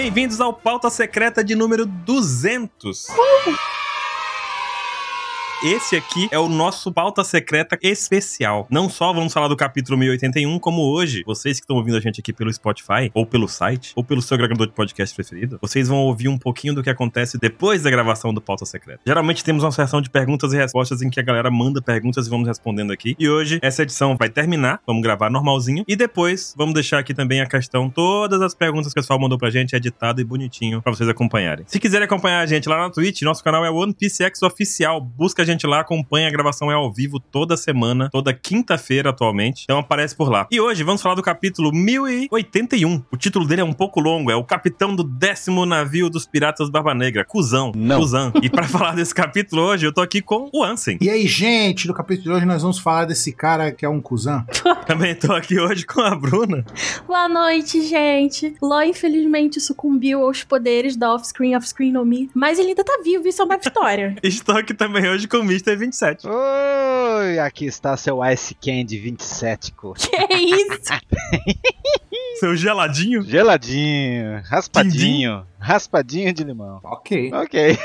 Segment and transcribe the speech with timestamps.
[0.00, 3.08] Bem-vindos ao Pauta Secreta de número 200.
[5.60, 8.68] Esse aqui é o nosso pauta secreta especial.
[8.70, 12.20] Não só vamos falar do capítulo 1081, como hoje, vocês que estão ouvindo a gente
[12.20, 15.98] aqui pelo Spotify, ou pelo site, ou pelo seu agregador de podcast preferido, vocês vão
[15.98, 19.00] ouvir um pouquinho do que acontece depois da gravação do pauta secreta.
[19.04, 22.30] Geralmente temos uma sessão de perguntas e respostas em que a galera manda perguntas e
[22.30, 23.16] vamos respondendo aqui.
[23.18, 27.40] E hoje essa edição vai terminar, vamos gravar normalzinho, e depois vamos deixar aqui também
[27.40, 30.94] a questão, todas as perguntas que o pessoal mandou pra gente, editado e bonitinho pra
[30.94, 31.64] vocês acompanharem.
[31.66, 35.00] Se quiserem acompanhar a gente lá na Twitch, nosso canal é One Piece X Oficial.
[35.00, 39.64] Busca a gente lá, acompanha a gravação é ao vivo toda semana, toda quinta-feira atualmente.
[39.64, 40.46] Então aparece por lá.
[40.50, 43.02] E hoje vamos falar do capítulo 1081.
[43.10, 46.68] O título dele é um pouco longo, é o capitão do décimo navio dos piratas
[46.70, 47.72] Barba Negra, Cusão.
[47.74, 48.00] Não.
[48.00, 48.32] Cusão.
[48.42, 50.98] E pra falar desse capítulo hoje, eu tô aqui com o Ansem.
[51.00, 54.00] E aí, gente, no capítulo de hoje nós vamos falar desse cara que é um
[54.00, 54.44] cuzão.
[54.86, 56.64] Também tô aqui hoje com a Bruna.
[57.06, 58.54] Boa noite, gente.
[58.62, 62.30] Ló, infelizmente, sucumbiu aos poderes da off-screen, off-screen no me.
[62.34, 64.16] Mas ele ainda tá vivo, isso é uma vitória.
[64.22, 65.76] Estou aqui também hoje com o Mr.
[65.76, 66.26] 27.
[66.28, 69.94] Oi, aqui está seu Ice Candy 27, co.
[69.94, 70.78] que isso?
[72.38, 73.22] Seu geladinho.
[73.22, 76.80] Geladinho, raspadinho, raspadinho de limão.
[76.84, 77.32] Ok.
[77.32, 77.78] Ok.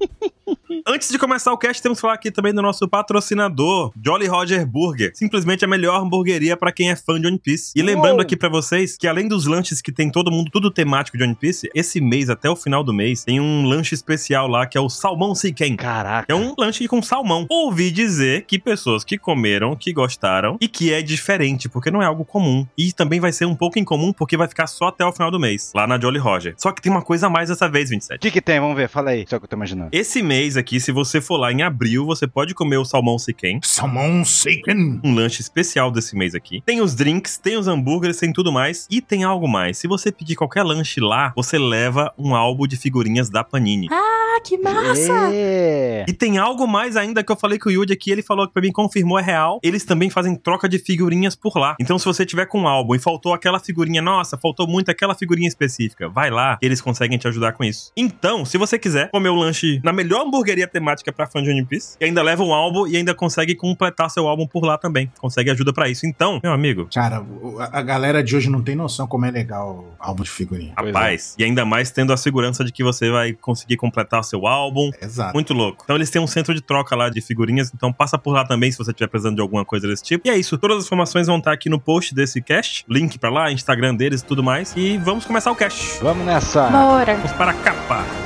[0.86, 4.66] Antes de começar o cast, temos que falar aqui também do nosso patrocinador, Jolly Roger
[4.66, 5.12] Burger.
[5.14, 7.72] Simplesmente a melhor hamburgueria para quem é fã de One Piece.
[7.74, 11.16] E lembrando aqui para vocês que além dos lanches que tem todo mundo, tudo temático
[11.16, 14.66] de One Piece, esse mês, até o final do mês, tem um lanche especial lá
[14.66, 15.76] que é o Salmão Seiken.
[15.76, 16.32] Caraca.
[16.32, 17.46] É um lanche com salmão.
[17.48, 22.06] Ouvi dizer que pessoas que comeram, que gostaram e que é diferente, porque não é
[22.06, 22.66] algo comum.
[22.76, 25.38] E também vai ser um pouco incomum, porque vai ficar só até o final do
[25.38, 26.54] mês, lá na Jolly Roger.
[26.56, 28.16] Só que tem uma coisa a mais dessa vez, 27.
[28.16, 28.60] O que, que tem?
[28.60, 29.90] Vamos ver, fala aí, só que eu tô imaginando.
[29.92, 33.60] Esse mês aqui, se você for lá em abril, você pode comer o salmão Seiken.
[33.62, 35.00] Salmão Seiken.
[35.02, 36.62] Um lanche especial desse mês aqui.
[36.64, 38.86] Tem os drinks, tem os hambúrgueres, tem tudo mais.
[38.90, 39.78] E tem algo mais.
[39.78, 43.88] Se você pedir qualquer lanche lá, você leva um álbum de figurinhas da Panini.
[43.90, 45.30] Ah, que massa!
[45.32, 46.04] É.
[46.08, 48.52] E tem algo mais ainda que eu falei com o Yuji aqui, ele falou que
[48.52, 49.60] pra mim confirmou é real.
[49.62, 51.76] Eles também fazem troca de figurinhas por lá.
[51.80, 55.14] Então se você tiver com um álbum e faltou aquela figurinha, nossa, faltou muito aquela
[55.14, 57.92] figurinha específica, vai lá, eles conseguem te ajudar com isso.
[57.96, 61.64] Então, se você quiser comer o lanche na melhor hamburgueria temática pra fã de One
[61.64, 65.10] Piece, e ainda leva um álbum e ainda consegue completar seu álbum por lá também.
[65.18, 66.06] Consegue ajuda pra isso.
[66.06, 67.24] Então, meu amigo, Cara,
[67.72, 70.72] a galera de hoje não tem noção como é legal o álbum de figurinha.
[70.76, 74.90] Rapaz, e ainda mais tendo a segurança de que você vai conseguir completar seu álbum,
[75.00, 75.34] Exato.
[75.34, 75.82] Muito louco.
[75.84, 78.70] Então eles têm um centro de troca lá de figurinhas, então passa por lá também
[78.70, 80.26] se você estiver precisando de alguma coisa desse tipo.
[80.26, 83.30] E é isso, todas as informações vão estar aqui no post desse cast, link pra
[83.30, 84.72] lá, Instagram deles e tudo mais.
[84.76, 86.02] E vamos começar o cast.
[86.02, 86.68] Vamos nessa.
[86.68, 87.14] Bora!
[87.14, 88.21] Vamos para a capa.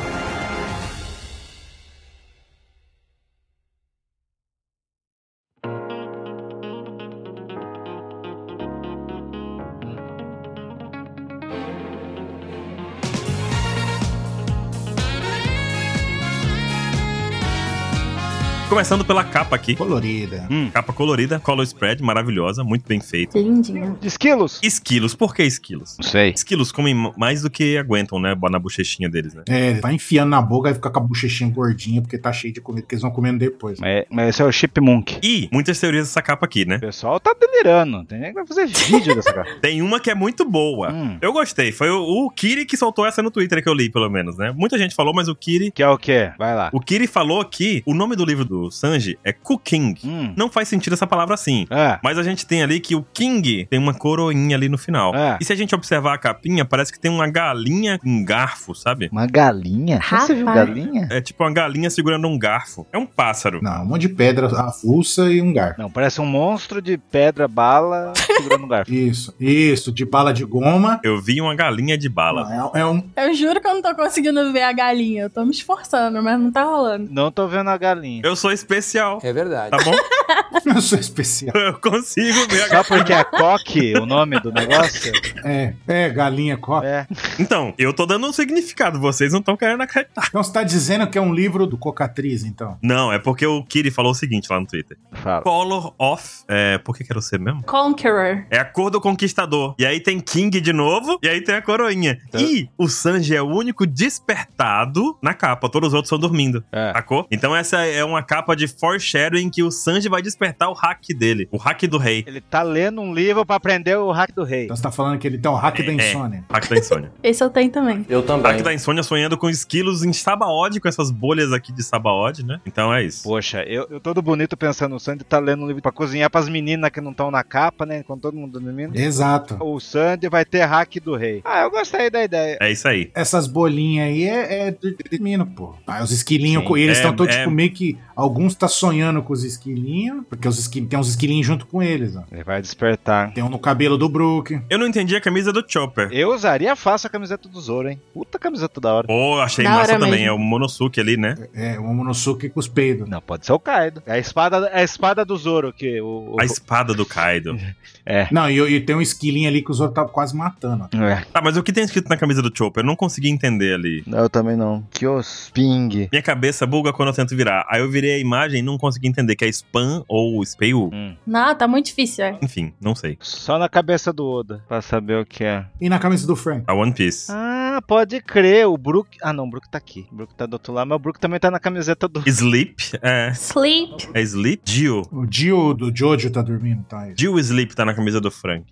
[18.77, 19.75] Começando pela capa aqui.
[19.75, 20.47] Colorida.
[20.51, 23.39] Hum, capa colorida, color spread, maravilhosa, muito bem feita.
[23.39, 23.97] Lindinho.
[23.99, 24.61] De esquilos?
[24.63, 25.97] Esquilos, por que esquilos?
[25.99, 26.33] Não sei.
[26.33, 28.37] Esquilos comem mais do que aguentam, né?
[28.51, 29.45] Na bochechinha deles, né?
[29.49, 32.61] É, vai enfiando na boca e fica com a bochechinha gordinha, porque tá cheio de
[32.61, 33.81] comida que eles vão comendo depois.
[33.81, 35.21] Mas, mas esse é o Chipmunk.
[35.23, 36.77] E muitas teorias dessa capa aqui, né?
[36.77, 38.05] O pessoal tá delirando.
[38.05, 39.49] Tem nem que vai fazer vídeo dessa cara.
[39.59, 40.93] Tem uma que é muito boa.
[40.93, 41.17] Hum.
[41.23, 41.73] Eu gostei.
[41.73, 44.53] Foi o, o Kiri que soltou essa no Twitter que eu li, pelo menos, né?
[44.55, 45.71] Muita gente falou, mas o Kiri.
[45.71, 46.31] Que é o quê?
[46.39, 46.69] Vai lá.
[46.75, 49.95] O Kiri falou que o nome do livro do Sanji é Cooking.
[50.05, 50.35] Hum.
[50.37, 51.67] Não faz sentido essa palavra assim.
[51.71, 55.15] Ah, Mas a gente tem ali que o King tem uma coroinha ali no final.
[55.15, 55.39] É.
[55.41, 58.75] E se a gente observar a capinha, parece que tem uma galinha com um garfo,
[58.75, 59.09] sabe?
[59.13, 60.01] uma galinha?
[60.01, 60.67] Você viu Rapaz.
[60.69, 61.09] galinha?
[61.11, 62.87] É tipo uma galinha segurando um garfo.
[62.93, 63.61] É um pássaro.
[63.63, 65.81] Não, um monte de pedra avulsa e um garfo.
[65.81, 68.93] Não, parece um monstro de pedra bala segurando um garfo.
[68.93, 71.01] Isso, isso, de bala de goma.
[71.03, 72.49] Eu vi uma galinha de bala.
[72.49, 73.03] Não, é, é um.
[73.17, 75.23] Eu juro que eu não tô conseguindo ver a galinha.
[75.25, 77.09] Eu tô me esforçando, mas não tá rolando.
[77.11, 78.23] Não tô vendo a galinha.
[78.25, 79.19] Eu sou especial.
[79.23, 79.71] É verdade.
[79.71, 79.93] Tá bom?
[80.67, 81.55] Eu sou especial.
[81.55, 85.13] Eu consigo ver a Só porque é coque o nome do negócio?
[85.45, 86.85] É, é, galinha copa.
[86.87, 87.07] É.
[87.39, 90.25] Então, eu tô dando um significado, vocês não estão querendo acreditar.
[90.29, 92.77] Então você tá dizendo que é um livro do Cocatriz, então?
[92.83, 94.97] Não, é porque o Kiri falou o seguinte lá no Twitter.
[95.13, 95.43] Fala.
[95.43, 96.25] Color of.
[96.49, 97.63] É, por que que era você mesmo?
[97.63, 98.45] Conqueror.
[98.51, 99.75] É a cor do conquistador.
[99.79, 102.19] E aí tem King de novo, e aí tem a coroinha.
[102.29, 105.69] Então- E o Sanji é o único despertado na capa.
[105.69, 106.65] Todos os outros estão dormindo.
[106.73, 106.93] É.
[106.93, 107.27] Sacou?
[107.31, 111.01] Então essa é uma capa capa de foreshadowing que o Sanji vai despertar o hack
[111.19, 112.23] dele, o hack do rei.
[112.27, 114.65] Ele tá lendo um livro pra aprender o hack do rei.
[114.65, 115.95] Então você tá falando que ele tem o hack da É.
[115.95, 116.45] insônia.
[116.51, 117.13] Hack da insônia.
[117.23, 118.05] Esse eu tenho também.
[118.09, 118.63] Eu hack também.
[118.63, 122.61] da insônia sonhando com esquilos em Sabaody, com essas bolhas aqui de Sabaody, né?
[122.67, 123.23] Então é isso.
[123.23, 126.49] Poxa, eu, eu todo bonito pensando, o Sandy tá lendo um livro pra cozinhar pras
[126.49, 128.03] meninas que não estão na capa, né?
[128.03, 128.95] Com todo mundo dormindo.
[128.99, 129.57] Exato.
[129.61, 131.41] O Sandy vai ter hack do rei.
[131.45, 132.59] Ah, eu gostei da ideia.
[132.61, 133.11] É isso aí.
[133.15, 134.77] Essas bolinhas aí é, é
[135.19, 135.75] menino, pô.
[135.87, 136.69] Ah, os esquilinhos, Sim.
[136.69, 137.39] com eles É, estão todos é.
[137.39, 137.97] tipo meio que.
[138.27, 140.87] Alguns tá sonhando com os esquilinhos, porque os esquil...
[140.87, 142.25] tem uns esquilinhos junto com eles, ó.
[142.33, 143.33] Ele vai despertar.
[143.33, 144.61] Tem um no cabelo do Brook.
[144.69, 146.09] Eu não entendi a camisa do Chopper.
[146.13, 148.01] Eu usaria fácil a camiseta do Zoro, hein?
[148.13, 149.07] Puta camiseta da hora.
[149.07, 150.11] Pô, achei Da massa também.
[150.11, 150.27] mesmo.
[150.27, 151.37] É o Monosuke ali, né?
[151.55, 153.09] É, o Momonosuke com os peidos.
[153.09, 154.03] Não, pode ser o Kaido.
[154.07, 156.35] É a espada, é a espada do Zoro que o.
[156.35, 157.57] o- A espada do Kaido.
[158.07, 158.29] É.
[158.31, 160.89] Não, e, e tem um esquilinho ali que o Zoro tá quase matando.
[160.97, 161.25] É.
[161.33, 162.83] Tá, mas o que tem escrito na camisa do Chopper?
[162.83, 164.05] Eu não consegui entender ali.
[164.07, 164.87] Eu também não.
[164.91, 166.09] Que os ping.
[166.13, 167.67] Minha cabeça buga quando eu tento virar.
[167.69, 170.91] Aí eu virei a imagem e não consegui entender que é spam ou spell.
[170.93, 171.17] Hum.
[171.27, 172.39] Não, tá muito difícil, é.
[172.41, 173.17] Enfim, não sei.
[173.21, 175.67] Só na cabeça do Oda, pra saber o que é.
[175.81, 176.65] E na camisa do Frank?
[176.67, 177.31] A One Piece.
[177.31, 178.67] Ah, pode crer.
[178.67, 179.19] O Brook.
[179.23, 180.07] Ah, não, o Brook tá aqui.
[180.13, 182.23] O Brook tá do outro lado, mas o Brook também tá na camiseta do.
[182.27, 183.33] Sleep, é.
[183.33, 184.09] Sleep.
[184.15, 184.63] É Sleep?
[184.65, 185.03] Dio.
[185.11, 187.09] O Dio do Jojo tá dormindo, tá?
[187.15, 188.65] Dio Sleep tá na camisa do Frank.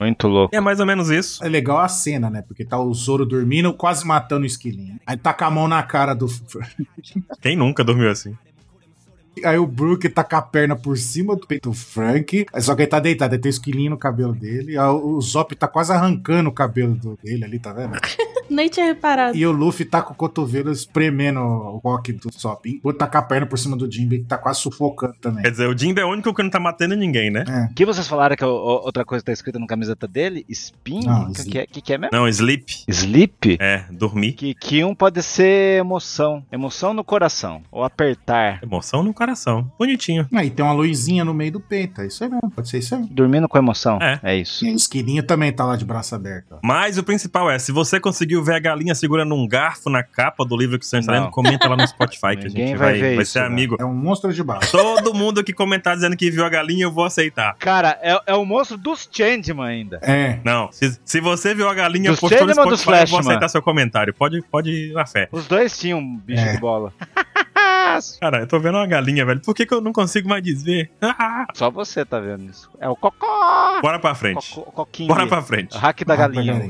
[0.00, 0.54] Muito louco.
[0.54, 1.44] É mais ou menos isso.
[1.44, 2.42] É legal a cena, né?
[2.46, 5.00] Porque tá o Zoro dormindo, quase matando o esquilinho.
[5.06, 6.86] Aí taca a mão na cara do Frank.
[7.40, 8.36] Quem nunca dormiu assim?
[9.44, 12.46] Aí o Brook tá com a perna por cima do peito do Frank.
[12.60, 14.78] Só que ele tá deitado, aí tem o esquilinho no cabelo dele.
[14.78, 17.94] Aí o Zop tá quase arrancando o cabelo dele ali, tá vendo?
[18.50, 19.36] Nem tinha reparado.
[19.36, 22.80] E o Luffy tá com o cotovelo espremendo o rock do Zop.
[22.82, 25.42] O outro tá com a perna por cima do Jinbe, que tá quase sufocando também.
[25.42, 27.44] Quer dizer, o Jimbe é o único que não tá matando ninguém, né?
[27.48, 27.70] É.
[27.70, 30.44] O que vocês falaram que é outra coisa que tá escrita na camiseta dele?
[30.48, 31.00] Spin?
[31.08, 32.16] O que, é, que, que é mesmo?
[32.16, 32.84] Não, Sleep.
[32.88, 33.56] Sleep?
[33.60, 34.32] É, dormir.
[34.32, 36.44] Que, que um pode ser emoção.
[36.52, 37.62] Emoção no coração.
[37.70, 38.60] Ou apertar.
[38.62, 39.70] Emoção no coração.
[39.78, 40.28] Bonitinho.
[40.34, 42.00] Aí tem uma luzinha no meio do peito.
[42.00, 43.04] É isso aí mesmo, pode ser isso aí.
[43.10, 43.98] Dormindo com emoção.
[44.00, 44.20] É.
[44.22, 44.64] É isso.
[44.64, 46.52] E o esquilinho também tá lá de braço aberto.
[46.52, 46.58] ó.
[46.62, 47.98] Mas o principal é, se você
[48.34, 51.30] conseguiu ver a galinha segurando um garfo na capa do livro que você está lendo,
[51.30, 53.46] comenta lá no Spotify que a Ninguém gente vai vai, ver vai isso, ser né?
[53.46, 53.76] amigo.
[53.78, 54.60] É um monstro de barro.
[54.70, 57.54] Todo mundo que comentar dizendo que viu a galinha, eu vou aceitar.
[57.58, 59.98] Cara, é, é o monstro dos Changeman ainda.
[60.02, 60.38] É.
[60.44, 63.06] Não, se, se você viu a galinha Dos postou no Changeman ou dos Spotify, eu
[63.08, 64.12] vou aceitar seu comentário.
[64.14, 65.28] Pode, pode ir na fé.
[65.30, 66.52] Os dois tinham um bicho É.
[66.52, 66.92] de bola.
[68.20, 69.40] Cara, eu tô vendo uma galinha, velho.
[69.40, 70.90] Por que, que eu não consigo mais desver?
[71.54, 72.70] Só você tá vendo isso.
[72.80, 73.80] É o Cocó!
[73.80, 74.54] Bora pra frente.
[74.54, 75.08] Coquinho.
[75.08, 75.76] Bora pra frente.
[75.76, 76.68] Hack da Hack da galinha.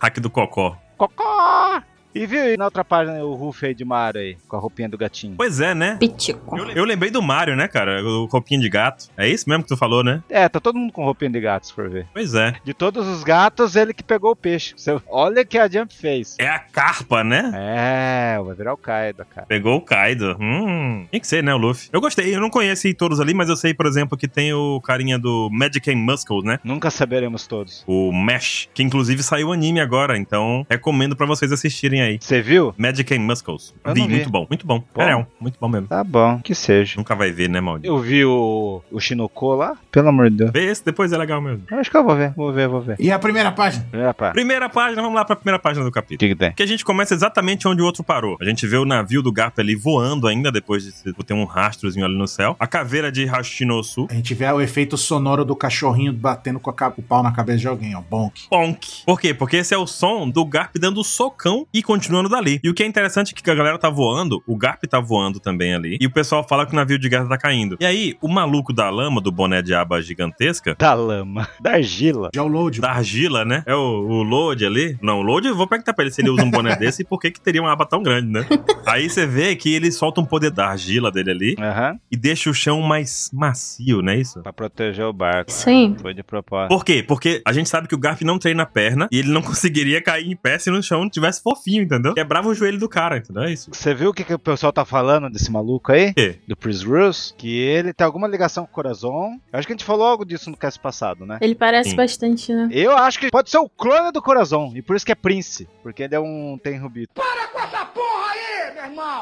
[0.00, 0.76] Hack do cocó.
[0.96, 1.82] Cocó!
[2.14, 4.88] E viu aí na outra página o Ruff aí de Mario aí, com a roupinha
[4.88, 5.34] do gatinho.
[5.36, 5.96] Pois é, né?
[5.98, 6.56] Pitico.
[6.56, 8.02] Eu, eu lembrei do Mario, né, cara?
[8.04, 9.06] O roupinho de gato.
[9.16, 10.22] É isso mesmo que tu falou, né?
[10.30, 12.06] É, tá todo mundo com roupinha de gato, se for ver.
[12.12, 12.54] Pois é.
[12.64, 14.74] De todos os gatos, ele que pegou o peixe.
[14.76, 16.36] Você- Olha que a Jump fez.
[16.38, 17.50] É a carpa, né?
[17.54, 19.46] É, vai virar o Kaido, cara.
[19.46, 20.36] Pegou o Kaido.
[20.40, 21.88] Hum, tem que ser, né, o Luffy.
[21.92, 24.80] Eu gostei, eu não conheci todos ali, mas eu sei, por exemplo, que tem o
[24.80, 26.58] carinha do Magic and Muscle, né?
[26.62, 27.82] Nunca saberemos todos.
[27.86, 32.18] O Mesh, que inclusive saiu anime agora, então recomendo pra vocês assistirem aí.
[32.20, 32.74] Você viu?
[32.78, 33.74] Magic and Muscles.
[33.84, 34.08] Eu Vi, vi.
[34.08, 34.82] muito bom, muito bom.
[34.94, 35.02] Bom.
[35.02, 35.88] É, não, muito bom mesmo.
[35.88, 36.94] Tá bom, que seja.
[36.96, 37.86] Nunca vai ver, né, Maldito?
[37.92, 39.76] Eu vi o, o Shinoko lá.
[39.90, 40.50] Pelo amor de Deus.
[40.52, 41.62] Vê esse, depois é legal mesmo.
[41.70, 42.96] Eu acho que eu vou ver, vou ver, vou ver.
[42.98, 43.84] E a primeira página?
[43.90, 44.34] Primeira parte.
[44.34, 46.18] Primeira página, vamos lá pra primeira página do O capítulo.
[46.18, 46.52] que, que tem?
[46.52, 48.36] Que a gente começa exatamente onde o outro parou.
[48.40, 52.04] A gente vê o navio do Garp ali voando ainda, depois de ter um rastrozinho
[52.04, 52.56] ali no céu.
[52.58, 54.06] A caveira de Hashinosu.
[54.10, 57.58] A gente vê o efeito sonoro do cachorrinho batendo com a o pau na cabeça
[57.58, 58.00] de alguém, ó.
[58.02, 58.42] Bonk.
[58.50, 59.04] Bonk.
[59.06, 59.32] Por quê?
[59.32, 62.60] Porque esse é o som do Garp dando socão e continuando dali.
[62.62, 65.38] E o que é interessante é que a galera tá voando, o Garp tá voando
[65.38, 67.76] também ali, e o pessoal fala que o navio de guerra tá caindo.
[67.80, 71.48] E aí, o maluco da lama, do boné de aba gigantesca, Da lama.
[71.60, 72.30] Da argila.
[72.34, 72.80] Já o load.
[72.80, 73.62] da argila, né?
[73.66, 74.98] É o, o Load ali.
[75.00, 77.04] Não, o Load, eu vou perguntar pra ele se ele usa um boné desse e
[77.04, 78.44] por que que teria uma aba tão grande, né?
[78.86, 81.98] Aí você vê que ele solta um poder da argila dele ali Aham.
[82.10, 84.42] e deixa o chão mais macio, não é isso?
[84.42, 85.52] Pra proteger o barco.
[85.52, 85.96] Sim.
[86.00, 86.68] Foi de propósito.
[86.74, 87.04] Por quê?
[87.06, 90.02] Porque a gente sabe que o Garp não treina a perna e ele não conseguiria
[90.02, 92.14] cair em pé se no chão tivesse fofinho, entendeu?
[92.14, 93.44] Quebrava o joelho do cara, entendeu?
[93.44, 93.70] É isso.
[93.72, 96.10] Você viu o que, que o pessoal tá falando desse maluco aí?
[96.10, 96.38] O quê?
[96.46, 97.34] Do Prince Roos?
[97.36, 99.38] Que ele tem alguma ligação com o Corazon.
[99.52, 101.38] Eu acho que a gente falou algo disso no cast passado, né?
[101.40, 101.96] Ele parece Sim.
[101.96, 102.68] bastante, né?
[102.70, 104.72] Eu acho que pode ser o clone do Corazon.
[104.74, 105.68] E por isso que é Prince.
[105.82, 107.20] Porque ele é um Tenrubito.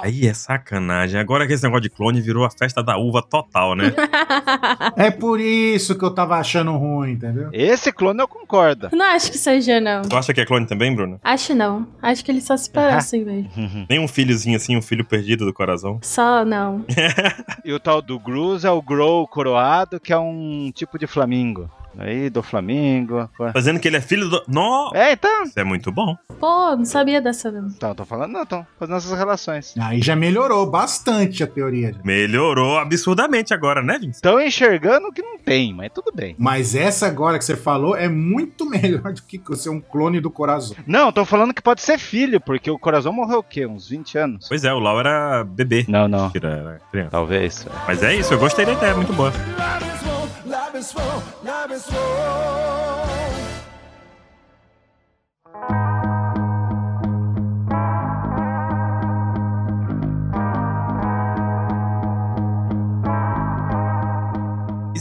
[0.02, 1.20] Aí é sacanagem.
[1.20, 3.92] Agora que esse negócio de clone virou a festa da uva total, né?
[4.96, 7.48] É por isso que eu tava achando ruim, entendeu?
[7.52, 8.88] Esse clone eu concordo.
[8.92, 10.02] não acho que seja, não.
[10.02, 11.18] tu acha que é clone também, Bruno?
[11.22, 11.86] Acho não.
[12.00, 13.50] Acho que eles só se parecem mesmo.
[13.88, 15.98] Nem um filhozinho assim, um filho perdido do coração.
[16.02, 16.84] Só não.
[17.64, 21.70] E o tal do Gruz é o Grow coroado, que é um tipo de flamingo.
[21.98, 23.28] Aí, do Flamengo.
[23.52, 24.42] Fazendo que ele é filho do.
[24.48, 24.96] Nossa!
[24.96, 25.44] É, então.
[25.44, 26.16] Isso é muito bom.
[26.40, 27.68] Pô, não sabia dessa não.
[27.68, 29.74] Então, tô falando, não, tô fazendo essas relações.
[29.78, 31.92] Aí já melhorou bastante a teoria.
[31.92, 32.00] já.
[32.04, 34.16] Melhorou absurdamente agora, né, Vince?
[34.16, 36.34] Estão enxergando que não tem, mas tudo bem.
[36.38, 40.30] Mas essa agora que você falou é muito melhor do que ser um clone do
[40.30, 40.74] Corazon.
[40.86, 43.66] Não, tô falando que pode ser filho, porque o Corazon morreu o quê?
[43.66, 44.48] Uns 20 anos?
[44.48, 45.84] Pois é, o Lau era bebê.
[45.88, 46.24] Não, não.
[46.26, 47.10] Mentira, era criança.
[47.10, 47.66] Talvez.
[47.86, 49.32] Mas é isso, eu gostei da ideia, muito boa.
[50.72, 53.11] love is for, love is swole.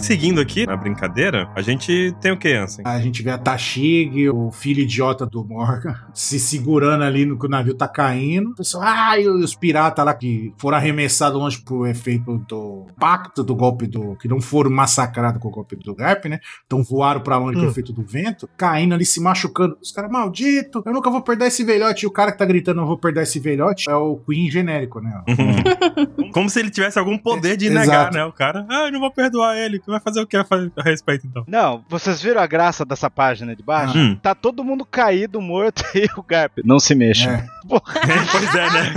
[0.01, 2.83] Seguindo aqui na brincadeira, a gente tem o que, Ansem?
[2.85, 7.45] A gente vê a Tashig, o filho idiota do Morgan, se segurando ali no que
[7.45, 8.51] o navio tá caindo.
[8.51, 13.43] O pessoal, ah, e os piratas lá que foram arremessados longe pro efeito do pacto
[13.43, 14.15] do golpe do.
[14.17, 16.39] que não foram massacrados com o golpe do Garp, né?
[16.65, 17.61] Então voaram pra longe Hum.
[17.61, 19.77] pro efeito do vento, caindo ali, se machucando.
[19.81, 22.05] Os caras, maldito, eu nunca vou perder esse velhote.
[22.05, 24.99] E o cara que tá gritando, não vou perder esse velhote, é o Queen genérico,
[25.01, 25.21] né?
[26.33, 27.79] Como se ele tivesse algum poder de Exato.
[27.87, 28.25] negar, né?
[28.25, 29.79] O cara, ah, eu não vou perdoar ele.
[29.91, 30.45] Vai fazer o que a
[30.77, 31.43] a respeito, então?
[31.47, 33.97] Não, vocês viram a graça dessa página de baixo?
[33.97, 34.15] Hum.
[34.15, 36.59] Tá todo mundo caído, morto e o Garp.
[36.63, 37.29] Não se mexa.
[37.29, 37.47] É.
[38.31, 38.93] pois é, né?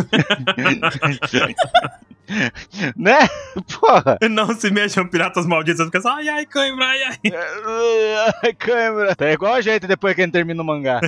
[2.96, 3.28] né?
[3.80, 4.18] Porra.
[4.30, 5.84] Não se mexam, piratas malditos.
[5.86, 7.18] Fica só, ai, ai, cãibra, ai, ai.
[8.42, 9.14] Ai, câmera.
[9.14, 11.00] Tá igual a gente depois que a gente termina o mangá.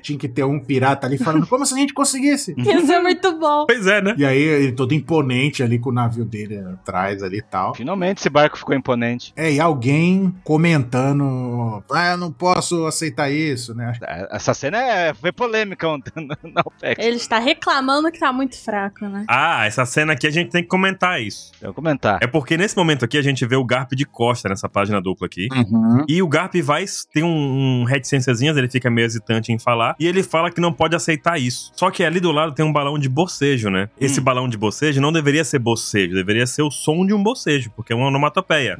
[0.00, 2.54] Tinha que ter um pirata ali falando, como se a gente conseguisse?
[2.56, 3.66] Isso é muito bom.
[3.66, 4.14] Pois é, né?
[4.16, 7.74] E aí, ele todo imponente ali com o navio dele atrás ali e tal.
[7.74, 9.32] Finalmente esse barco ficou imponente.
[9.36, 13.92] É, e alguém comentando, ah, eu não posso aceitar isso, né?
[14.30, 17.04] Essa cena é, foi polêmica ontem na OPEX.
[17.06, 19.24] Ele está reclamando que tá muito fraco, né?
[19.28, 21.52] Ah, essa cena aqui a gente tem que comentar isso.
[21.60, 22.18] Eu vou comentar.
[22.22, 25.26] É porque nesse momento aqui a gente vê o Garp de costa nessa página dupla
[25.26, 25.48] aqui.
[25.52, 26.04] Uhum.
[26.08, 29.94] E o Garp vai, tem um, um reticênciazinhas, ele fica meio hesitante em falar.
[29.98, 31.72] E ele fala que não pode aceitar isso.
[31.74, 33.88] Só que ali do lado tem um balão de bocejo, né?
[34.00, 34.24] Esse Hum.
[34.24, 37.92] balão de bocejo não deveria ser bocejo, deveria ser o som de um bocejo, porque
[37.92, 38.78] é uma onomatopeia.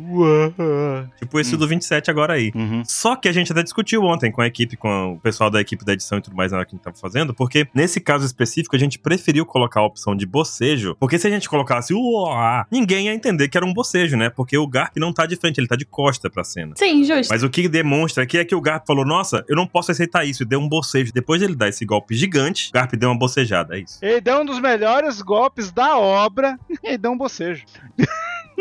[1.18, 1.58] Tipo esse Hum.
[1.58, 2.52] do 27 agora aí.
[2.54, 2.82] Uhum.
[2.84, 5.84] Só que a gente até discutiu ontem com a equipe, com o pessoal da equipe
[5.84, 8.24] da edição e tudo mais na hora que a gente tava fazendo, porque nesse caso
[8.24, 12.66] específico a gente preferiu colocar a opção de bocejo, porque se a gente colocasse uá,
[12.70, 14.30] ninguém ia entender que era um bocejo, né?
[14.30, 16.74] Porque o Garp não tá de frente, ele tá de costa pra cena.
[16.76, 17.30] Sim, justo.
[17.30, 20.24] Mas o que demonstra aqui é que o Garp falou: Nossa, eu não posso aceitar
[20.24, 21.12] isso, e deu um bocejo.
[21.12, 23.98] Depois de ele dar esse golpe gigante, o Garp deu uma bocejada, é isso.
[24.02, 27.64] Ele deu um dos melhores golpes da obra e deu um bocejo.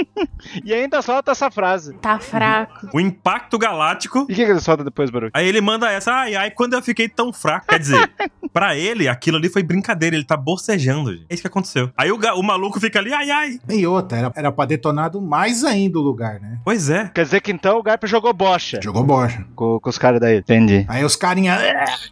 [0.63, 1.93] e ainda solta essa frase.
[1.95, 2.89] Tá fraco.
[2.93, 4.19] O impacto galáctico.
[4.19, 5.31] E o que, que ele solta depois, Baruch?
[5.33, 7.67] Aí ele manda essa, ai, ai, quando eu fiquei tão fraco.
[7.67, 8.11] Quer dizer,
[8.53, 11.25] pra ele, aquilo ali foi brincadeira, ele tá bocejando, gente.
[11.29, 11.91] É isso que aconteceu.
[11.97, 13.59] Aí o, o maluco fica ali, ai, ai.
[13.69, 16.59] E outra, era, era pra detonado mais ainda o lugar, né?
[16.63, 17.09] Pois é.
[17.13, 19.45] Quer dizer que então o Garp jogou bocha Jogou bocha.
[19.55, 20.37] com, com os caras daí.
[20.37, 20.85] Entendi.
[20.87, 21.57] Aí os carinha.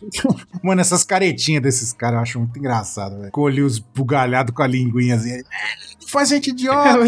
[0.63, 3.32] Mano, essas caretinhas desses caras eu acho muito engraçado, velho.
[3.32, 5.41] Com o olho bugalhado com a linguinha assim.
[6.07, 7.05] Faz gente idiota!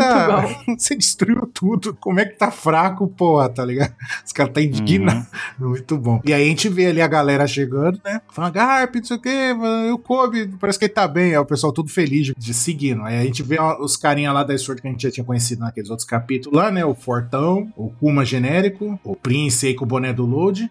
[0.68, 1.94] É Você destruiu tudo.
[2.00, 3.94] Como é que tá fraco, porra, tá ligado?
[4.26, 5.26] Os caras tá indignado.
[5.58, 6.22] Muito bom.
[6.26, 8.22] E aí a gente vê ali a galera chegando, né?
[8.30, 9.56] Falando, Garp, não sei o quê,
[9.94, 11.32] o Kobe, parece que ele tá bem.
[11.32, 13.04] Aí o pessoal tudo feliz de, seguindo.
[13.04, 15.62] Aí a gente vê os carinha lá da Sword que a gente já tinha conhecido
[15.62, 16.84] naqueles outros capítulos lá, né?
[16.84, 20.70] O Fortão, o Kuma genérico, o Prince aí com o boné do Load.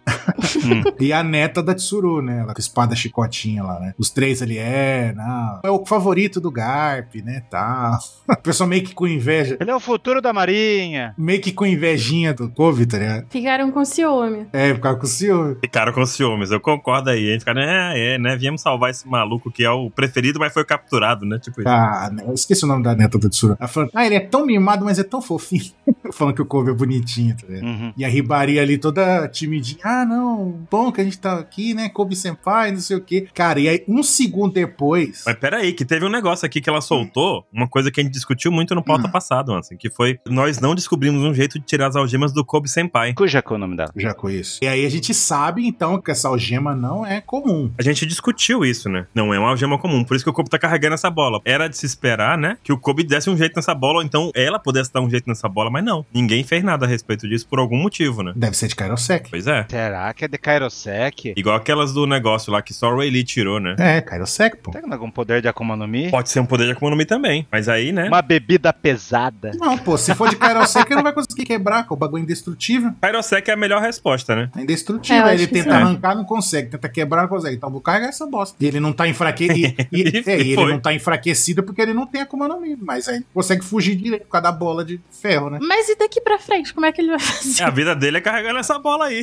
[1.00, 2.40] e a neta da Tsuru, né?
[2.40, 3.94] Ela com a espada chicotinha lá, né?
[3.98, 5.60] Os três ali, é, não.
[5.62, 7.42] É o favorito do Garp, né?
[7.50, 7.98] Tá.
[8.38, 9.56] O pessoal meio que com inveja.
[9.60, 11.14] Ele é o futuro da Marinha.
[11.18, 13.26] Meio que com invejinha do Kobe, tá ligado?
[13.28, 14.46] Ficaram com ciúme.
[14.52, 15.56] É, causa com ciúme.
[15.60, 17.30] Ficaram com ciúmes, eu concordo aí.
[17.30, 18.36] A gente fica, é, é, né?
[18.36, 21.38] Viemos salvar esse maluco que é o preferido, mas foi capturado, né?
[21.38, 21.68] Tipo isso.
[21.68, 23.56] Ah, né, eu esqueci o nome da neta da Tsuru.
[23.58, 25.72] Ela falando, ah, ele é tão mimado, mas é tão fofinho.
[26.12, 27.66] falando que o Kobe é bonitinho, tá ligado?
[27.66, 27.92] Uhum.
[27.96, 29.80] E a Ribari ali toda timidinha.
[29.82, 31.88] Ah, não, bom que a gente tá aqui, né?
[31.88, 33.28] Kobe Senpai, não sei o quê.
[33.34, 35.22] Cara, e aí um segundo depois.
[35.26, 38.17] Mas peraí, que teve um negócio aqui que ela soltou, uma coisa que a gente
[38.18, 39.10] discutiu muito no pauta Hum.
[39.10, 42.68] passado, assim, que foi nós não descobrimos um jeito de tirar as algemas do Kobe
[42.68, 43.14] Senpai.
[43.14, 43.90] Cuja que é o nome dela?
[43.96, 44.58] Já conheço.
[44.62, 47.70] E aí a gente sabe, então, que essa algema não é comum.
[47.78, 49.06] A gente discutiu isso, né?
[49.14, 51.40] Não é uma algema comum, por isso que o Kobe tá carregando essa bola.
[51.44, 52.58] Era de se esperar, né?
[52.62, 55.28] Que o Kobe desse um jeito nessa bola, ou então ela pudesse dar um jeito
[55.28, 56.04] nessa bola, mas não.
[56.12, 58.32] Ninguém fez nada a respeito disso por algum motivo, né?
[58.36, 59.30] Deve ser de Kairosek.
[59.30, 59.66] Pois é.
[59.68, 61.34] Será que é de Kairosek?
[61.36, 63.76] Igual aquelas do negócio lá que só o Ray Lee tirou, né?
[63.78, 64.70] É, Kairosek, pô.
[64.72, 66.10] Será que não é algum poder de Akuma no Mi?
[66.10, 67.46] Pode ser um poder de Akuma no Mi também.
[67.50, 68.07] Mas aí, né?
[68.08, 69.52] Uma bebida pesada.
[69.54, 72.22] Não, pô, se for de Kairosek, ele não vai conseguir quebrar, que é o bagulho
[72.22, 72.92] indestrutível.
[73.00, 74.50] Kaiosek é a melhor resposta, né?
[74.56, 75.26] É indestrutível.
[75.26, 75.76] É, ele tenta sim.
[75.76, 76.70] arrancar, não consegue.
[76.70, 77.56] Tenta quebrar, não consegue.
[77.56, 78.56] Então vou carregar essa bosta.
[78.60, 79.54] E ele não tá enfraquecido.
[79.56, 82.76] E, e- é, e ele não tá enfraquecido porque ele não tem Akuma no Mi.
[82.80, 85.58] Mas aí consegue fugir direito por causa da bola de ferro, né?
[85.60, 87.62] Mas Mas e daqui pra frente, como é que ele vai fazer?
[87.62, 89.22] É, a vida dele é carregando essa bola aí.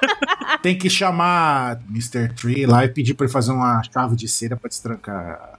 [0.62, 2.32] Tem que chamar Mr.
[2.34, 5.58] Tree lá e pedir pra ele fazer uma chave de cera pra destrancar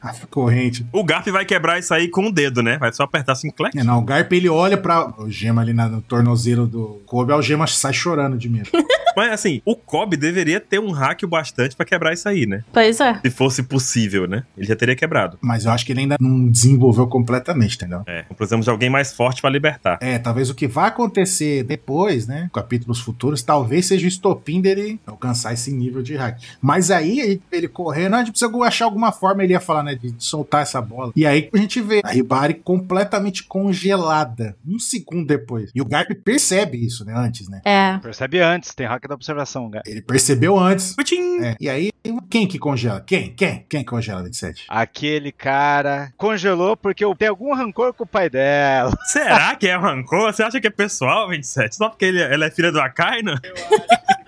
[0.00, 0.86] a- a corrente.
[0.92, 2.78] O Garp vai quebrar isso aí com o dedo, né?
[2.78, 3.78] Vai só apertar assim, clec.
[3.78, 7.32] É, não, o Garp ele olha pra o gema ali na- no tornozelo do Kobe,
[7.32, 8.70] o gema sai chorando de medo.
[9.20, 12.64] Mas assim, o Kobe deveria ter um hack o bastante pra quebrar isso aí, né?
[12.72, 13.18] Pois é.
[13.20, 14.44] Se fosse possível, né?
[14.56, 15.36] Ele já teria quebrado.
[15.42, 18.02] Mas eu acho que ele ainda não desenvolveu completamente, entendeu?
[18.06, 19.98] É, precisamos de alguém mais forte pra libertar.
[20.00, 22.48] É, talvez o que vai acontecer depois, né?
[22.52, 26.40] Capítulos futuros, talvez seja o estopim dele alcançar esse nível de hack.
[26.60, 29.94] Mas aí, ele- correndo, a gente precisa achar alguma forma, ele ia falar, né?
[29.94, 31.12] De soltar essa bola.
[31.14, 34.56] E aí a gente vê a Hibari completamente congelada.
[34.66, 35.70] Um segundo depois.
[35.74, 37.12] E o Garp percebe isso, né?
[37.16, 37.60] Antes, né?
[37.64, 37.98] É.
[37.98, 39.82] Percebe antes, tem hack da observação, cara.
[39.86, 40.94] Ele percebeu antes.
[41.42, 41.90] É, e aí,
[42.30, 43.00] quem que congela?
[43.00, 43.34] Quem?
[43.34, 43.66] Quem?
[43.68, 44.66] Quem congela 27?
[44.68, 48.96] Aquele cara congelou porque eu tenho algum rancor com o pai dela.
[49.06, 50.32] Será que é rancor?
[50.32, 51.76] Você acha que é pessoal, 27?
[51.76, 53.34] Só porque ele, ela é filha do Akainu?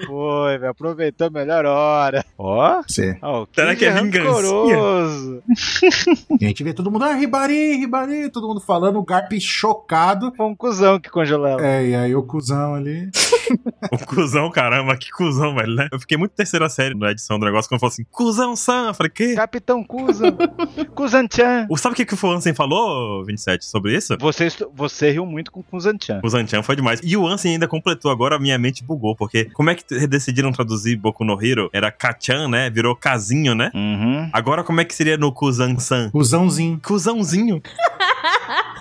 [0.06, 2.24] Foi, velho, aproveitou a melhor hora.
[2.38, 2.82] Ó.
[2.82, 3.16] Você.
[3.22, 3.92] ó, o Será Kid que é.
[6.40, 10.32] E a gente vê todo mundo, ah, Ribari, Ribari, todo mundo falando, o Garp chocado.
[10.36, 11.64] Foi um cuzão que congelou ela.
[11.66, 13.08] É, e aí o cuzão ali.
[13.90, 15.88] O cuzão, caramba, que cuzão, velho, né?
[15.92, 18.86] Eu fiquei muito terceira série na edição do negócio quando falou assim, cuzão Sam.
[18.88, 19.34] Eu falei, que?
[19.34, 20.34] Capitão Kuzan.
[20.94, 21.66] Kuzan-chan.
[21.68, 24.16] O- Sabe o que, que o Ansem falou, 27, sobre isso?
[24.18, 26.20] Você, você riu muito com Kuzan-chan.
[26.22, 27.00] O Zanchan foi demais.
[27.02, 30.52] E o Ansem ainda completou agora, a minha mente bugou, porque como é que decidiram
[30.52, 31.70] traduzir Boku no Hero?
[31.72, 32.70] Era Kachan, né?
[32.70, 33.70] Virou Casinho, né?
[33.74, 34.28] Uhum.
[34.32, 36.10] Agora como é que seria no Kuzan-san?
[36.10, 36.80] Cuzãozinho.
[36.82, 37.62] Cusãozinho.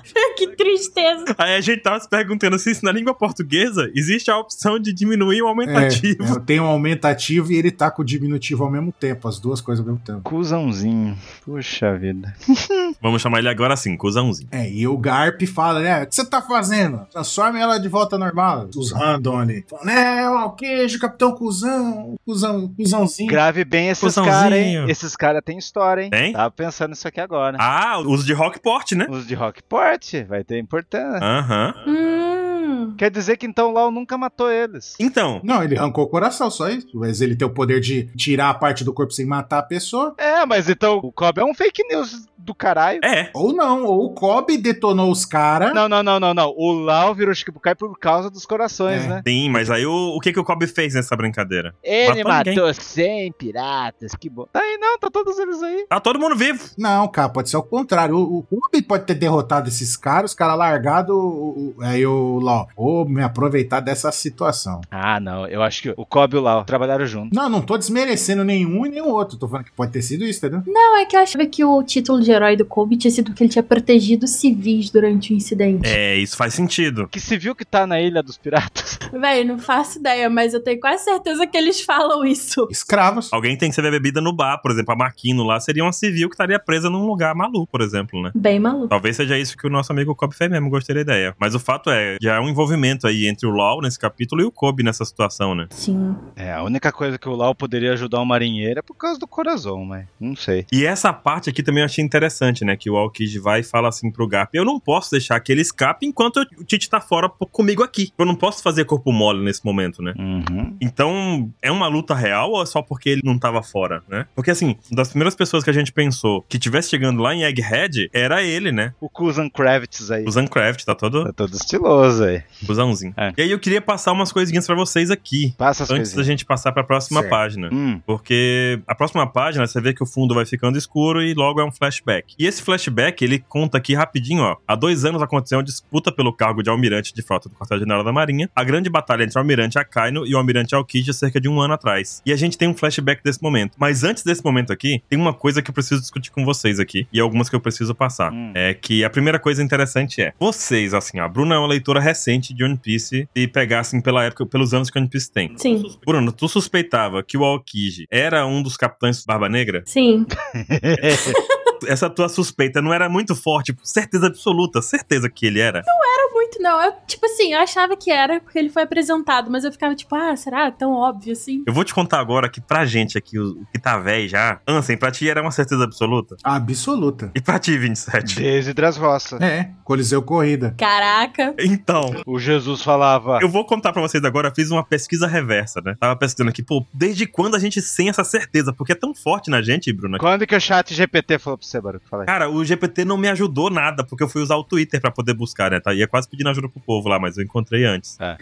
[0.38, 1.26] que tristeza.
[1.38, 4.94] Aí a gente tava se perguntando se isso na língua portuguesa existe a opção de
[4.94, 6.38] diminuir o aumentativo.
[6.38, 9.62] É, tem um aumentativo e ele tá com o diminutivo ao mesmo tempo, as duas
[9.62, 10.22] coisas ao mesmo tempo.
[10.22, 11.18] Cuzãozinho.
[11.46, 12.34] Puxa vida.
[13.02, 14.50] Vamos chamar ele agora assim, Cusãozinho.
[14.52, 16.04] É, e o Garp fala, né?
[16.04, 17.06] O que você tá fazendo?
[17.12, 18.70] Transforme ela de volta normal.
[18.76, 19.66] Os random ali.
[19.68, 23.30] Falando, é, ó, o queijo, capitão cuzão, cuzão, cuzãozinho.
[23.30, 24.86] Grave bem esses caras, hein?
[24.88, 26.10] Esses caras têm história, hein?
[26.10, 26.34] Tem?
[26.34, 27.58] Tava pensando nisso aqui agora.
[27.60, 29.08] Ah, os de Rockport, né?
[29.10, 29.91] Os de Rockport
[30.28, 31.24] vai ter importância.
[31.24, 31.74] Aham.
[31.88, 32.96] Hum.
[32.98, 34.96] Quer dizer que então Lau nunca matou eles.
[35.00, 36.88] Então, Não, ele arrancou o coração, só isso.
[36.94, 40.14] Mas ele tem o poder de tirar a parte do corpo sem matar a pessoa.
[40.18, 43.00] É, mas então o Kobe é um fake news do caralho.
[43.04, 43.30] é.
[43.34, 45.74] Ou não, ou o Kobe detonou os caras.
[45.74, 46.54] Não, não, não, não, não.
[46.58, 49.08] O Lau virou Shikibukai por causa dos corações, É.
[49.08, 49.22] né?
[49.28, 51.74] Sim, mas aí o, o que, que o Kobe fez nessa brincadeira?
[51.84, 54.46] Ele Matou matou 100 piratas, que bom.
[54.52, 55.86] Tá aí não, tá todos eles aí.
[55.90, 56.64] Tá todo mundo vivo.
[56.78, 58.16] Não, cara, pode ser o contrário.
[58.16, 61.14] O, o Kobe pode ter derrotado esses caras, os caras largado.
[61.18, 64.82] o- o- Aí o Law, vou me aproveitar dessa situação.
[64.90, 65.48] Ah, não.
[65.48, 67.30] Eu acho que o Kobe e o Lau trabalharam juntos.
[67.34, 69.38] Não, não tô desmerecendo nenhum e nenhum outro.
[69.38, 70.64] Tô falando que pode ter sido isso, entendeu?
[70.68, 73.44] Não, é que eu achava que o título de herói do Kobe tinha sido que
[73.44, 75.88] ele tinha protegido civis durante o incidente.
[75.88, 77.08] É, isso faz sentido.
[77.08, 79.00] Que civil que tá na Ilha dos Piratas?
[79.14, 82.68] Véi, não faço ideia, mas eu tenho quase certeza que eles falam isso.
[82.72, 83.32] Escravos.
[83.32, 86.30] Alguém tem que servir bebida no bar, por exemplo, a Maquino lá seria uma civil
[86.30, 88.32] que estaria presa num lugar maluco, por exemplo, né?
[88.34, 88.88] Bem maluco.
[88.88, 91.36] Talvez seja isso que o nosso amigo Kobe fez mesmo, gostei da ideia.
[91.40, 94.46] Mas o fato é, já é um envolvimento aí entre o LoL nesse capítulo e
[94.46, 95.68] o Kobe nessa situação, né?
[95.70, 96.16] Sim.
[96.36, 99.28] É, a única coisa que o Lau poderia ajudar o marinheiro é por causa do
[99.28, 100.66] coração, mas não sei.
[100.72, 102.21] E essa parte aqui também eu achei interessante,
[102.66, 102.76] né?
[102.76, 105.62] Que o Aokiji vai e fala assim pro Garp: Eu não posso deixar que ele
[105.62, 108.12] escape enquanto o Tite tá fora comigo aqui.
[108.18, 110.14] Eu não posso fazer corpo mole nesse momento, né?
[110.18, 110.76] Uhum.
[110.82, 114.26] Então, é uma luta real ou é só porque ele não tava fora, né?
[114.36, 118.10] Porque assim, das primeiras pessoas que a gente pensou que tivesse chegando lá em Egghead,
[118.14, 118.94] era ele, né?
[119.00, 120.26] O Kuzan Kravitz aí.
[120.26, 122.42] O Zancraft, tá todo Tá todo estiloso aí.
[122.62, 123.14] busãozinho.
[123.18, 123.34] É.
[123.38, 125.54] E aí eu queria passar umas coisinhas pra vocês aqui.
[125.58, 126.28] Passa as Antes da coisinhas.
[126.28, 127.30] gente passar pra próxima Certo.
[127.32, 127.70] página.
[127.72, 131.60] Hum, Porque a próxima página você vê que o fundo vai ficando escuro e logo
[131.62, 132.11] é um flashback.
[132.38, 134.58] E esse flashback ele conta aqui rapidinho, ó.
[134.68, 138.12] Há dois anos aconteceu uma disputa pelo cargo de almirante de frota do quartel-general da
[138.12, 138.50] Marinha.
[138.56, 141.62] A grande batalha entre o almirante Akaino e o almirante Aokiji há cerca de um
[141.62, 142.22] ano atrás.
[142.26, 143.76] E a gente tem um flashback desse momento.
[143.78, 147.08] Mas antes desse momento aqui, tem uma coisa que eu preciso discutir com vocês aqui.
[147.12, 148.32] E algumas que eu preciso passar.
[148.32, 148.52] Hum.
[148.56, 152.00] É que a primeira coisa interessante é: vocês, assim, ó, a Bruna é uma leitora
[152.00, 155.54] recente de One Piece e pegassem pela época, pelos anos que One Piece tem.
[155.58, 155.84] Sim.
[156.06, 159.84] Bruno, tu suspeitava que o Aokiji era um dos capitães Barba Negra?
[159.86, 160.26] Sim.
[161.88, 165.84] Essa tua suspeita não era muito forte, certeza absoluta, certeza que ele era.
[165.86, 166.11] Não
[166.52, 166.82] muito, não.
[166.84, 170.14] Eu, tipo assim, eu achava que era porque ele foi apresentado, mas eu ficava tipo,
[170.16, 171.64] ah, será tão óbvio assim?
[171.66, 174.98] Eu vou te contar agora que pra gente aqui, o que tá velho já, Ansem,
[174.98, 176.36] pra ti era uma certeza absoluta.
[176.44, 177.32] Absoluta.
[177.36, 178.36] E pra ti, 27?
[178.36, 179.38] Desde Dras Roça.
[179.42, 180.76] É, Coliseu Corrida.
[180.78, 181.56] Caraca.
[181.60, 183.40] Então, O Jesus falava.
[183.42, 185.96] eu vou contar pra vocês agora, eu fiz uma pesquisa reversa, né?
[186.00, 188.74] Tava pesquisando aqui, pô, desde quando a gente tem essa certeza?
[188.74, 190.18] Porque é tão forte na gente, Bruno.
[190.18, 192.06] Quando que o chat GPT falou pra você, Baruco?
[192.26, 195.34] Cara, o GPT não me ajudou nada, porque eu fui usar o Twitter pra poder
[195.34, 195.80] buscar, né?
[195.80, 195.94] Tá?
[195.94, 198.18] Ia quase pedir pedindo ajuda pro povo lá, mas eu encontrei antes.
[198.20, 198.38] É.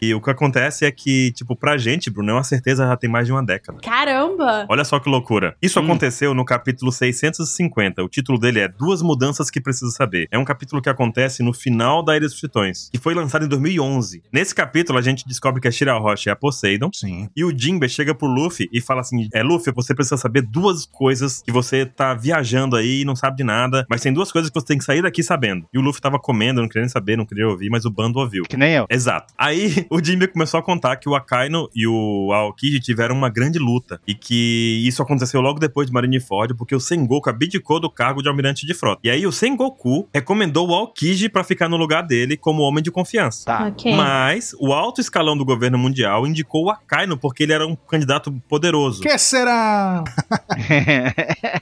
[0.00, 2.96] E, e o que acontece é que, tipo, pra gente, Bruno, é uma certeza já
[2.96, 3.78] tem mais de uma década.
[3.82, 4.66] Caramba!
[4.68, 5.56] Olha só que loucura.
[5.60, 5.84] Isso Hum.
[5.84, 8.02] aconteceu no capítulo 650.
[8.04, 10.28] O título dele é Duas Mudanças que Precisa Saber.
[10.30, 13.48] É um capítulo que acontece no final da Ilha dos Tritões, que foi lançado em
[13.48, 14.22] 2011.
[14.32, 16.90] Nesse capítulo, a gente descobre que a Shira Rocha é a Poseidon.
[16.92, 17.28] Sim.
[17.36, 20.86] E o Jinbe chega pro Luffy e fala assim: É, Luffy, você precisa saber duas
[20.86, 24.50] coisas que você tá viajando aí e não sabe de nada, mas tem duas coisas
[24.50, 25.66] que você tem que sair daqui sabendo.
[25.72, 28.18] E o Luffy tava comendo, não queria nem saber, não queria ouvir, mas o bando
[28.18, 28.44] ouviu.
[28.44, 28.86] Que nem eu.
[28.90, 29.32] Exato.
[29.36, 33.58] Aí o Jinbe começou a contar que o Akaino e o Aokiji tiveram uma grande
[33.58, 38.22] luta e que isso aconteceu logo depois de Marineford porque o Sengoku abdicou do cargo
[38.22, 39.00] de almirante de frota.
[39.04, 42.90] E aí o Sengoku recomendou o Aokiji pra ficar no lugar dele como homem de
[42.90, 43.44] confiança.
[43.46, 43.68] Tá.
[43.68, 43.94] Ok.
[43.94, 48.32] Mas o alto escalão do governo mundial indicou o Akaino porque ele era um candidato
[48.48, 49.02] poderoso.
[49.02, 50.04] Que será?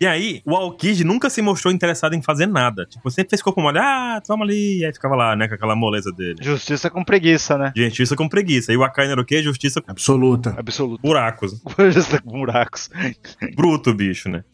[0.01, 2.87] E aí, o Aokiji nunca se mostrou interessado em fazer nada.
[2.87, 4.81] Tipo, sempre fez corpo mole, ah, toma ali.
[4.81, 6.37] E aí ficava lá, né, com aquela moleza dele.
[6.41, 7.73] Justiça com preguiça, né?
[7.77, 8.73] Justiça com preguiça.
[8.73, 9.43] E o Akaino era o quê?
[9.43, 10.55] Justiça com Absoluta.
[10.59, 11.01] Absoluto.
[11.03, 11.61] buracos.
[11.93, 12.91] Justiça com buracos.
[13.55, 14.45] Bruto, bicho, né?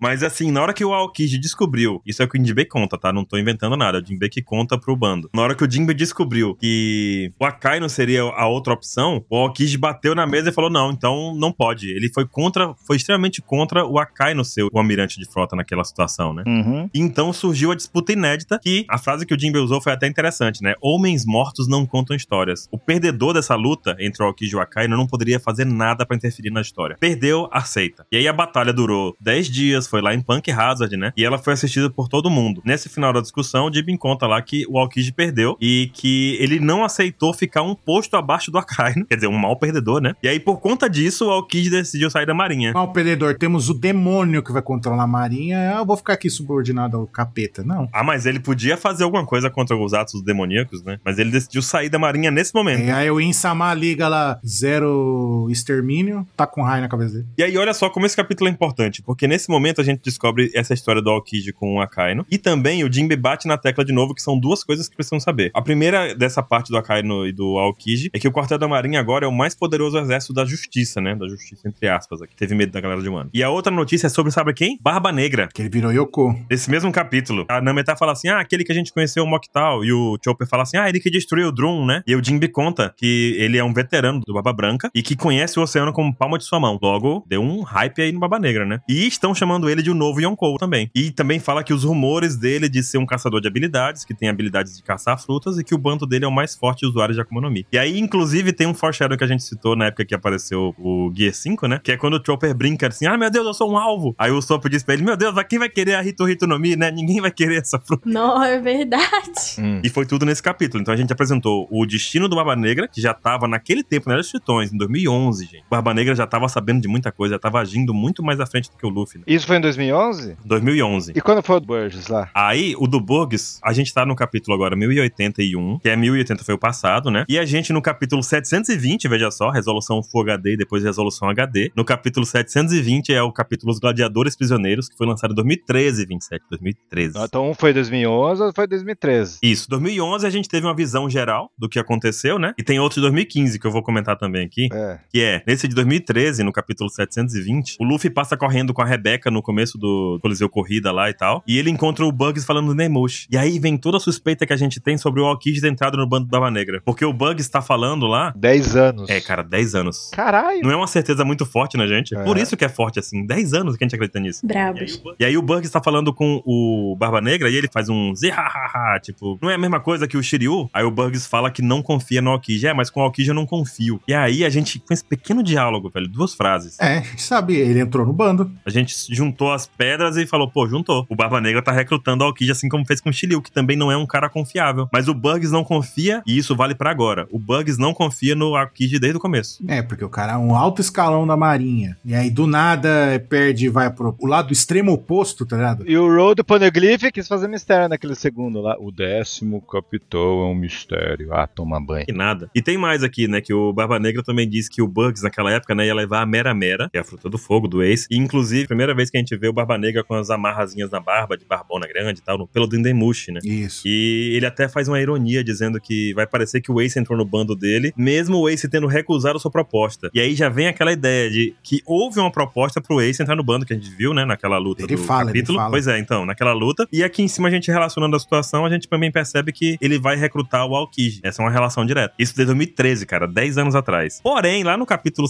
[0.00, 2.98] Mas assim, na hora que o Aokiji descobriu, isso é o que o Jinbe conta,
[2.98, 3.12] tá?
[3.12, 5.30] Não tô inventando nada, é o Jinbe que conta pro bando.
[5.34, 9.78] Na hora que o Jinbe descobriu que o Akainu seria a outra opção, o Aokiji
[9.78, 11.90] bateu na mesa e falou: não, então não pode.
[11.90, 16.32] Ele foi contra, foi extremamente contra o Akainu ser o almirante de frota naquela situação,
[16.32, 16.42] né?
[16.46, 16.90] Uhum.
[16.94, 20.62] Então surgiu a disputa inédita, que a frase que o Jinbe usou foi até interessante,
[20.62, 20.74] né?
[20.80, 22.68] Homens mortos não contam histórias.
[22.70, 26.16] O perdedor dessa luta entre o Aokiji e o Akainu não poderia fazer nada pra
[26.16, 26.96] interferir na história.
[26.98, 28.06] Perdeu, aceita.
[28.10, 31.12] E aí a batalha durou 10 dias, foi lá em Punk Hazard, né?
[31.16, 32.62] E ela foi assistida por todo mundo.
[32.64, 36.60] Nesse final da discussão, o Jinbe conta lá que o Aokiji perdeu e que ele
[36.60, 40.14] não aceitou ficar um posto abaixo do Akainu, quer dizer, um mau perdedor, né?
[40.22, 42.72] E aí por conta disso, o Aokiji decidiu sair da marinha.
[42.72, 45.76] Mal perdedor, temos o demônio que vai controlar a marinha.
[45.76, 47.62] Ah, eu vou ficar aqui subordinado ao capeta.
[47.62, 47.88] Não.
[47.92, 50.98] Ah, mas ele podia fazer alguma coisa contra os atos demoníacos, né?
[51.04, 52.82] Mas ele decidiu sair da marinha nesse momento.
[52.82, 57.26] E aí o Insama liga lá, zero extermínio, tá com raio na cabeça dele.
[57.38, 60.50] E aí, olha só como esse capítulo é importante, porque nesse momento a gente descobre
[60.54, 63.92] essa história do Aokiji com o Akainu, e também o Jinbe bate na tecla de
[63.92, 65.50] novo, que são duas coisas que precisam saber.
[65.54, 69.00] A primeira dessa parte do Akainu e do Aokiji é que o Quartel da Marinha
[69.00, 71.14] agora é o mais poderoso exército da justiça, né?
[71.14, 72.36] Da justiça, entre aspas, aqui.
[72.36, 73.30] Teve medo da galera de um ano.
[73.32, 74.78] E a outra notícia é sobre, sabe quem?
[74.80, 75.48] Barba Negra.
[75.52, 76.34] Que ele virou Yoko.
[76.50, 79.84] Nesse mesmo capítulo, a Nameta fala assim: ah, aquele que a gente conheceu, o Moktal.
[79.84, 82.02] E o Chopper fala assim: ah, ele que destruiu o Drum, né?
[82.06, 85.58] E o Jinbe conta que ele é um veterano do Baba Branca e que conhece
[85.58, 86.78] o oceano como palma de sua mão.
[86.80, 88.80] Logo, deu um hype aí no Baba Negra, né?
[88.88, 90.90] E estão chamando ele de o novo Yonkou também.
[90.94, 94.28] E também fala que os rumores dele de ser um caçador de habilidades, que tem
[94.28, 97.20] habilidades de caçar frutas e que o bando dele é o mais forte usuário de
[97.20, 97.66] Akuma no Mi.
[97.72, 101.12] E aí, inclusive, tem um foreshadow que a gente citou na época que apareceu o
[101.14, 101.80] Gear 5, né?
[101.82, 104.14] Que é quando o Chopper brinca assim: ah, meu Deus, eu sou um alvo.
[104.18, 106.58] Aí o Sop diz pra ele: meu Deus, quem vai querer a Hito Hito no
[106.58, 106.90] Mi, né?
[106.90, 108.08] Ninguém vai querer essa fruta.
[108.08, 109.06] Não, é verdade.
[109.58, 109.80] Hum.
[109.82, 110.82] E foi tudo nesse capítulo.
[110.82, 114.16] Então a gente apresentou o destino do Barba Negra, que já tava naquele tempo, né?
[114.16, 115.64] Dos Tritões, em 2011, gente.
[115.66, 118.46] O Barba Negra já tava sabendo de muita coisa, já tava agindo muito mais à
[118.46, 119.24] frente do que o Luffy, né?
[119.26, 120.36] Isso foi em 2011?
[120.44, 121.12] 2011.
[121.14, 122.30] E quando foi o Burgess lá?
[122.34, 126.54] Aí, o do Burgs, a gente tá no capítulo agora 1081, que é 1080 foi
[126.54, 127.24] o passado, né?
[127.28, 131.70] E a gente no capítulo 720, veja só, resolução Full HD e depois resolução HD.
[131.76, 136.44] No capítulo 720 é o capítulo Os Gladiadores Prisioneiros, que foi lançado em 2013, 27,
[136.50, 137.14] 2013.
[137.18, 139.38] Então um foi 2011 ou foi 2013?
[139.42, 142.54] Isso, 2011 a gente teve uma visão geral do que aconteceu, né?
[142.58, 144.98] E tem outro de 2015 que eu vou comentar também aqui, É.
[145.10, 149.30] que é, nesse de 2013, no capítulo 720, o Luffy passa correndo com a Rebeca
[149.30, 152.74] no começo do Coliseu Corrida lá e tal, e ele encontra o Bugs falando do
[152.74, 153.28] Nemoshi.
[153.30, 156.06] E aí vem toda a suspeita que a gente tem sobre o ter entrado no
[156.06, 156.82] bando da Barba Negra.
[156.84, 158.32] Porque o Bugs tá falando lá...
[158.36, 159.08] 10 anos.
[159.08, 160.10] É, cara, 10 anos.
[160.12, 160.60] Caralho.
[160.62, 162.14] Não é uma certeza muito forte na gente.
[162.16, 162.24] É.
[162.24, 163.24] Por isso que é forte assim.
[163.24, 164.46] 10 anos que a gente acredita nisso.
[164.46, 168.12] Bug- e aí o Bugs tá falando com o Barba Negra e ele faz um
[168.14, 170.68] zihahaha, tipo, não é a mesma coisa que o Shiryu?
[170.72, 172.66] Aí o Bugs fala que não confia no Aokiji.
[172.66, 174.00] É, mas com o Aokiji eu não confio.
[174.08, 178.04] E aí a gente, com esse pequeno diálogo, velho, duas frases, É, sabe, ele entrou
[178.06, 178.50] no bando.
[178.64, 181.06] a gente juntou as pedras e falou, pô, juntou.
[181.08, 183.76] O Barba Negra tá recrutando o Aokiji assim como fez com o Shiryu, que também
[183.76, 184.88] não é um cara confiável.
[184.92, 187.26] Mas o Bugs não confia, e isso vale pra agora.
[187.30, 189.62] O Bugs não confia no Aokiji desde o começo.
[189.68, 191.96] É, porque o cara é um alto escalão da marinha.
[192.04, 195.84] E aí, do nada, perde e vai pro o lado extremo oposto, tá ligado?
[195.88, 198.76] E o Road Poneglyph quis fazer mistério naquele segundo lá.
[198.78, 201.32] O décimo capitão é um mistério.
[201.32, 202.06] Ah, toma banho.
[202.08, 202.50] E nada.
[202.54, 203.40] E tem mais aqui, né?
[203.40, 206.26] Que o Barba Negra também disse que o Bugs naquela época, né, ia levar a
[206.26, 208.06] Mera Mera, que é a fruta do fogo do Ace.
[208.10, 210.30] E inclusive, a primeira vez que a gente gente vê o Barba Negra com as
[210.30, 213.40] amarrazinhas na barba, de barbona grande e tal, no pelo do Indemushi, né?
[213.44, 213.82] Isso.
[213.86, 217.24] E ele até faz uma ironia dizendo que vai parecer que o Ace entrou no
[217.24, 220.10] bando dele, mesmo o Ace tendo recusado a sua proposta.
[220.14, 223.42] E aí já vem aquela ideia de que houve uma proposta pro Ace entrar no
[223.44, 225.58] bando, que a gente viu, né, naquela luta Ele do fala, ele capítulo.
[225.58, 225.70] fala.
[225.70, 226.86] Pois é, então, naquela luta.
[226.92, 229.98] E aqui em cima a gente relacionando a situação, a gente também percebe que ele
[229.98, 231.20] vai recrutar o Aokiji.
[231.22, 232.14] Essa é uma relação direta.
[232.18, 234.20] Isso desde 2013, cara, 10 anos atrás.
[234.22, 235.26] Porém, lá no capítulo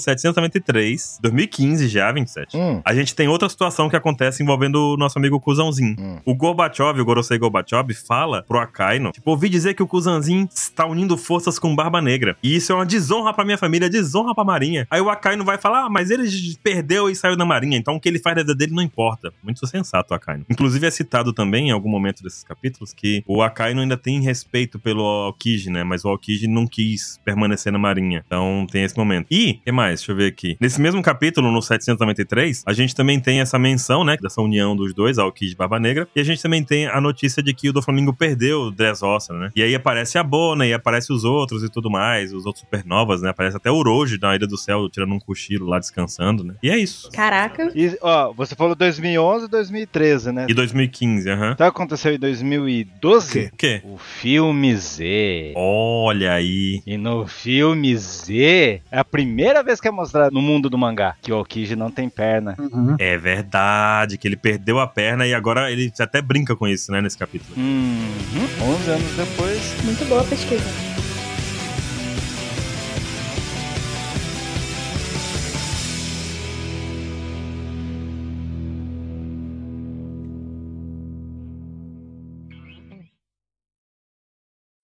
[0.50, 2.80] 793, 2015 já, 27, Hum.
[2.84, 5.96] a gente tem outra situação que acontece envolvendo o nosso amigo Kuzãozinho.
[5.98, 6.18] Hum.
[6.24, 10.86] O Gorbachev, o Gorosei Gorbachev, fala pro Akaino, tipo, ouvi dizer que o Kuzanzinho está
[10.86, 12.36] unindo forças com Barba Negra.
[12.42, 14.86] E isso é uma desonra pra minha família, desonra pra Marinha.
[14.90, 16.26] Aí o Akaino vai falar, ah, mas ele
[16.62, 19.32] perdeu e saiu da Marinha, então o que ele faz da vida dele não importa.
[19.42, 20.44] Muito sensato o Akaino.
[20.48, 24.78] Inclusive é citado também em algum momento desses capítulos que o Akaino ainda tem respeito
[24.78, 25.84] pelo Aokiji, né?
[25.84, 28.22] Mas o Aokiji não quis permanecer na Marinha.
[28.26, 29.26] Então tem esse momento.
[29.30, 30.00] E, o que mais?
[30.00, 30.56] Deixa eu ver aqui.
[30.60, 34.16] Nesse mesmo capítulo, no 793, a gente também tem essa menção, né?
[34.20, 36.06] Dessa união dos dois, Aokiji e Barba Negra.
[36.14, 39.50] E a gente também tem a notícia de que o Doflamingo perdeu o Dressrosa, né?
[39.56, 43.22] E aí aparece a Bona e aparece os outros e tudo mais, os outros supernovas,
[43.22, 43.30] né?
[43.30, 46.54] Aparece até o Uroji na Ilha do Céu, tirando um cochilo lá, descansando, né?
[46.62, 47.10] E é isso.
[47.10, 47.70] Caraca.
[47.74, 50.46] E, ó, você falou 2011 e 2013, né?
[50.48, 51.40] E 2015, aham.
[51.40, 53.50] Sabe o que aconteceu em 2012?
[53.52, 53.82] O quê?
[53.84, 55.52] O filme Z.
[55.56, 56.82] Olha aí.
[56.86, 61.16] E no filme Z, é a primeira vez que é mostrado no mundo do mangá
[61.20, 62.54] que o Aokiji não tem perna.
[62.58, 62.96] Uhum.
[62.98, 66.92] É verdade metade, que ele perdeu a perna e agora ele até brinca com isso,
[66.92, 67.54] né, nesse capítulo.
[67.56, 68.12] Hum,
[68.60, 69.84] 11 anos depois.
[69.84, 70.64] Muito boa a pesquisa.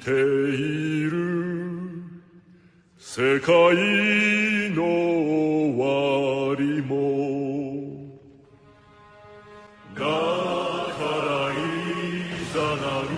[0.00, 1.10] ている」
[2.96, 3.50] 「世界
[4.76, 6.94] の終わりも」
[9.98, 10.06] 「だか
[11.26, 11.58] らい
[12.54, 13.08] ざなる」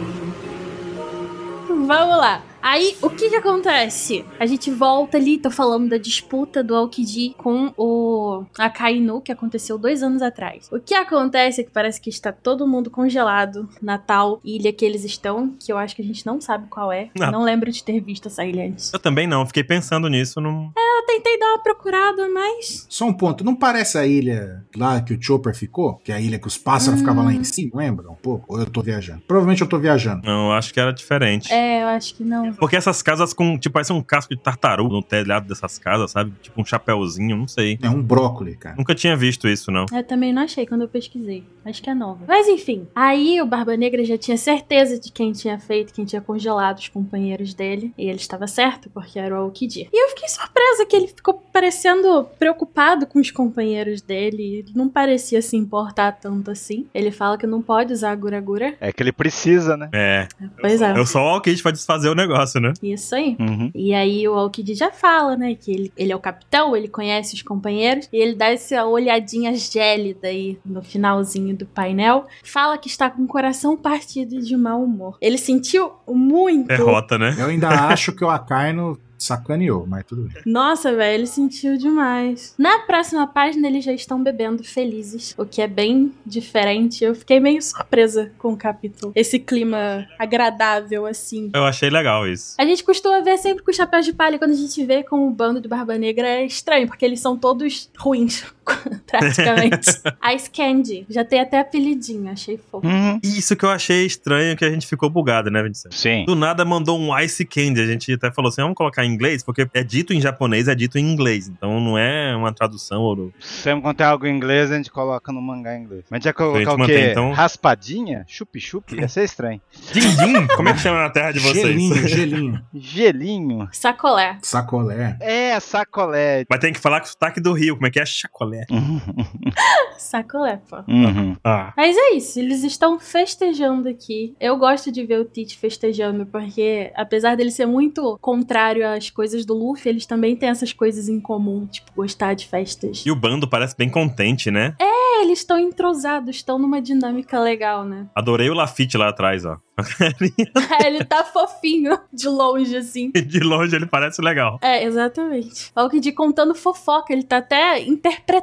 [1.86, 2.49] Vamos lá.
[2.62, 4.24] Aí, o que que acontece?
[4.38, 9.78] A gente volta ali, tô falando da disputa do Aokiji com o Akainu, que aconteceu
[9.78, 10.68] dois anos atrás.
[10.70, 14.84] O que acontece é que parece que está todo mundo congelado na tal ilha que
[14.84, 17.08] eles estão, que eu acho que a gente não sabe qual é.
[17.18, 17.30] Não.
[17.32, 18.92] Não lembro de ter visto essa ilha antes.
[18.92, 20.40] Eu também não, fiquei pensando nisso.
[20.40, 20.70] Não...
[20.76, 22.86] Eu tentei dar uma procurada, mas...
[22.88, 25.94] Só um ponto, não parece a ilha lá que o Chopper ficou?
[26.04, 27.02] Que é a ilha que os pássaros Hum.
[27.02, 28.44] ficavam lá em cima, lembra um pouco?
[28.52, 29.22] Ou eu tô viajando?
[29.26, 30.22] Provavelmente eu tô viajando.
[30.26, 31.52] Não, eu acho que era diferente.
[31.52, 32.49] É, eu acho que não.
[32.58, 36.32] Porque essas casas com, tipo, parece um casco de tartaruga no telhado dessas casas, sabe?
[36.42, 37.78] Tipo um chapéuzinho, não sei.
[37.82, 38.76] É um brócoli, cara.
[38.76, 39.86] Nunca tinha visto isso, não.
[39.92, 41.44] Eu também não achei quando eu pesquisei.
[41.64, 42.24] Acho que é nova.
[42.26, 46.20] Mas enfim, aí o Barba Negra já tinha certeza de quem tinha feito, quem tinha
[46.20, 47.92] congelado os companheiros dele.
[47.96, 49.88] E ele estava certo, porque era o Aokiji.
[49.92, 54.42] E eu fiquei surpresa que ele ficou parecendo preocupado com os companheiros dele.
[54.42, 56.86] Ele não parecia se importar tanto assim.
[56.94, 58.74] Ele fala que não pode usar a Guragura.
[58.80, 59.88] É que ele precisa, né?
[59.92, 60.28] É.
[60.60, 60.96] Pois é.
[60.96, 62.72] Eu sou o Alkid pra desfazer o negócio, né?
[62.82, 63.36] Isso aí.
[63.38, 63.70] Uhum.
[63.74, 67.34] E aí o Aokiji já fala, né, que ele, ele é o capitão, ele conhece
[67.34, 72.26] os companheiros, e ele dá essa olhadinha gélida aí no finalzinho do painel.
[72.42, 75.16] Fala que está com o coração partido e de mau humor.
[75.20, 76.68] Ele sentiu muito.
[76.68, 77.34] Derrota, né?
[77.38, 80.42] Eu ainda acho que o Akaino sacaneou, mas tudo bem.
[80.46, 82.54] Nossa, velho, ele sentiu demais.
[82.58, 87.04] Na próxima página eles já estão bebendo felizes, o que é bem diferente.
[87.04, 89.12] Eu fiquei meio surpresa com o capítulo.
[89.14, 91.50] Esse clima agradável, assim.
[91.54, 92.54] Eu achei legal isso.
[92.58, 94.38] A gente costuma ver sempre com chapéus de palha.
[94.38, 97.36] Quando a gente vê com o bando de Barba Negra é estranho, porque eles são
[97.36, 98.44] todos ruins,
[99.06, 99.88] praticamente.
[100.34, 101.06] Ice Candy.
[101.08, 102.86] Já tem até apelidinho, achei fofo.
[102.86, 103.18] Uhum.
[103.22, 105.94] Isso que eu achei estranho, que a gente ficou bugado, né, 27?
[105.96, 106.24] Sim.
[106.26, 107.80] Do nada mandou um Ice Candy.
[107.80, 110.74] A gente até falou assim: vamos colocar em inglês, porque é dito em japonês, é
[110.74, 111.48] dito em inglês.
[111.48, 113.32] Então não é uma tradução ou.
[113.40, 116.04] Sempre quando tem algo em inglês, a gente coloca no mangá em inglês.
[116.10, 117.08] Mas a gente ia colocar A o quê?
[117.10, 118.24] então- Raspadinha?
[118.28, 118.94] Chup-chup?
[118.94, 119.60] Ia ser estranho.
[119.92, 120.46] Din-din?
[120.56, 121.66] Como é que chama na terra de vocês?
[121.66, 122.64] Gelinho, gelinho.
[122.74, 123.68] Gelinho.
[123.72, 124.38] Sacolé.
[124.42, 125.16] Sacolé.
[125.20, 126.44] É, sacolé.
[126.48, 127.74] Mas tem que falar com o sotaque do Rio.
[127.74, 128.06] Como é que é?
[128.06, 128.59] Chacolé.
[129.98, 130.76] Sacolé, pô.
[130.88, 131.36] Uhum.
[131.44, 131.72] Ah.
[131.76, 134.34] Mas é isso, eles estão festejando aqui.
[134.40, 139.44] Eu gosto de ver o Tite festejando, porque apesar dele ser muito contrário às coisas
[139.44, 143.04] do Luffy, eles também têm essas coisas em comum, tipo, gostar de festas.
[143.06, 144.74] E o bando parece bem contente, né?
[144.80, 148.06] É, eles estão entrosados, estão numa dinâmica legal, né?
[148.14, 149.58] Adorei o Lafitte lá atrás, ó.
[150.00, 153.10] É, ele tá fofinho de longe, assim.
[153.30, 154.58] De longe ele parece legal.
[154.60, 155.70] É, exatamente.
[155.76, 158.39] O Kid contando fofoca, ele tá até interpretando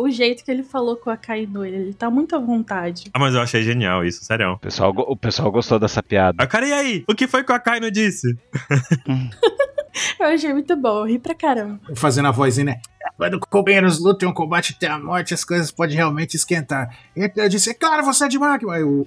[0.00, 1.64] o jeito que ele falou com a Kaino.
[1.64, 3.10] Ele tá muito à vontade.
[3.12, 4.52] Ah, mas eu achei genial isso, sério.
[4.52, 6.42] O pessoal, o pessoal gostou dessa piada.
[6.42, 7.04] Ah, cara, e aí?
[7.08, 8.36] O que foi que o Akainu disse?
[10.18, 11.80] Eu achei muito bom, eu ri pra caramba.
[11.96, 12.80] Fazendo a vozinha, né?
[13.16, 16.96] Quando companheiros lutam um combate até a morte, as coisas podem realmente esquentar.
[17.16, 18.72] E eu disse, é claro, você é de máquina.
[18.72, 19.06] Aí o,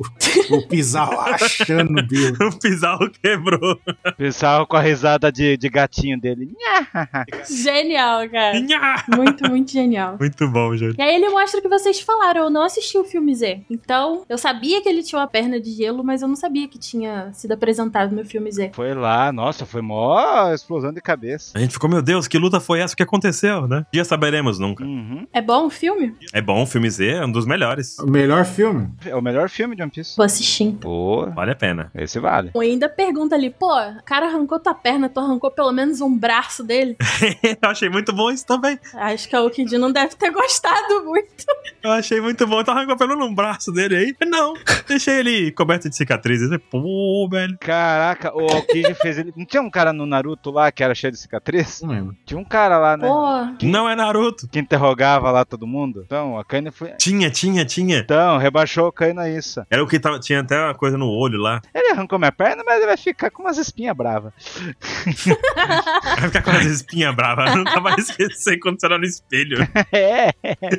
[0.51, 2.33] o Pizarro achando o Bill.
[2.43, 3.79] O Pizarro quebrou.
[4.05, 6.55] O pessoal com a risada de, de gatinho dele.
[7.49, 8.59] Genial, cara.
[8.59, 9.03] Nha!
[9.15, 10.17] Muito, muito genial.
[10.19, 10.97] Muito bom, gente.
[10.97, 13.61] E aí ele mostra o que vocês falaram, eu não assisti o filme Z.
[13.69, 16.77] Então, eu sabia que ele tinha uma perna de gelo, mas eu não sabia que
[16.77, 18.71] tinha sido apresentado no filme Z.
[18.73, 21.51] Foi lá, nossa, foi mó explosão de cabeça.
[21.55, 22.93] A gente ficou, meu Deus, que luta foi essa?
[22.93, 23.82] O que aconteceu, né?
[23.91, 24.83] Dia saberemos nunca.
[24.83, 25.27] Uhum.
[25.33, 26.15] É bom o filme?
[26.33, 27.97] É bom, o filme Z é um dos melhores.
[27.99, 28.89] O melhor filme.
[29.05, 30.15] É o melhor filme de One Piece.
[30.17, 30.63] Vou assistir.
[30.65, 30.89] então.
[30.89, 31.91] Pô, Vale a pena.
[31.95, 32.51] esse vale.
[32.53, 36.15] Eu ainda pergunta ali, pô, o cara arrancou tua perna, tu arrancou pelo menos um
[36.17, 36.95] braço dele.
[37.61, 38.79] eu achei muito bom isso também.
[38.93, 41.45] Acho que a Okid não deve ter gostado muito.
[41.83, 42.63] Eu achei muito bom.
[42.63, 44.15] Tu arrancou pelo num braço dele aí.
[44.25, 44.53] Não,
[44.87, 46.49] deixei ele coberto de cicatrizes.
[46.71, 47.57] Pô, velho.
[47.59, 49.33] Caraca, o Aokiji fez ele.
[49.35, 51.81] Não tinha um cara no Naruto lá que era cheio de cicatriz?
[51.81, 52.15] Não lembro.
[52.25, 53.07] Tinha um cara lá, né?
[53.07, 54.47] Pô, Não é Naruto.
[54.47, 56.03] Que interrogava lá todo mundo.
[56.05, 56.91] Então, a Kaina foi.
[56.91, 57.97] Tinha, tinha, tinha.
[57.97, 59.61] Então, rebaixou o Kaina a isso.
[59.69, 61.61] Era o que tava, tinha até uma coisa no olho lá.
[61.73, 64.31] Ele arrancou minha perna, mas ele vai ficar com umas espinhas bravas.
[66.19, 67.55] Vai ficar com as espinhas bravas.
[67.55, 69.57] Nunca vai esquecer quando você olha no espelho.
[69.91, 70.31] É.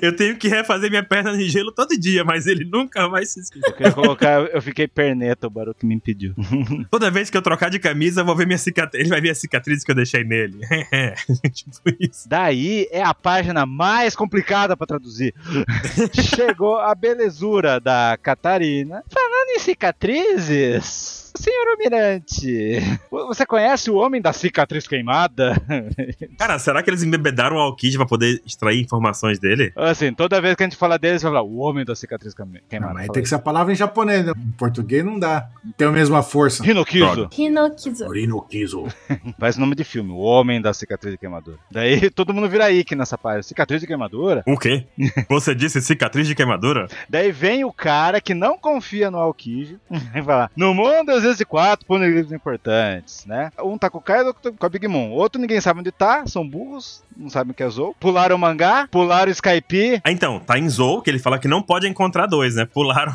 [0.02, 3.40] Eu tenho que refazer minha perna de gelo todo dia, mas ele nunca vai se
[3.40, 3.68] esquecer.
[3.68, 6.34] Eu queria colocar, eu fiquei perneta, o Baruto me impediu.
[6.90, 9.00] Toda vez que eu trocar de camisa, eu vou ver minha cicatriz.
[9.00, 10.60] Ele vai ver a cicatriz que eu deixei nele.
[11.52, 12.28] tipo isso.
[12.28, 15.34] Daí é a página mais complicada pra traduzir.
[16.36, 19.02] Chegou a belezura da Catarina.
[19.10, 21.23] Falando em cicatrizes.
[21.36, 25.56] Senhor Almirante, você conhece o homem da cicatriz queimada?
[26.38, 29.72] Cara, será que eles embebedaram o Alkid pra poder extrair informações dele?
[29.76, 32.34] Assim, toda vez que a gente fala dele, você vai falar, o homem da cicatriz
[32.38, 32.94] Não, queimada.
[32.94, 34.24] mas Fala tem que ser a palavra em japonês.
[34.24, 34.32] né?
[34.36, 35.48] Em português não dá.
[35.64, 36.62] Não tem a mesma força.
[36.62, 36.70] isso.
[36.70, 37.28] Hinokizo.
[37.36, 38.06] Hinokizo.
[38.06, 38.84] Orinokizo.
[39.38, 41.58] Faz nome de filme, o homem da cicatriz de queimadura.
[41.70, 43.42] Daí todo mundo vira Ike nessa página.
[43.42, 44.44] Cicatriz de queimadura?
[44.46, 44.86] O quê?
[45.28, 46.86] Você disse cicatriz de queimadura?
[47.08, 49.78] Daí vem o cara que não confia no Aokiji
[50.14, 53.50] e fala: No mundo existem quatro poneglyphs importantes, né?
[53.62, 55.10] Um tá com o Kaido, outro tá com a Big Mom.
[55.10, 57.94] Outro ninguém sabe onde tá, são burros, não sabem o que é Zou.
[57.98, 61.48] Pularam o mangá, pularam o Skype, Ah, então, tá em Zou, que ele fala que
[61.48, 62.66] não pode encontrar dois, né?
[62.66, 63.14] Pularam.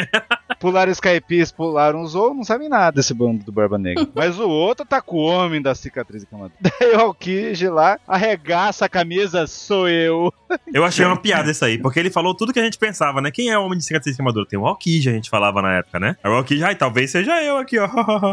[0.60, 4.06] pularam o Skype, pularam o Zou, não sabem nada desse bando do Barba Negra.
[4.14, 6.54] Mas o outro tá com o homem da cicatriz de queimadura.
[6.60, 10.32] Daí o Aokiji lá arregaça a camisa, sou eu.
[10.72, 13.30] Eu achei uma piada isso aí, porque ele falou tudo que a gente pensava, né?
[13.30, 14.46] Quem é o homem de cicatriz queimadura?
[14.46, 16.16] Tem o Alkid, a gente falava na época, né?
[16.22, 17.88] Aí o Alkid, ai, talvez seja eu aqui, ó.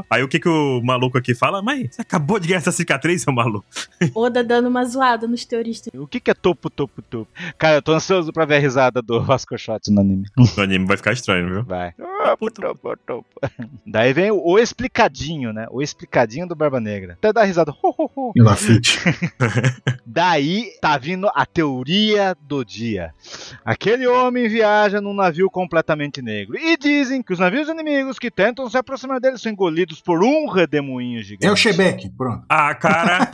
[0.09, 1.61] Aí o que que o maluco aqui fala?
[1.61, 3.65] Mas você acabou de ganhar essa cicatriz, seu maluco.
[4.13, 5.93] Oda dando uma zoada nos teoristas.
[5.93, 7.31] O que que é topo, topo, topo?
[7.57, 10.25] Cara, eu tô ansioso pra ver a risada do Vasco Shot no anime.
[10.57, 11.63] O anime vai ficar estranho, viu?
[11.63, 11.93] Vai.
[11.93, 13.27] Topo, topo, topo.
[13.85, 15.67] Daí vem o, explicadinho, né?
[15.69, 17.13] O explicadinho do Barba Negra.
[17.13, 17.71] Até dá risada.
[17.71, 18.31] Ho, ho, ho.
[18.35, 18.99] E Lafite.
[20.05, 23.13] Daí tá vindo a teoria do dia.
[23.63, 26.57] Aquele homem viaja num navio completamente negro.
[26.57, 30.47] E dizem que os navios inimigos que tentam se aproximar dele são engolidos por um
[30.47, 31.47] redemoinho gigante.
[31.47, 32.45] É o Shebeck, pronto.
[32.49, 33.29] Ah, cara.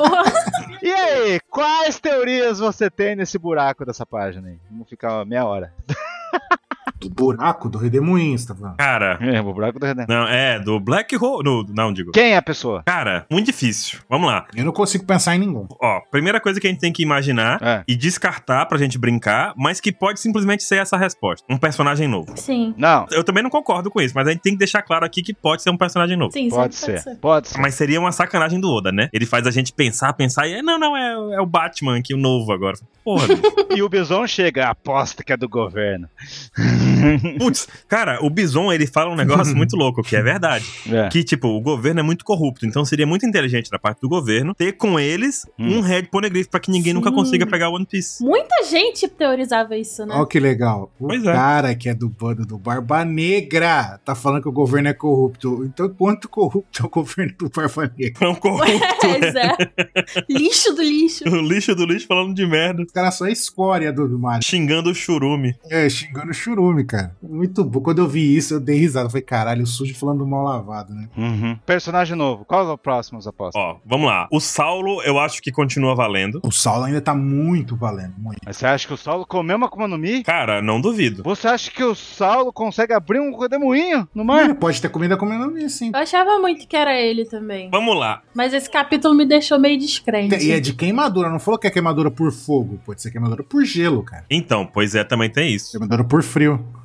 [0.81, 4.59] E aí, quais teorias você tem nesse buraco dessa página aí?
[4.67, 5.71] Vamos ficar meia hora.
[6.99, 8.77] Do buraco do Redemoinho, você tá falando.
[8.77, 9.17] Cara.
[9.21, 10.07] É, o buraco do redemoinho.
[10.19, 11.43] Não, é, do Black Hole.
[11.43, 12.11] No, não, digo.
[12.11, 12.83] Quem é a pessoa?
[12.85, 13.99] Cara, muito difícil.
[14.09, 14.45] Vamos lá.
[14.55, 15.67] Eu não consigo pensar em nenhum.
[15.81, 17.83] Ó, primeira coisa que a gente tem que imaginar É.
[17.87, 21.45] e descartar pra gente brincar, mas que pode simplesmente ser essa resposta.
[21.49, 22.33] Um personagem novo.
[22.37, 22.73] sim.
[22.77, 25.21] Não, Eu também não concordo com isso, mas a gente tem que deixar claro aqui
[25.21, 26.31] que pode ser um personagem novo.
[26.33, 27.15] Sim, pode sempre ser.
[27.17, 27.59] Pode ser.
[27.59, 29.09] Mas seria uma sacanagem do Oda, né?
[29.13, 30.61] Ele faz a gente pensar, pensar e.
[30.61, 32.75] Não, não, é, é o Batman aqui, o novo agora.
[33.03, 33.27] Porra.
[33.73, 36.09] E o Bison chega, aposta que é do governo.
[37.39, 40.65] Putz, cara, o Bison, ele fala um negócio muito louco, que é verdade.
[40.89, 41.09] É.
[41.09, 44.53] Que, tipo, o governo é muito corrupto, então seria muito inteligente da parte do governo
[44.53, 45.77] ter com eles Hum.
[45.77, 46.95] um Red Poneglyph pra que ninguém Sim.
[46.99, 48.23] nunca consiga pegar One Piece.
[48.23, 50.15] Muita gente teorizava isso, né?
[50.15, 50.91] Olha que legal.
[50.99, 51.31] O Pois é.
[51.31, 55.63] cara que é do bando do Barba Negra tá falando que o governo é corrupto.
[55.65, 58.25] Então, quanto corrupto é o governo do Barba Negra?
[58.25, 58.71] É um corrupto.
[59.01, 59.55] Pois é.
[60.29, 61.23] Lixo do lixo.
[61.27, 62.81] o lixo do lixo falando de merda.
[62.83, 64.41] Os caras só é escória do, do mar.
[64.43, 65.55] Xingando o churume.
[65.69, 66.60] É, xingando o churume.
[66.85, 67.15] Cara.
[67.21, 67.81] Muito bom.
[67.81, 69.09] Quando eu vi isso, eu dei risada.
[69.09, 71.09] Falei, caralho, o sujo falando mal lavado, né?
[71.17, 71.57] Uhum.
[71.65, 72.45] Personagem novo.
[72.45, 73.61] Qual é o próximo, os apostas?
[73.61, 74.27] Ó, vamos lá.
[74.31, 76.39] O Saulo, eu acho que continua valendo.
[76.43, 78.39] O Saulo ainda tá muito valendo, muito.
[78.45, 80.23] Mas você acha que o Saulo comeu uma Akuma no Mi?
[80.23, 81.23] Cara, não duvido.
[81.23, 84.43] Você acha que o Saulo consegue abrir um redemoinho no mar?
[84.43, 85.91] Ele pode ter comida comendo mim, sim.
[85.93, 87.69] Eu achava muito que era ele também.
[87.69, 88.21] Vamos lá.
[88.33, 90.35] Mas esse capítulo me deixou meio descrente.
[90.35, 92.79] E é de queimadura, não falou que é queimadura por fogo.
[92.85, 94.25] Pode ser queimadura por gelo, cara.
[94.29, 95.71] Então, pois é, também tem isso.
[95.71, 96.50] Queimadura por frio.
[96.51, 96.80] you.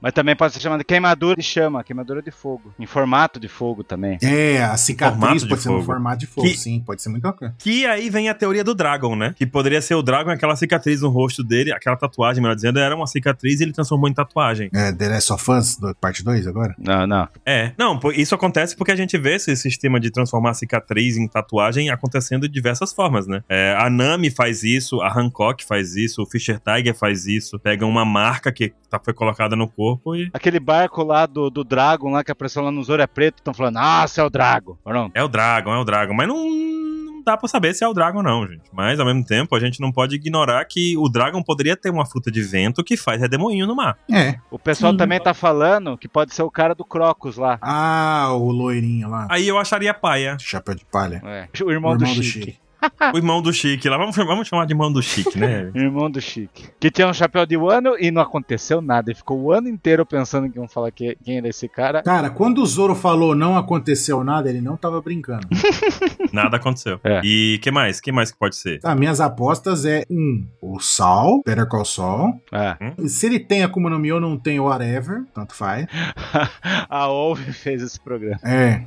[0.00, 2.74] Mas também pode ser chamada queimadura de chama, queimadura de fogo.
[2.78, 4.18] Em formato de fogo também.
[4.22, 5.86] É, a cicatriz Formato pode ser no fogo.
[5.86, 6.82] formato de fogo, Que- sim.
[6.84, 7.54] Pode ser muita coisa.
[7.58, 9.34] Que aí vem a teoria do Dragon, né?
[9.36, 12.94] Que poderia ser o Dragon, aquela cicatriz no rosto dele, aquela tatuagem, melhor dizendo, era
[12.94, 14.68] uma cicatriz e ele transformou em tatuagem.
[14.74, 16.74] É, The Last of Us, do- parte 2 agora?
[16.78, 17.28] Não, não.
[17.44, 17.72] É.
[17.78, 22.46] Não, isso acontece porque a gente vê esse sistema de transformar cicatriz em tatuagem acontecendo
[22.48, 23.42] de diversas formas, né?
[23.48, 27.58] É, a Nami faz isso, a Hancock faz isso, o Fischer Tiger faz isso.
[27.58, 30.30] Pega uma marca que tá, foi colocada no corpo e.
[30.32, 33.54] Aquele barco lá do, do Dragon lá que apareceu lá no Zoro é preto, estão
[33.54, 34.76] falando, nossa, é o Dragon.
[34.82, 35.12] Pronto.
[35.14, 36.14] É o Dragon, é o Dragon.
[36.14, 38.64] Mas não, não dá pra saber se é o Dragon, não, gente.
[38.72, 42.06] Mas, ao mesmo tempo, a gente não pode ignorar que o Dragon poderia ter uma
[42.06, 43.98] fruta de vento que faz redemoinho no mar.
[44.10, 44.36] É.
[44.50, 44.98] O pessoal Sim.
[44.98, 47.58] também tá falando que pode ser o cara do Crocus lá.
[47.60, 49.26] Ah, o loirinho lá.
[49.30, 50.36] Aí eu acharia paia.
[50.38, 51.22] Chapéu de palha.
[51.24, 51.48] É.
[51.64, 52.58] O irmão, do, Chique.
[53.12, 53.96] O irmão do Chique lá.
[53.96, 55.70] Vamos, vamos chamar de irmão do Chique, né?
[55.74, 56.68] Irmão do Chique.
[56.80, 59.10] Que tinha um chapéu de Wano e não aconteceu nada.
[59.10, 62.02] Ele ficou o ano inteiro pensando que iam falar que, quem era esse cara.
[62.02, 65.46] Cara, quando o Zoro falou não aconteceu nada, ele não tava brincando.
[66.32, 67.00] Nada aconteceu.
[67.04, 67.20] É.
[67.24, 68.00] E que mais?
[68.00, 68.80] que mais que pode ser?
[68.80, 72.40] Tá, minhas apostas é um, o Sol, Better Call Saul.
[72.52, 72.76] É.
[72.98, 75.86] E Se ele tem Akuma no Mi ou não tem, whatever, tanto faz.
[76.88, 78.38] A Wolf fez esse programa.
[78.42, 78.82] É.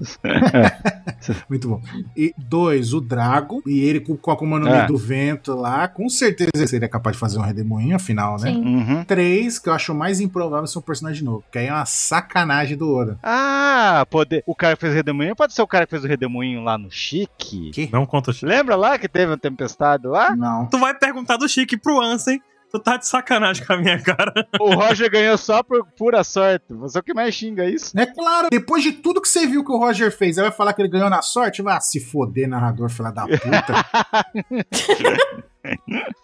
[1.50, 1.82] Muito bom.
[2.16, 3.64] E dois, o Drago.
[3.66, 4.86] E ele com, com a Akuma no Mi É.
[4.86, 8.52] do vento lá, com certeza ele seria capaz de fazer um redemoinho, afinal, né?
[8.52, 8.64] Sim.
[8.64, 9.04] Uhum.
[9.04, 11.44] Três, que eu acho mais improvável ser um personagem novo.
[11.52, 13.18] Que aí é uma sacanagem do Oda.
[13.24, 14.44] Ah, poder...
[14.46, 16.78] o cara que fez o redemoinho pode ser o cara que fez o redemoinho lá
[16.78, 17.72] no Chique.
[17.72, 17.90] Que?
[17.92, 18.46] Não conta o Chique.
[18.46, 20.36] Lembra lá que teve uma tempestade lá?
[20.36, 20.66] Não.
[20.68, 22.42] Tu vai perguntar do Chique pro Ansem.
[22.72, 24.32] Tu tá de sacanagem com a minha cara.
[24.60, 26.66] O Roger ganhou só por pura sorte.
[26.70, 27.98] Você é o que mais xinga isso?
[28.00, 30.74] É claro, depois de tudo que você viu que o Roger fez, aí vai falar
[30.74, 31.64] que ele ganhou na sorte?
[31.64, 33.74] Vai se foder, narrador, filha da puta.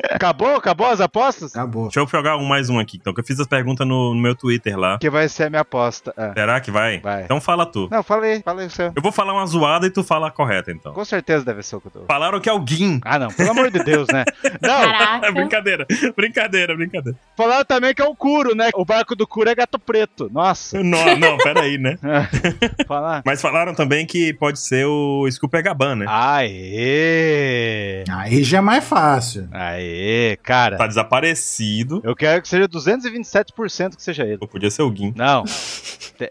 [0.10, 0.56] Acabou?
[0.56, 1.56] Acabou as apostas?
[1.56, 1.84] Acabou.
[1.84, 4.22] Deixa eu jogar um mais um aqui, então, que eu fiz as perguntas no, no
[4.22, 4.98] meu Twitter lá.
[4.98, 6.14] Que vai ser a minha aposta.
[6.18, 6.34] É.
[6.34, 7.00] Será que vai?
[7.00, 7.24] Vai.
[7.24, 7.88] Então fala tu.
[7.92, 8.92] Não, falei, falei o seu.
[8.96, 10.94] Eu vou falar uma zoada e tu fala a correta, então.
[10.94, 12.06] Com certeza deve ser o que eu tô.
[12.06, 13.00] Falaram que é o Gin.
[13.04, 14.24] Ah, não, pelo amor de Deus, né?
[14.62, 15.32] Não, Caraca.
[15.32, 17.18] brincadeira, brincadeira, brincadeira.
[17.36, 18.70] falaram também que é o Kuro, né?
[18.74, 20.30] O barco do Kuro é gato preto.
[20.32, 20.82] Nossa.
[20.82, 21.98] Não, não, peraí, né?
[22.88, 23.22] Falar.
[23.26, 26.06] Mas falaram também que pode ser o Scooper Gaban, né?
[26.08, 28.04] Aê!
[28.10, 29.25] Aí já é mais fácil.
[29.52, 30.78] Aê, cara.
[30.78, 32.02] Tá desaparecido.
[32.04, 34.38] Eu quero que seja 227% que seja ele.
[34.42, 35.14] Ou podia ser o Gin.
[35.16, 35.44] Não.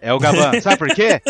[0.00, 0.58] É o Gaban.
[0.62, 1.20] Sabe por quê?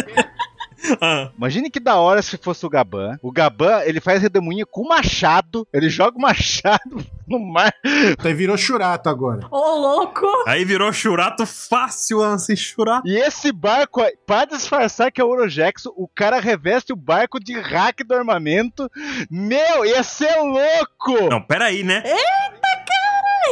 [1.00, 3.18] Ah, Imagine que da hora se fosse o Gaban.
[3.22, 5.66] O Gaban, ele faz redemoinho com machado.
[5.72, 7.72] Ele joga o machado no mar.
[8.18, 9.46] Aí virou churato agora.
[9.50, 10.26] Ô, louco!
[10.46, 13.06] aí virou churato fácil, Ansem, churato.
[13.08, 17.40] E esse barco, aí, pra disfarçar que é o Orojackson, o cara reveste o barco
[17.40, 18.90] de hack do armamento.
[19.30, 21.28] Meu, ia ser louco!
[21.30, 22.02] Não, peraí, né?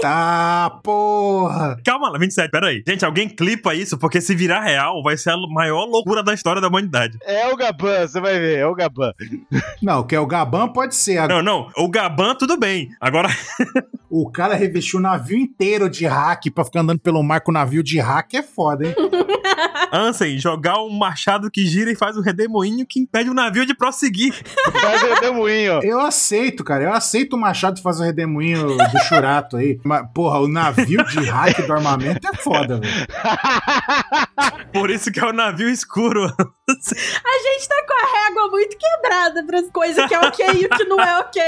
[0.00, 1.78] Tá, porra.
[1.84, 2.82] Calma lá, 27, peraí.
[2.86, 6.60] Gente, alguém clipa isso, porque se virar real, vai ser a maior loucura da história
[6.60, 7.18] da humanidade.
[7.24, 9.12] É o Gaban, você vai ver, é o Gaban.
[9.80, 11.28] Não, que é o Gaban pode ser.
[11.28, 12.90] Não, não, o Gaban, tudo bem.
[13.00, 13.28] Agora,
[14.14, 17.54] O cara revestiu o navio inteiro de hack pra ficar andando pelo mar com o
[17.54, 18.94] navio de hack é foda, hein?
[19.92, 23.74] Ansem, jogar um machado que gira e faz um redemoinho que impede o navio de
[23.74, 24.34] prosseguir.
[24.72, 25.80] Faz o redemoinho.
[25.82, 26.84] Eu aceito, cara.
[26.84, 29.78] Eu aceito o Machado fazer o redemoinho do churato aí.
[29.84, 32.92] Mas, porra, o navio de hack do armamento é foda, velho.
[34.72, 36.24] Por isso que é o navio escuro.
[36.72, 40.68] A gente tá com a régua muito quebrada pras coisas que é ok e o
[40.70, 41.42] que não é ok.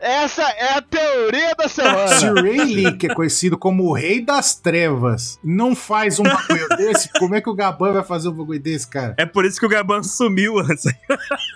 [0.00, 2.32] Essa é a teoria da Se semana.
[2.32, 6.68] o Ray Lee, que é conhecido como o Rei das Trevas, não faz um bagulho
[6.78, 9.14] desse, como é que o Gaban vai fazer um bagulho desse, cara?
[9.18, 10.94] É por isso que o Gaban sumiu, Ansem.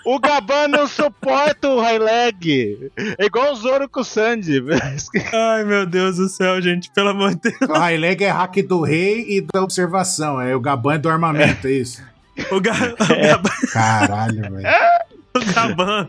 [0.05, 2.91] O Gaban não suporta o high leg.
[3.17, 4.61] É igual o Zoro com o Sandy.
[5.33, 7.69] Ai, meu Deus do céu, gente, pelo amor de Deus.
[7.69, 10.39] O High Leg é hack do rei e da observação.
[10.41, 12.01] É o Gaban é do armamento, é isso?
[12.51, 14.67] O, Ga- o Gaban, Caralho, velho.
[15.35, 16.07] o Gaban,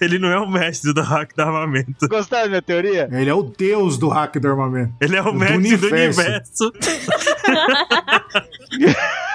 [0.00, 2.08] ele não é o mestre do hack do armamento.
[2.08, 3.08] Gostaram da minha teoria?
[3.12, 4.92] Ele é o deus do hack do armamento.
[5.00, 6.72] Ele é o Do mestre do universo.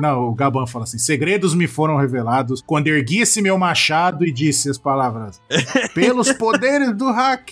[0.00, 4.30] Não, o Gaban fala assim: segredos me foram revelados quando ergui esse meu machado e
[4.32, 5.40] disse as palavras:
[5.92, 7.50] pelos poderes do hack.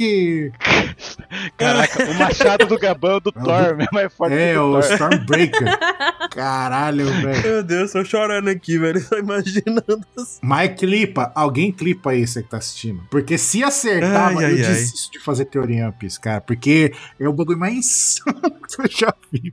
[1.56, 4.92] Caraca, o machado do Gabão do Thor é mais forte É, que o o Thor.
[4.92, 5.78] Stormbreaker.
[6.30, 7.42] Caralho, velho.
[7.42, 9.00] Meu Deus, tô chorando aqui, velho.
[9.00, 10.38] Só imaginando assim.
[10.40, 13.02] Mas clipa, alguém clipa aí, você que tá assistindo.
[13.10, 14.62] Porque se acertar, Ai, mano, ai, eu ai.
[14.62, 16.40] desisto de fazer teoria Piece, cara.
[16.40, 19.52] Porque é o bagulho mais insano que eu já vi.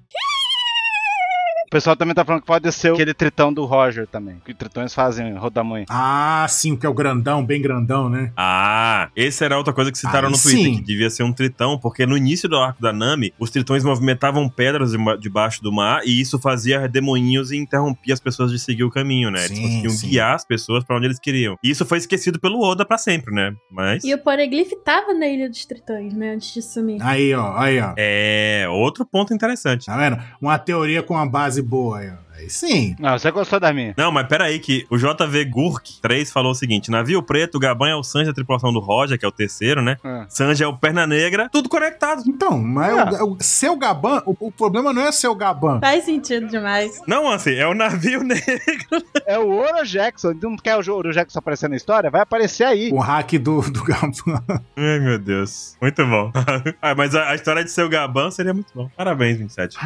[1.74, 4.40] O pessoal também tá falando que pode ser aquele tritão do Roger também.
[4.46, 5.86] Que tritões fazem rodamunho.
[5.90, 8.32] Ah, sim, o que é o grandão, bem grandão, né?
[8.38, 10.76] Ah, esse era outra coisa que citaram Aí no Twitter, sim.
[10.76, 14.48] que devia ser um tritão, porque no início do arco da Nami, os tritões movimentavam
[14.48, 18.84] pedras deba- debaixo do mar e isso fazia demoinhos e interrompia as pessoas de seguir
[18.84, 19.44] o caminho, né?
[19.44, 20.10] Eles Sim, conseguiam sim.
[20.10, 21.58] guiar as pessoas pra onde eles queriam.
[21.64, 23.52] E isso foi esquecido pelo Oda pra sempre, né?
[23.72, 24.04] Mas.
[24.04, 26.36] E o Poneglyph tava na Ilha dos Tritões, né?
[26.36, 27.02] Antes de sumir.
[27.02, 27.96] Aí, ó, aí, ó.
[27.98, 29.88] É, outro ponto interessante.
[29.88, 30.22] Tá vendo?
[30.40, 32.04] Uma teoria com uma base boa
[32.44, 32.96] aí, sim.
[33.00, 33.94] Não, você gostou da minha.
[33.98, 37.96] Não, mas peraí que o JV Gurk 3 falou o seguinte: navio preto, Gaban é
[37.96, 39.98] o Sanji da tripulação do Roger, que é o terceiro, né?
[40.04, 40.26] Ah.
[40.30, 42.24] Sanji é o Perna Negra, tudo conectado.
[42.28, 43.24] Então, mas Ah.
[43.24, 45.80] o, o seu Gaban, o, o problema não é seu Gaban.
[45.80, 47.02] Faz sentido demais.
[47.08, 49.04] Não, assim, é o navio negro.
[49.26, 50.34] É o Oro Jackson.
[50.42, 52.10] Não quer o Oro Jackson aparecer na história?
[52.10, 52.92] Vai aparecer aí.
[52.92, 54.14] O hack do, do Gaban.
[54.76, 55.76] Ai, meu Deus.
[55.82, 56.32] Muito bom.
[56.82, 58.90] ah, mas a, a história de seu Gaban seria muito bom.
[58.96, 59.78] Parabéns, 27.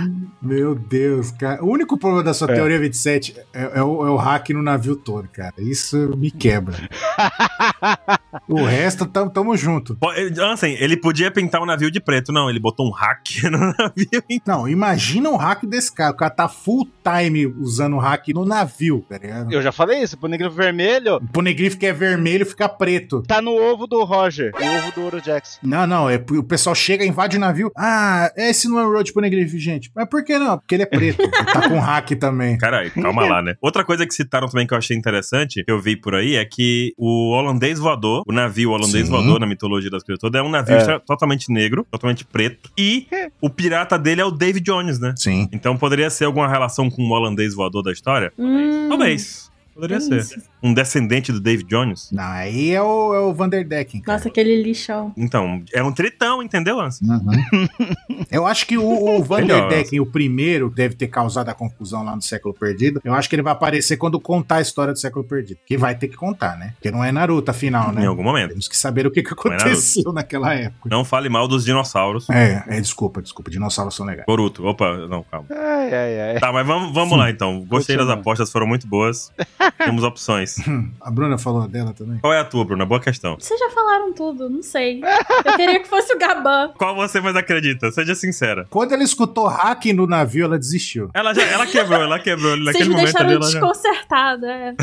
[0.41, 1.63] Meu Deus, cara.
[1.63, 2.55] O único problema da sua É.
[2.55, 5.53] teoria 27 é, é o, é o hack no navio todo, cara.
[5.59, 6.75] Isso me quebra.
[8.47, 9.95] o resto, tamo, tamo junto.
[9.95, 12.31] Pô, ele- podia pintar o navio de preto.
[12.31, 14.23] Não, ele botou um hack no navio.
[14.45, 16.11] Não, imagina o hack desse cara.
[16.11, 19.51] O cara tá full time usando o hack no navio, tá ligado?
[19.51, 20.15] Eu já falei isso.
[20.15, 23.21] O Poneglyph vermelho O Poneglyph que é vermelho fica preto.
[23.23, 24.51] tá no ovo do Roger.
[24.55, 25.59] O ovo do Oro Jackson.
[25.63, 27.71] Não, não, é, o pessoal chega, invade o navio.
[27.75, 29.91] Ah, esse não é o Road Poneglyph, gente.
[29.95, 30.57] Mas por que não?
[30.57, 31.21] Porque ele é preto.
[31.21, 32.26] ele tá com hack também.
[32.57, 33.55] Caralho, calma lá, né?
[33.61, 36.45] Outra coisa que citaram também que eu achei interessante, que eu vi por aí, é
[36.45, 39.11] que o holandês voador, o navio holandês Sim.
[39.11, 40.99] voador na mitologia das coisas todas, é um navio É.
[40.99, 42.69] totalmente negro, totalmente preto.
[42.78, 43.07] E
[43.41, 45.13] o pirata dele é o David Jones, né?
[45.17, 45.47] Sim.
[45.51, 48.32] Então poderia ser alguma relação com o holandês voador da história?
[48.38, 49.51] Hum, Talvez.
[49.73, 50.17] Poderia é ser.
[50.17, 50.41] isso.
[50.61, 52.09] Um descendente do David Jones?
[52.11, 54.01] Não, aí é o, é o Vanderdecken.
[54.01, 54.17] cara.
[54.17, 55.13] Nossa, aquele lixão.
[55.15, 57.05] Então, é um tritão, entendeu, Anson?
[57.05, 58.25] Uhum.
[58.31, 62.21] Eu acho que o, o Vanderdecken, o primeiro, deve ter causado a confusão lá no
[62.21, 63.01] século perdido.
[63.03, 65.59] Eu acho que ele vai aparecer quando contar a história do século perdido.
[65.65, 66.73] Que vai ter que contar, né?
[66.75, 68.03] Porque não é Naruto, afinal, né?
[68.03, 68.49] Em algum momento.
[68.49, 70.89] Temos que saber o que, que é aconteceu naquela época.
[70.89, 72.29] Não fale mal dos dinossauros.
[72.29, 73.51] É, é, desculpa, desculpa.
[73.51, 74.25] Dinossauros são legais.
[74.25, 74.65] Boruto.
[74.65, 75.47] Opa, não, calma.
[75.51, 76.39] Ai, ai, ai.
[76.39, 77.63] Tá, mas vamos, vamos lá então.
[77.65, 79.31] Gostei das apostas, foram muito boas.
[79.77, 80.46] Temos opções.
[81.01, 82.19] A Bruna falou dela também.
[82.19, 82.85] Qual é a tua, Bruna?
[82.85, 83.35] Boa questão.
[83.39, 85.01] Vocês já falaram tudo, não sei.
[85.45, 86.71] Eu queria que fosse o Gaban.
[86.77, 87.91] Qual você mais acredita?
[87.91, 88.65] Seja sincera.
[88.69, 91.09] Quando ela escutou hack no navio, ela desistiu.
[91.13, 92.51] Ela já, ela quebrou, ela quebrou.
[92.51, 93.59] Vocês Naquele me momento ali, deixaram já...
[93.59, 94.47] desconcertada.
[94.47, 94.75] é.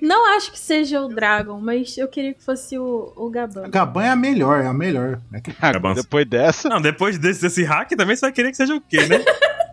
[0.02, 3.68] não acho que seja o Dragon, mas eu queria que fosse o, o Gaban.
[3.70, 5.20] Gaban é a melhor, é a melhor.
[5.32, 5.94] É que- bom.
[5.94, 6.68] depois dessa.
[6.68, 9.24] Não, depois desse, desse hack também você vai querer que seja o quê, né?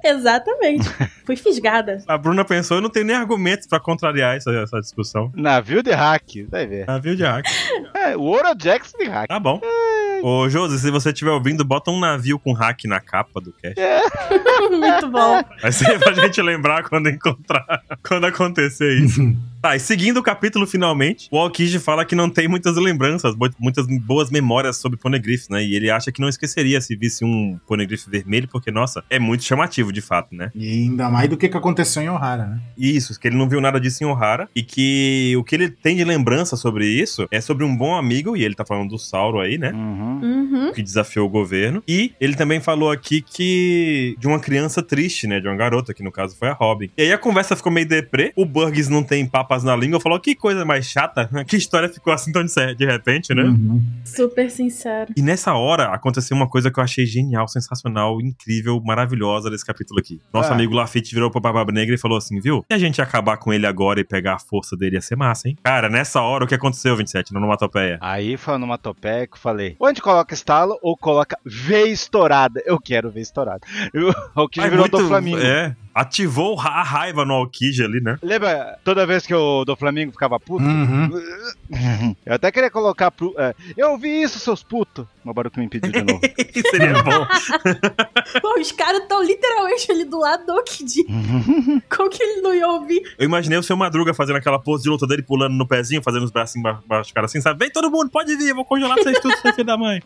[0.04, 0.88] Exatamente.
[1.26, 2.00] Fui fisgada.
[2.08, 5.32] A Bruna pensou, eu não tenho nem argumentos pra contrariar essa, essa discussão.
[5.36, 6.47] Navio de hack.
[6.50, 6.88] Vai ver.
[6.88, 7.45] Navio de hack.
[7.93, 9.28] É, o Oro Jackson de hack.
[9.28, 9.62] Tá bom.
[10.22, 13.80] Ô, Josi, se você estiver ouvindo, bota um navio com hack na capa do cast.
[14.70, 15.42] Muito bom.
[15.62, 19.22] Vai ser pra gente lembrar quando encontrar, quando acontecer isso.
[19.62, 23.86] Tá, e seguindo o capítulo finalmente, o Aokiji fala que não tem muitas lembranças, muitas
[24.00, 25.62] boas memórias sobre Poneglyphs, né?
[25.62, 29.44] E ele acha que não esqueceria se visse um Poneglyph vermelho, porque, nossa, é muito
[29.44, 30.50] chamativo de fato, né?
[30.56, 32.62] E ainda mais do que, que aconteceu em Ohara, né?
[32.78, 35.98] Isso, que ele não viu nada disso em Ohara, e que o que ele tem
[35.98, 39.42] de lembrança sobre isso é sobre um bom amigo, e ele tá falando do Sauro
[39.42, 39.72] aí, né?
[39.74, 40.09] Uhum.
[40.10, 40.72] Uhum.
[40.74, 41.84] que desafiou o governo.
[41.88, 45.39] E ele também falou aqui que de uma criança triste, né?
[45.39, 46.89] De uma garota, que no caso foi a Robin.
[46.97, 48.32] E aí a conversa ficou meio deprê.
[48.36, 49.99] O Burgess não tem papas na língua.
[49.99, 51.30] Falou que coisa mais chata.
[51.47, 52.43] Que história ficou assim tão
[52.76, 53.43] de repente, né?
[53.43, 53.82] Uhum.
[54.03, 55.12] Super sincero.
[55.16, 59.99] E nessa hora aconteceu uma coisa que eu achei genial, sensacional, incrível, maravilhosa desse capítulo
[59.99, 60.20] aqui.
[60.34, 60.55] Nosso Ah.
[60.55, 62.64] amigo Lafitte virou pro Barba Negra e falou assim: viu?
[62.70, 65.47] Se a gente acabar com ele agora e pegar a força dele ia ser massa,
[65.47, 65.57] hein?
[65.64, 67.97] Cara, nessa hora o que aconteceu, 27, no Onomatopeia?
[68.01, 72.62] Aí foi numa topeia que eu falei: onde coloca estalo ou coloca V estourada?
[72.66, 73.62] Eu quero V estourada.
[74.36, 75.39] O que virou muito- do Flamengo.
[75.39, 78.18] É, ativou a raiva no Aokiji ali, né?
[78.22, 80.64] Lembra toda vez que o do Flamengo ficava puto?
[80.64, 81.10] Uhum.
[82.26, 83.34] Eu até queria colocar pro.
[83.38, 85.06] é, eu ouvi isso, seus putos.
[85.26, 86.20] O Baruco me impediu de novo.
[86.72, 87.28] Seria bom.
[88.41, 91.04] Pô, os caras estão literalmente ali do lado do Kid.
[91.89, 93.02] Como que ele não ia ouvir?
[93.18, 96.24] Eu imaginei o seu Madruga fazendo aquela pose de luta dele, pulando no pezinho, fazendo
[96.24, 97.60] os bracinhos ba- baixo, cara assim, sabe?
[97.60, 100.02] Vem todo mundo, pode vir, eu vou congelar vocês tudo, seu filho da mãe.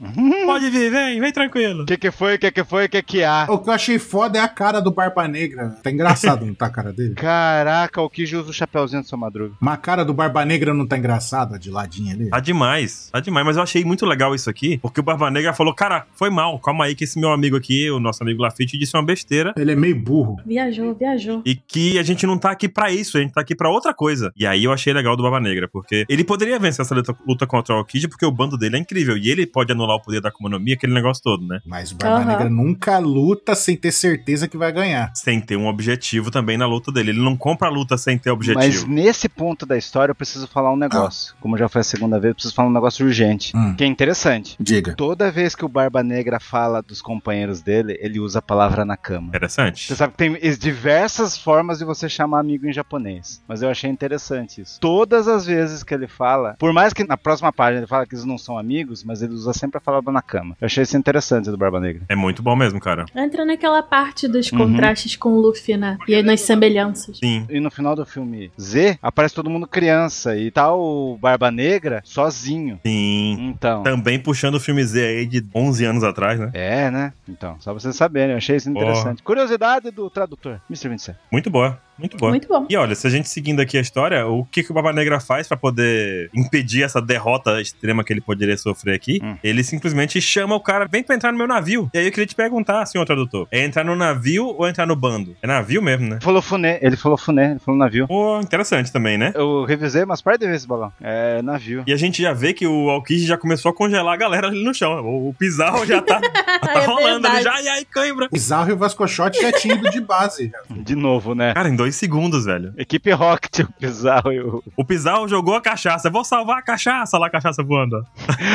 [0.46, 1.84] Pode vir, vem, vem tranquilo.
[1.84, 2.36] O que que foi?
[2.36, 2.86] O que que foi?
[2.86, 3.46] O que que há?
[3.50, 5.78] O que eu achei foda é a cara do Barba Negra.
[5.84, 7.16] Tá engraçado, não tá a cara dele?
[7.16, 9.54] Caraca, o Kiji usa o chapéuzinho do seu Madruga.
[9.60, 12.30] Mas a cara do Barba Negra não tá engraçada de ladinho ali?
[12.30, 13.46] Tá demais, tá demais.
[13.46, 16.58] Mas eu achei muito legal isso aqui, porque o Barba Negra falou, cara, foi mal,
[16.60, 19.54] calma aí que esse meu amigo aqui, o nosso amigo Lafitte, disse uma besteira.
[19.58, 20.38] Ele é meio burro.
[20.46, 21.42] Viajou, viajou.
[21.46, 23.94] E que a gente não tá aqui pra isso, a gente tá aqui pra outra
[23.94, 24.32] coisa.
[24.38, 27.46] E aí eu achei legal do Barba Negra, porque ele poderia vencer essa luta, luta
[27.46, 29.18] contra o Aokiji, porque o bando dele é incrível.
[29.18, 31.60] E ele pode anular o poder da Akuma no Mi, aquele negócio todo, né?
[31.66, 32.26] Mas o Barba Aham.
[32.26, 35.12] Negra nunca luta sem ter certeza que vai ganhar.
[35.14, 37.12] Sem ter um objetivo também na luta dele.
[37.12, 38.88] Ele não compra a luta sem ter Mas objetivo.
[38.88, 41.36] nesse ponto da história eu preciso falar um negócio.
[41.40, 43.56] Como já foi a segunda vez, eu preciso falar um negócio urgente.
[43.56, 43.76] Hum.
[43.76, 44.56] Que é interessante.
[44.60, 44.96] Diga.
[44.96, 48.98] Toda vez que o Barba Negra fala dos companheiros dele, ele usa a palavra na
[48.98, 49.28] cama.
[49.30, 49.88] Interessante.
[49.88, 50.38] Você sabe que tem
[50.74, 53.42] diversas formas de você chamar amigo em japonês.
[53.48, 54.80] Mas eu achei interessante isso.
[54.80, 58.16] Todas as vezes que ele fala, por mais que na próxima página ele fala que
[58.16, 60.56] eles não são amigos, mas ele usa sempre a palavra na cama.
[60.60, 62.04] Eu achei isso interessante do Barba Negra.
[62.10, 63.06] É muito bom mesmo, cara.
[63.16, 64.58] Entra naquela parte dos Uhum.
[64.60, 65.98] contrastes com o Luffy, né?
[66.08, 67.18] E nas semelhanças.
[67.18, 67.46] Sim.
[67.50, 72.02] E no final do filme Z, aparece todo mundo criança e tá o Barba Negra
[72.04, 72.80] sozinho.
[72.86, 73.38] Sim.
[73.50, 73.84] Então.
[73.84, 76.52] Também puxando o filme Z aí de 11 anos atrás, né?
[76.54, 77.14] É, né?
[77.28, 79.24] Então, só pra vocês saberem, eu achei isso interessante.
[79.24, 80.90] Curiosidade do tradutor, Mr.
[80.90, 81.18] 27.
[81.32, 81.80] Muito boa.
[81.98, 82.32] Muito boa.
[82.32, 82.66] Muito bom.
[82.70, 85.20] E olha, se a gente seguindo aqui a história, o que, que o Barba Negra
[85.20, 89.20] faz pra poder impedir essa derrota extrema que ele poderia sofrer aqui?
[89.24, 89.36] Hum.
[89.44, 91.90] Ele simplesmente chama o cara, vem pra entrar no meu navio.
[91.94, 94.96] E aí eu queria te perguntar, senhor tradutor, é entrar no navio ou entrar no
[94.96, 95.36] bando?
[95.42, 96.16] É navio mesmo, né?
[96.16, 98.08] Ele falou funé, ele falou funé, ele falou navio.
[98.08, 99.32] Pô, interessante também, né?
[99.36, 100.92] Eu revisei umas par de vezes esse balão.
[101.02, 101.84] É navio.
[101.86, 104.64] E a gente já vê que o Aokiji já começou a congelar a galera ali
[104.64, 105.02] no chão.
[105.04, 106.20] O, o Pizarro já tá,
[106.62, 107.62] tá É rolando ali já.
[107.62, 108.28] E aí, cãibra.
[108.32, 110.52] Bizarro e o Vascochote já tinha ido de base.
[110.70, 111.54] De novo, né?
[111.54, 112.74] Cara, em dois segundos, velho.
[112.78, 114.64] Equipe Rocket, o Pizarro e o.
[114.78, 116.10] O Pizarro jogou a cachaça.
[116.10, 117.98] Vou salvar a cachaça lá, a cachaça voando.
[117.98, 118.04] ó.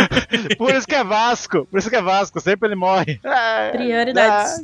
[0.57, 1.67] Por isso que é Vasco.
[1.67, 2.41] Por isso que é Vasco.
[2.41, 3.21] Sempre ele morre.
[3.23, 4.63] É, Prioridades.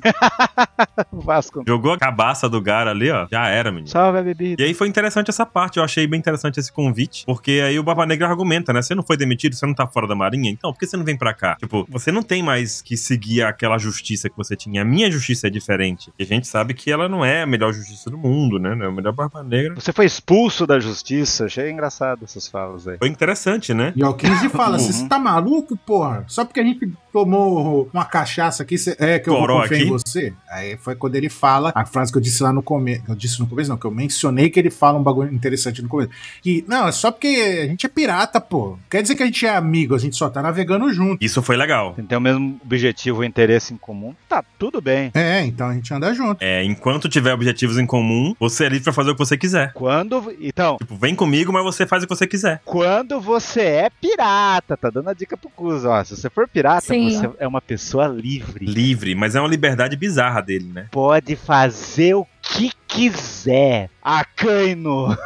[1.12, 1.62] Vasco.
[1.66, 3.26] Jogou a cabaça do Gara ali, ó.
[3.30, 3.88] Já era, menino.
[3.88, 4.62] Salve a bebida.
[4.62, 7.82] E aí foi interessante essa parte, eu achei bem interessante esse convite, porque aí o
[7.82, 8.80] Barba Negra argumenta, né?
[8.80, 11.04] Você não foi demitido, você não tá fora da marinha, então por que você não
[11.04, 11.56] vem pra cá?
[11.56, 14.82] Tipo, você não tem mais que seguir aquela justiça que você tinha.
[14.82, 16.10] A minha justiça é diferente.
[16.18, 18.74] E a gente sabe que ela não é a melhor justiça do mundo, né?
[18.74, 19.74] Não é a melhor Barba Negra.
[19.74, 21.46] Você foi expulso da justiça.
[21.46, 22.98] Achei engraçado essas falas aí.
[22.98, 23.92] Foi interessante, né?
[23.96, 24.84] E o 15 fala: Uhum.
[24.84, 26.24] Você tá maluco, porra?
[26.28, 29.76] Só porque a gente tomou uma cachaça aqui, cê- é que eu Goró vou confiar
[29.78, 29.86] aqui.
[29.86, 30.32] em você?
[30.50, 33.02] Aí foi quando ele fala a frase que eu disse lá no começo.
[33.08, 35.88] Eu disse no começo, não, que eu mencionei que ele fala um bagulho interessante no
[35.88, 36.10] começo.
[36.42, 38.78] Que, não, é só porque a gente é pirata, pô.
[38.90, 41.24] Quer dizer que a gente é amigo, a gente só tá navegando junto.
[41.24, 41.94] Isso foi legal.
[42.08, 44.14] Tem o mesmo objetivo e interesse em comum.
[44.28, 45.10] Tá tudo bem.
[45.14, 46.42] É, então a gente anda junto.
[46.42, 49.72] É, enquanto tiver objetivos em comum, você é livre pra fazer o que você quiser.
[49.72, 50.34] Quando.
[50.40, 52.60] Então, Tipo, vem comigo, mas você faz o que você quiser.
[52.64, 56.02] quando você é pirata, tá dando a dica pro Cus, ó.
[56.04, 57.10] Se você for pirata, Sim.
[57.10, 58.64] você é uma pessoa livre.
[58.66, 60.86] Livre, mas é uma liberdade bizarra dele, né?
[60.90, 63.90] Pode fazer o que quiser.
[64.02, 65.16] Acaino.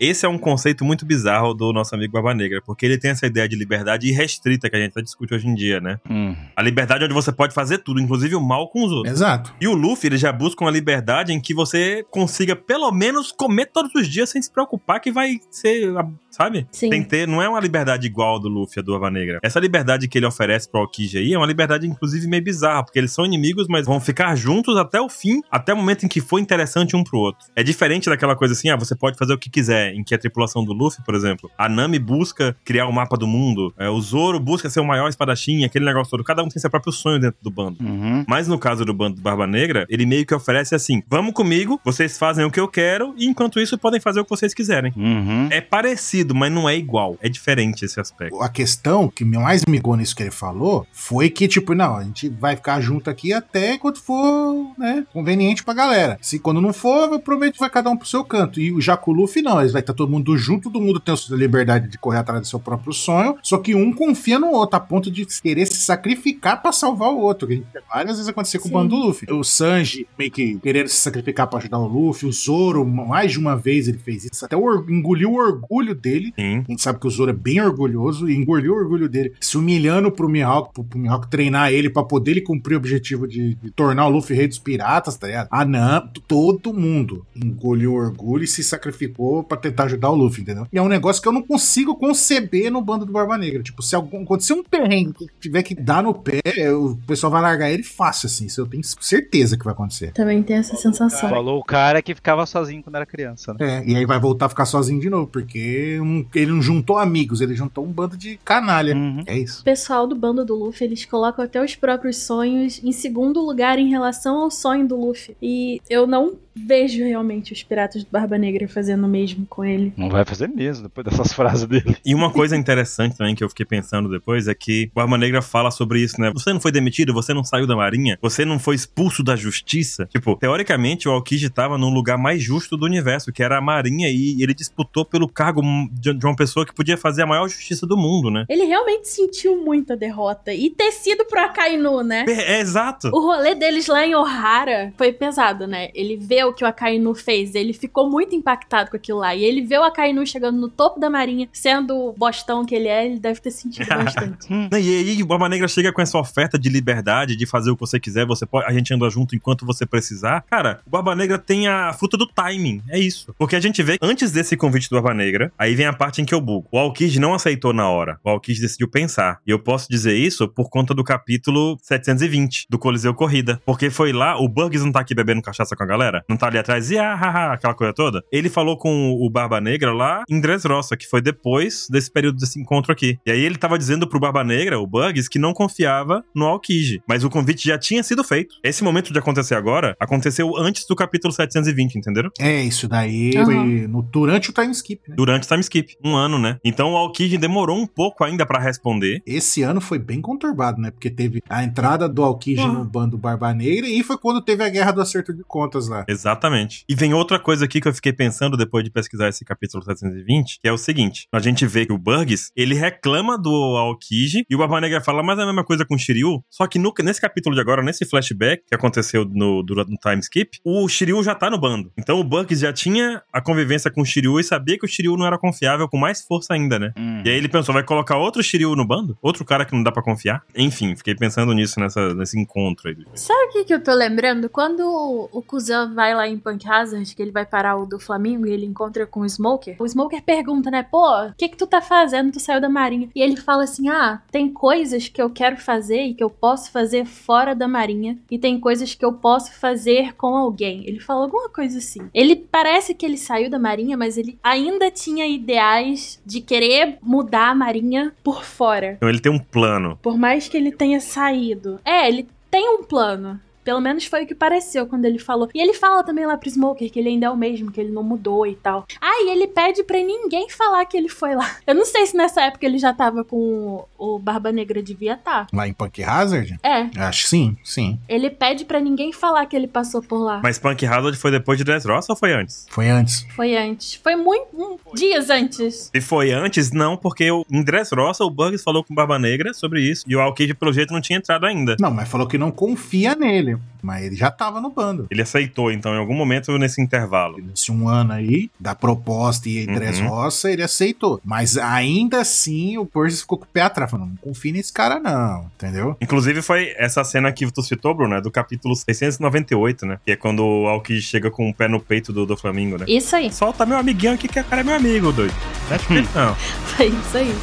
[0.00, 3.26] Esse é um conceito muito bizarro do nosso amigo Barba Negra, porque ele tem essa
[3.26, 6.00] ideia de liberdade irrestrita que a gente discute hoje em dia, né?
[6.08, 6.34] Hum.
[6.56, 9.12] A liberdade onde você pode fazer tudo, inclusive o mal com os outros.
[9.12, 9.54] Exato.
[9.60, 13.66] E o Luffy, ele já busca uma liberdade em que você consiga pelo menos comer
[13.66, 15.92] todos os dias sem se preocupar que vai ser,
[16.32, 16.66] sabe?
[16.72, 16.90] Sim.
[16.90, 19.38] Tem que ter, não é uma liberdade igual a do Luffy, a do Barba Negra.
[19.42, 22.98] Essa liberdade que ele oferece pro Aokiji aí é uma liberdade inclusive meio bizarra, porque
[22.98, 26.20] eles são inimigos, mas vão ficar juntos até o fim, até o momento em que
[26.20, 27.46] for interessante um pro outro.
[27.54, 30.18] É diferente daquela coisa assim, ah, você pode fazer o que quiser, em que a
[30.18, 34.00] tripulação do Luffy, por exemplo, a Nami busca criar o mapa do mundo, é, o
[34.00, 36.24] Zoro busca ser o maior espadachim, aquele negócio todo.
[36.24, 37.78] Cada um tem seu próprio sonho dentro do bando.
[37.82, 38.24] Uhum.
[38.26, 41.80] Mas no caso do bando do Barba Negra, ele meio que oferece assim: vamos comigo,
[41.84, 44.92] vocês fazem o que eu quero, e enquanto isso podem fazer o que vocês quiserem.
[44.96, 45.48] Uhum.
[45.50, 47.16] É parecido, mas não é igual.
[47.20, 48.40] É diferente esse aspecto.
[48.40, 52.04] A questão que me mais migou nisso que ele falou foi que, tipo, não, a
[52.04, 56.18] gente vai ficar junto aqui até quando for, né, conveniente pra galera.
[56.20, 58.60] Se quando não for, eu prometo que vai cada um pro seu canto.
[58.60, 61.36] E o Jaculuf, não, eles vai estar todo mundo junto, todo mundo tem a sua
[61.36, 64.80] liberdade de correr atrás do seu próprio sonho, só que um confia no outro, a
[64.80, 67.46] ponto de querer se sacrificar pra salvar o outro.
[67.48, 68.74] Que a gente vê várias vezes acontecer com Sim.
[68.74, 69.32] o bando do Luffy.
[69.32, 73.38] O Sanji meio que querendo se sacrificar pra ajudar o Luffy, o Zoro, mais de
[73.38, 76.64] uma vez ele fez isso, até o engoliu o orgulho dele Sim.
[76.66, 79.56] a gente sabe que o Zoro é bem orgulhoso e engoliu o orgulho dele, se
[79.56, 83.54] humilhando pro Mihawk, pro, pro Mihawk treinar ele pra poder ele cumprir o objetivo de,
[83.54, 85.48] de tornar o Luffy rei dos piratas, tá ligado?
[85.50, 90.66] A Nami, todo mundo engoliu orgulho e se sacrificou pra tentar ajudar o Luffy, entendeu?
[90.72, 93.62] E é um negócio que eu não consigo conceber no bando do Barba Negra.
[93.62, 96.40] Tipo, se algum, acontecer um perrengue que tiver que dar no pé,
[96.72, 98.46] o pessoal vai largar ele fácil, assim.
[98.46, 100.12] Isso eu tenho certeza que vai acontecer.
[100.12, 101.28] Também tem essa sensação.
[101.28, 103.58] Falou o cara que ficava sozinho quando era criança, né?
[103.60, 106.98] É, e aí vai voltar a ficar sozinho de novo, porque um- ele não juntou
[106.98, 108.94] amigos, ele juntou um bando de canalha.
[108.94, 109.22] Uhum.
[109.26, 109.60] É isso.
[109.60, 113.78] O pessoal do bando do Luffy, eles colocam até os próprios sonhos em segundo lugar
[113.78, 115.36] em relação ao sonho do Luffy.
[115.40, 119.92] E eu não vejo realmente os piratas do Barba Negra fazendo o mesmo com ele.
[119.96, 121.96] Não vai fazer mesmo depois dessas frases dele.
[122.04, 125.42] E uma coisa interessante também que eu fiquei pensando depois é que o Barba Negra
[125.42, 126.30] fala sobre isso, né?
[126.32, 130.06] Você não foi demitido, você não saiu da marinha, você não foi expulso da justiça.
[130.06, 134.08] Tipo, teoricamente o Aokiji tava no lugar mais justo do universo, que era a marinha,
[134.08, 137.86] e ele disputou pelo cargo de de uma pessoa que podia fazer a maior justiça
[137.86, 138.44] do mundo, né?
[138.48, 140.52] Ele realmente sentiu muita derrota.
[140.52, 142.24] E ter sido pro Akainu, né?
[142.28, 143.08] É, é exato.
[143.08, 145.90] O rolê deles lá em Ohara foi pesado, né?
[145.94, 149.34] Ele vê o que o Akainu fez, ele ficou muito impactado com aquilo lá.
[149.34, 152.88] E ele vê o Akainu chegando no topo da marinha, sendo o bostão que ele
[152.88, 154.50] é, ele deve ter sentido bastante.
[154.50, 157.74] Não, E aí o Barba Negra chega com essa oferta de liberdade, de fazer o
[157.74, 160.44] que você quiser, você pode, a gente anda junto enquanto você precisar.
[160.50, 163.34] Cara, o Barba Negra tem a fruta do timing, é isso.
[163.38, 166.20] Porque a gente vê que antes desse convite do Barba Negra, aí vem a parte
[166.20, 166.68] em que eu bugo.
[166.70, 168.18] O Aokiji não aceitou na hora.
[168.24, 169.38] O Aokiji decidiu pensar.
[169.46, 173.60] E eu posso dizer isso por conta do capítulo 720 do Coliseu Corrida.
[173.64, 176.24] Porque foi lá, o Bugs não tá aqui bebendo cachaça com a galera?
[176.32, 178.24] Não tá ali atrás e ah, ah, ah, aquela coisa toda?
[178.32, 182.58] Ele falou com o Barba Negra lá em Dressrosa, que foi depois desse período desse
[182.58, 183.18] encontro aqui.
[183.26, 187.02] E aí ele tava dizendo pro Barba Negra, o Bugs, que não confiava no Aokiji.
[187.06, 188.54] Mas o convite já tinha sido feito.
[188.64, 192.30] Esse momento de acontecer agora aconteceu antes do capítulo 720, entenderam?
[192.40, 193.44] É, isso daí Aham.
[193.44, 193.56] foi
[193.86, 195.14] no, durante o time skip, né?
[195.14, 195.96] Durante o time skip.
[196.02, 196.56] Um ano, né?
[196.64, 199.20] Então o Aokiji demorou um pouco ainda pra responder.
[199.26, 200.90] Esse ano foi bem conturbado, né?
[200.90, 202.72] Porque teve a entrada do Aokiji Uhum.
[202.72, 206.04] no bando Barba Negra e foi quando teve a guerra do acerto de contas lá.
[206.22, 206.84] Exatamente.
[206.88, 210.60] E vem outra coisa aqui que eu fiquei pensando depois de pesquisar esse capítulo 720,
[210.62, 214.54] que é o seguinte: a gente vê que o Burgs, ele reclama do Aokiji e
[214.54, 216.42] o Barba Negra fala, mas é a mesma coisa com o Shiryu.
[216.48, 220.20] Só que no- nesse capítulo de agora, nesse flashback que aconteceu no, durante no time
[220.20, 221.90] skip, o Shiryu já tá no bando.
[221.98, 225.16] Então o Burgs já tinha a convivência com o Shiryu e sabia que o Shiryu
[225.16, 226.92] não era confiável com mais força ainda, né?
[226.96, 227.22] Hum.
[227.24, 229.18] E aí ele pensou, vai colocar outro Shiryu no bando?
[229.20, 230.42] Outro cara que não dá pra confiar?
[230.56, 232.96] Enfim, fiquei pensando nisso nessa, nesse encontro aí.
[233.14, 234.48] Sabe o que, que eu tô lembrando?
[234.48, 237.98] Quando o, o Kuzan vai lá em Punk Hazard, que ele vai parar o do
[237.98, 240.82] Flamengo e ele encontra com o Smoker, o Smoker pergunta, né?
[240.82, 242.32] Pô, o que que tu tá fazendo?
[242.32, 243.08] Tu saiu da marinha.
[243.14, 246.70] E ele fala assim: ah, tem coisas que eu quero fazer e que eu posso
[246.70, 250.86] fazer fora da marinha, e tem coisas que eu posso fazer com alguém.
[250.86, 252.08] Ele fala alguma coisa assim.
[252.14, 257.50] Ele parece que ele saiu da marinha, mas ele ainda tinha ideais de querer mudar
[257.50, 258.94] a marinha por fora.
[258.96, 259.98] Então ele tem um plano.
[260.02, 261.80] Por mais que ele tenha saído.
[261.84, 263.40] É, ele tem um plano.
[263.64, 265.48] Pelo menos foi o que pareceu quando ele falou.
[265.54, 267.92] E ele fala também lá pro Smoker que ele ainda é o mesmo, que ele
[267.92, 268.86] não mudou e tal.
[269.00, 271.56] Ah, e ele pede pra ninguém falar que ele foi lá.
[271.66, 275.14] Eu não sei se nessa época ele já tava com o, o Barba Negra, devia
[275.14, 275.46] estar.
[275.52, 276.58] Lá em Punk Hazard?
[276.62, 277.98] É, Acho que sim, sim.
[278.08, 280.40] ele pede pra ninguém falar que ele passou por lá.
[280.42, 282.66] Mas Punk Hazard foi depois de Dressrosa ou foi antes?
[282.70, 283.26] Foi antes.
[283.34, 283.94] Foi antes.
[283.94, 284.46] Foi muito.
[284.54, 285.90] um- dias antes.
[285.94, 289.54] Se foi antes, não, porque o- em Dressrosa o Bugs falou com o Barba Negra
[289.54, 290.04] sobre isso.
[290.06, 291.76] E o Aokiji, pelo jeito, não tinha entrado ainda.
[291.80, 293.51] Não, mas falou que não confia nele.
[293.82, 295.08] Mas ele já tava no bando.
[295.10, 297.38] Ele aceitou, então, em algum momento nesse intervalo.
[297.38, 299.74] Nesse um ano aí, da proposta e Uhum.
[299.74, 301.20] Dressrosa, ele aceitou.
[301.24, 303.90] Mas ainda assim, o Percy ficou com o pé atrás.
[303.90, 305.96] Falando, não confia nesse cara não, entendeu?
[306.00, 309.98] Inclusive, foi essa cena que tu citou, Bruno, né, do capítulo 698, né?
[310.04, 312.84] Que é quando o Aokiji chega com o pé no peito do, do Flamingo, né?
[312.88, 313.32] Isso aí.
[313.32, 315.34] Solta meu amiguinho aqui, que o cara é meu amigo, doido.
[315.68, 316.34] Mete o peito, não.
[316.76, 317.34] Foi isso aí.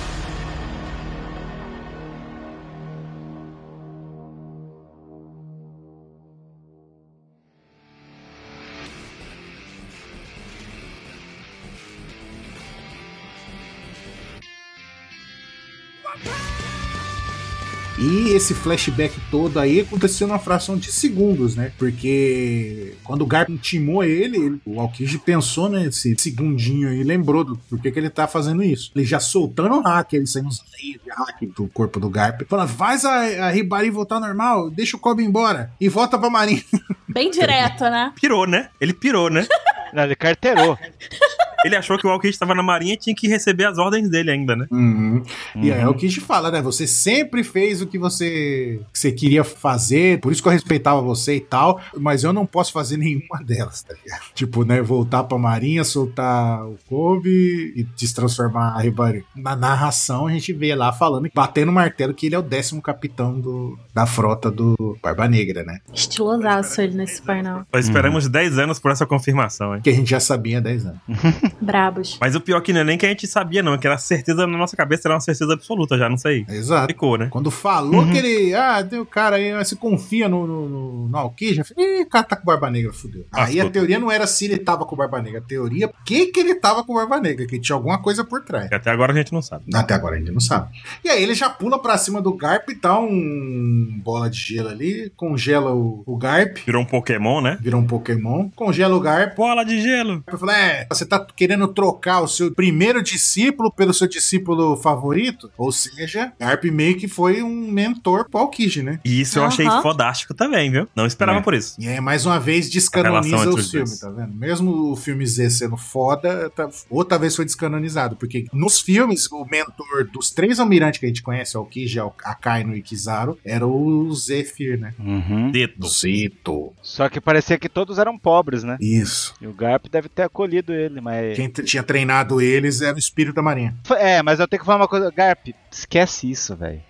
[18.02, 21.74] E esse flashback todo aí aconteceu numa fração de segundos, né?
[21.78, 27.58] Porque quando o Garp intimou ele, ele- o Aokiji pensou nesse segundinho aí, lembrou do
[27.70, 28.90] porquê que ele tá fazendo isso.
[28.96, 32.42] Ele já soltando o hack, ele saindo uns de hack do corpo do Garp.
[32.48, 36.64] Falando, faz a, a Ribari voltar normal, deixa o Kobe embora e volta pra marinha.
[37.08, 38.14] Bem direto, né?
[38.20, 38.70] Pirou, né?
[38.80, 39.46] Ele pirou, né?
[39.94, 40.78] Não, ele carteirou.
[41.66, 44.32] Ele achou que o Aokiji estava na marinha e tinha que receber as ordens dele
[44.32, 44.66] ainda, né?
[44.72, 45.22] Uhum.
[45.56, 45.92] E aí é Uhum.
[45.92, 46.62] o que a gente fala, né?
[46.62, 51.02] Você sempre fez o que você, que você queria fazer, por isso que eu respeitava
[51.02, 54.22] você e tal, mas eu não posso fazer nenhuma delas, tá ligado?
[54.34, 54.82] Tipo, né?
[54.82, 59.24] Voltar pra marinha, soltar o Kobe e destransformar a Ribari.
[59.36, 62.82] Na narração, a gente vê lá falando, batendo o martelo, que ele é o décimo
[62.82, 65.80] capitão do, da frota do Barba Negra, né?
[65.94, 67.64] Estilosaço ele nesse painel.
[67.72, 69.82] Nós esperamos 10 anos por essa confirmação, hein?
[69.82, 71.00] Que a gente já sabia há 10 anos.
[71.62, 72.18] Brabos.
[72.20, 73.98] Mas o pior que não é nem que a gente sabia, não, é que era
[73.98, 76.46] certeza na nossa cabeça, era uma certeza absoluta já, não sei.
[76.50, 76.88] Exato.
[76.88, 77.28] Ficou, né?
[77.30, 78.54] Quando falou que ele.
[78.54, 81.34] Ah, tem o cara aí, você confia no, no, no, no
[81.64, 83.26] falei, Ih, o cara tá com Barba Negra, fudeu.
[83.32, 86.04] Ah, aí a teoria não era se ele tava com Barba Negra, a teoria por
[86.04, 88.70] que, que ele tava com Barba Negra, que tinha alguma coisa por trás.
[88.70, 89.66] Que até agora a gente não sabe.
[89.74, 90.70] Até agora a gente não sabe.
[91.04, 94.70] E aí ele já pula pra cima do Garp e dá um bola de gelo
[94.70, 97.58] ali, congela o, o Garp, Virou um Pokémon, né?
[97.62, 99.36] vira um Pokémon, congela o Garp.
[99.36, 100.24] Bola de gelo!
[100.28, 105.50] Eu falei, é, você tá querendo trocar o seu primeiro discípulo pelo seu discípulo favorito?
[105.58, 109.00] Ou seja, Garp meio que foi um mentor pro Aokiji, né?
[109.06, 109.82] E isso eu achei Aham.
[109.82, 110.86] fodástico também, viu?
[110.94, 111.42] Não esperava É.
[111.42, 111.76] por isso.
[111.80, 114.00] E aí, mais uma vez, descanoniza filmes, dois.
[114.00, 114.34] tá vendo?
[114.36, 118.18] Mesmo o filme Z sendo foda, tá- outra vez foi descanonizado.
[118.18, 122.12] Porque nos filmes, o mentor dos três almirantes que a gente conhece, o Kiji, o
[122.24, 124.94] Akainu e Kizaru, era o Zephyr, né?
[125.00, 125.52] Uhum.
[125.88, 126.74] Zito.
[126.82, 128.78] Só que parecia que todos eram pobres, né?
[128.82, 129.34] Isso.
[129.42, 131.29] E o Garp deve ter acolhido ele, mas.
[131.36, 133.76] Quem tinha treinado eles era o espírito da marinha.
[133.98, 135.12] É, mas eu tenho que falar uma coisa.
[135.12, 136.82] Garp, esquece isso, velho.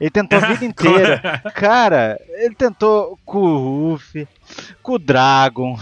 [0.00, 1.42] Ele tentou a vida inteira.
[1.54, 4.26] Cara, ele tentou com o Ruffy,
[4.82, 5.78] com o Dragon,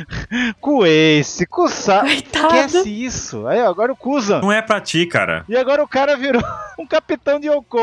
[0.60, 2.00] com o Ace, com o Sa...
[2.00, 2.54] Coitado.
[2.54, 3.46] Esquece isso.
[3.46, 4.40] Aí, ó, agora o Kuzan.
[4.40, 5.44] Não é pra ti, cara.
[5.48, 6.42] E agora o cara virou
[6.78, 7.78] um capitão de Yoko.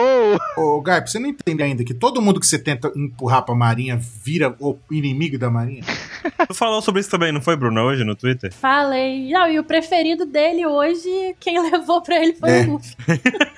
[0.57, 3.97] Ô, Garp, você não entende ainda que todo mundo que você tenta empurrar pra marinha
[3.99, 5.83] vira o inimigo da marinha?
[6.47, 8.53] Tu falou sobre isso também, não foi, Bruno, hoje no Twitter?
[8.53, 9.29] Falei.
[9.31, 12.61] Não, e o preferido dele hoje, quem levou pra ele foi É.
[12.63, 12.95] o Luffy.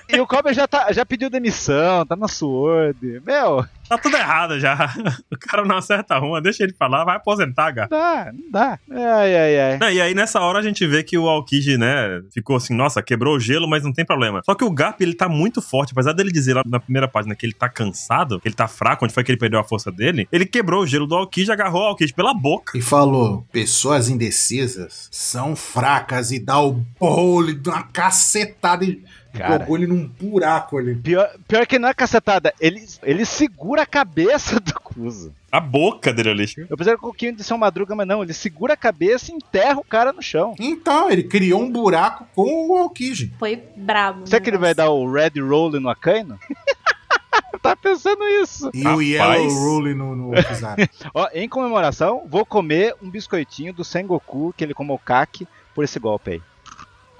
[0.08, 3.22] E o Kobe já, tá, já pediu demissão, tá na Sword.
[3.24, 4.76] Meu, Tá tudo errado já.
[5.32, 7.88] O cara não acerta uma, deixa ele falar, vai aposentar, cara.
[7.88, 8.78] dá, não dá.
[8.90, 9.78] Ai, ai, ai.
[9.78, 13.02] Não, e aí nessa hora a gente vê que o Aokiji, né, ficou assim, nossa,
[13.02, 14.40] quebrou o gelo, mas não tem problema.
[14.44, 17.34] Só que o Garp, ele tá muito forte, apesar dele dizer lá na primeira página
[17.34, 19.92] que ele tá cansado, que ele tá fraco, onde foi que ele perdeu a força
[19.92, 22.76] dele, ele quebrou o gelo do Aokiji, agarrou o Aokiji pela boca.
[22.76, 29.02] E falou: pessoas indecisas são fracas e dá o bolo, dá uma cacetada e
[29.36, 29.58] Cara.
[29.58, 30.94] jogou ele num buraco ali.
[30.96, 35.30] Pior, pior que não é cacetada, ele, ele segura a cabeça do Kuzan.
[35.50, 36.46] A boca dele ali.
[36.68, 39.30] Eu pensei que um pouquinho de ser uma madruga, mas não, ele segura a cabeça
[39.30, 40.54] e enterra o cara no chão.
[40.58, 43.32] Então, ele criou um buraco com o Aokiji.
[43.38, 44.24] Foi brabo.
[44.24, 46.38] o Será que ele vai dar o Red Roll no Akaino?
[47.62, 48.70] tá pensando isso.
[48.72, 49.42] E o Rapaz.
[49.42, 50.30] Yellow Rule no, no.
[51.14, 55.98] Ó, em comemoração, vou comer um biscoitinho do Sengoku, que ele comeu kaki, por esse
[55.98, 56.42] golpe aí.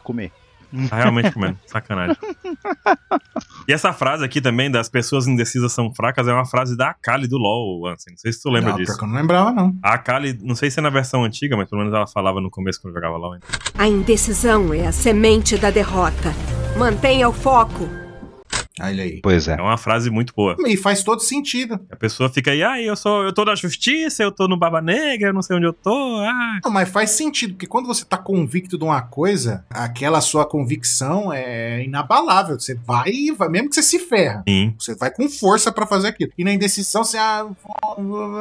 [0.02, 0.32] Comer.
[0.88, 1.58] Tá realmente comendo.
[1.66, 2.16] Sacanagem.
[3.68, 7.26] E essa frase aqui também, das pessoas indecisas são fracas, é uma frase da Akali
[7.26, 8.12] do LoL, Ansem.
[8.12, 8.92] Não sei se tu lembra não, disso.
[9.00, 9.76] eu não lembrava, não.
[9.82, 12.50] A Akali, não sei se é na versão antiga, mas pelo menos ela falava no
[12.50, 13.34] começo quando jogava LoL.
[13.34, 13.46] ainda.
[13.76, 16.32] A indecisão é a semente da derrota.
[16.76, 18.05] Mantenha o foco.
[18.80, 19.20] Olha aí.
[19.22, 20.54] Pois É uma frase muito boa.
[20.66, 21.80] E faz todo sentido.
[21.90, 24.80] A pessoa fica aí, ah, eu sou, eu tô na justiça, eu tô no Baba
[24.82, 26.60] Negra, eu não sei onde eu tô, ah.
[26.64, 31.32] Não, mas faz sentido, porque quando você tá convicto de uma coisa, aquela sua convicção
[31.32, 32.58] é inabalável.
[32.60, 34.42] Você vai, e vai mesmo que você se ferra.
[34.48, 34.74] Sim.
[34.78, 36.30] Você vai com força pra fazer aquilo.
[36.36, 37.46] E na indecisão, você, ah,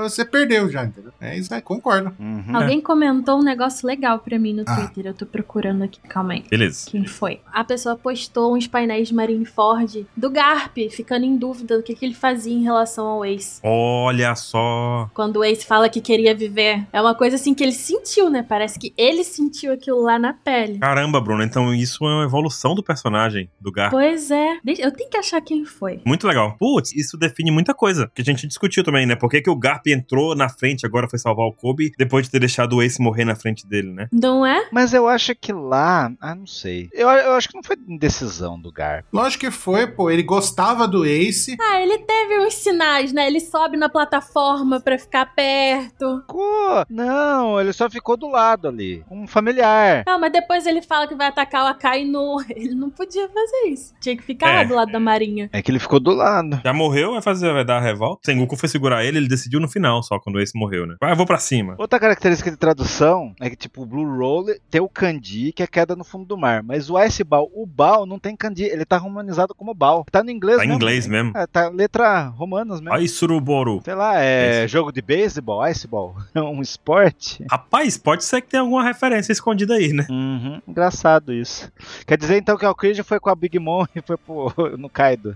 [0.01, 1.11] você perdeu já, entendeu?
[1.21, 2.13] É isso aí, concordo.
[2.19, 2.55] Uhum.
[2.55, 4.75] Alguém comentou um negócio legal pra mim no Ah.
[4.75, 5.05] Twitter.
[5.07, 6.43] Eu tô procurando aqui, calma aí.
[6.49, 6.89] Beleza.
[6.89, 7.39] Quem foi?
[7.53, 12.05] A pessoa postou uns painéis de Marineford do Garp, ficando em dúvida do que, que
[12.05, 13.59] ele fazia em relação ao Ace.
[13.63, 15.09] Olha só.
[15.13, 16.86] Quando o Ace fala que queria viver.
[16.91, 18.43] É uma coisa assim que ele sentiu, né?
[18.47, 20.80] Parece que ele sentiu aquilo lá na pele.
[20.80, 23.89] Caramba, Bruno, então isso é uma evolução do personagem, do Gar.
[23.89, 24.57] Pois é.
[24.65, 26.01] Eu tenho que achar quem foi.
[26.05, 26.55] Muito legal.
[26.57, 28.11] Putz, isso define muita coisa.
[28.13, 29.15] Que a gente discutiu também, né?
[29.15, 32.32] Por que, que o Garp entrou na frente agora foi salvar o Kobe depois de
[32.32, 34.07] ter deixado o Ace morrer na frente dele, né?
[34.11, 34.67] Não é?
[34.71, 36.11] Mas eu acho que lá.
[36.21, 36.89] Ah, não sei.
[36.93, 39.05] Eu, eu acho que não foi indecisão do Garp.
[39.11, 40.09] Lógico que foi, pô.
[40.16, 41.57] Ele gostava do Ace.
[41.59, 43.28] Ah, ele teve uns sinais, né?
[43.28, 46.22] Ele sobe na plataforma pra ficar perto.
[46.22, 46.86] Ficou.
[46.89, 49.03] Não, ele só ficou do lado ali.
[49.11, 50.03] Um familiar.
[50.07, 52.38] Não, mas depois ele fala que vai atacar o Akainu.
[52.55, 53.93] Ele não podia fazer isso.
[53.99, 54.66] Tinha que ficar lá É.
[54.66, 55.49] do lado da marinha.
[55.51, 56.61] É que ele ficou do lado.
[56.63, 58.22] Já morreu, vai fazer, vai dar a revolta.
[58.26, 60.95] Sengoku foi segurar ele, ele decidiu no final só, quando o Ace morreu, né?
[61.01, 61.76] Vai, eu vou pra cima.
[61.78, 65.68] Outra característica de tradução é que, tipo, o Blue Roll tem o kanji, que é
[65.68, 66.63] queda no fundo do mar.
[66.63, 70.04] Mas o Ice Ball, o Ball não tem kanji, ele tá romanizado como Ball.
[70.11, 70.81] Tá no inglês Tá em mesmo.
[70.81, 71.31] inglês mesmo.
[71.35, 72.95] É, tá letra romanas mesmo.
[72.95, 73.81] Aí, Suruboru.
[73.83, 74.67] Sei lá, é Esse.
[74.69, 76.15] jogo de beisebol, iceball.
[76.35, 77.43] É um esporte.
[77.49, 80.05] Rapaz, pode ser que tenha alguma referência escondida aí, né?
[80.09, 81.71] Uhum, engraçado isso.
[82.05, 84.89] Quer dizer então que o Aokiji foi com a Big Mom e foi pro, no
[84.89, 85.35] Kaido.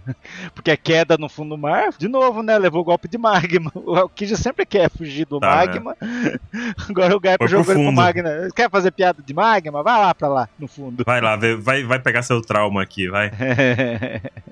[0.54, 2.58] Porque a queda no fundo do mar, de novo, né?
[2.58, 3.72] Levou o golpe de magma.
[3.76, 5.96] O Aokiji sempre quer fugir do Tá, magma.
[6.90, 8.30] Agora o pro jogou ele pro magma.
[8.56, 9.82] Quer fazer piada de magma?
[9.84, 11.04] Vai lá pra lá, no fundo.
[11.06, 13.32] Vai lá, vai, vai pegar seu trauma aqui, vai.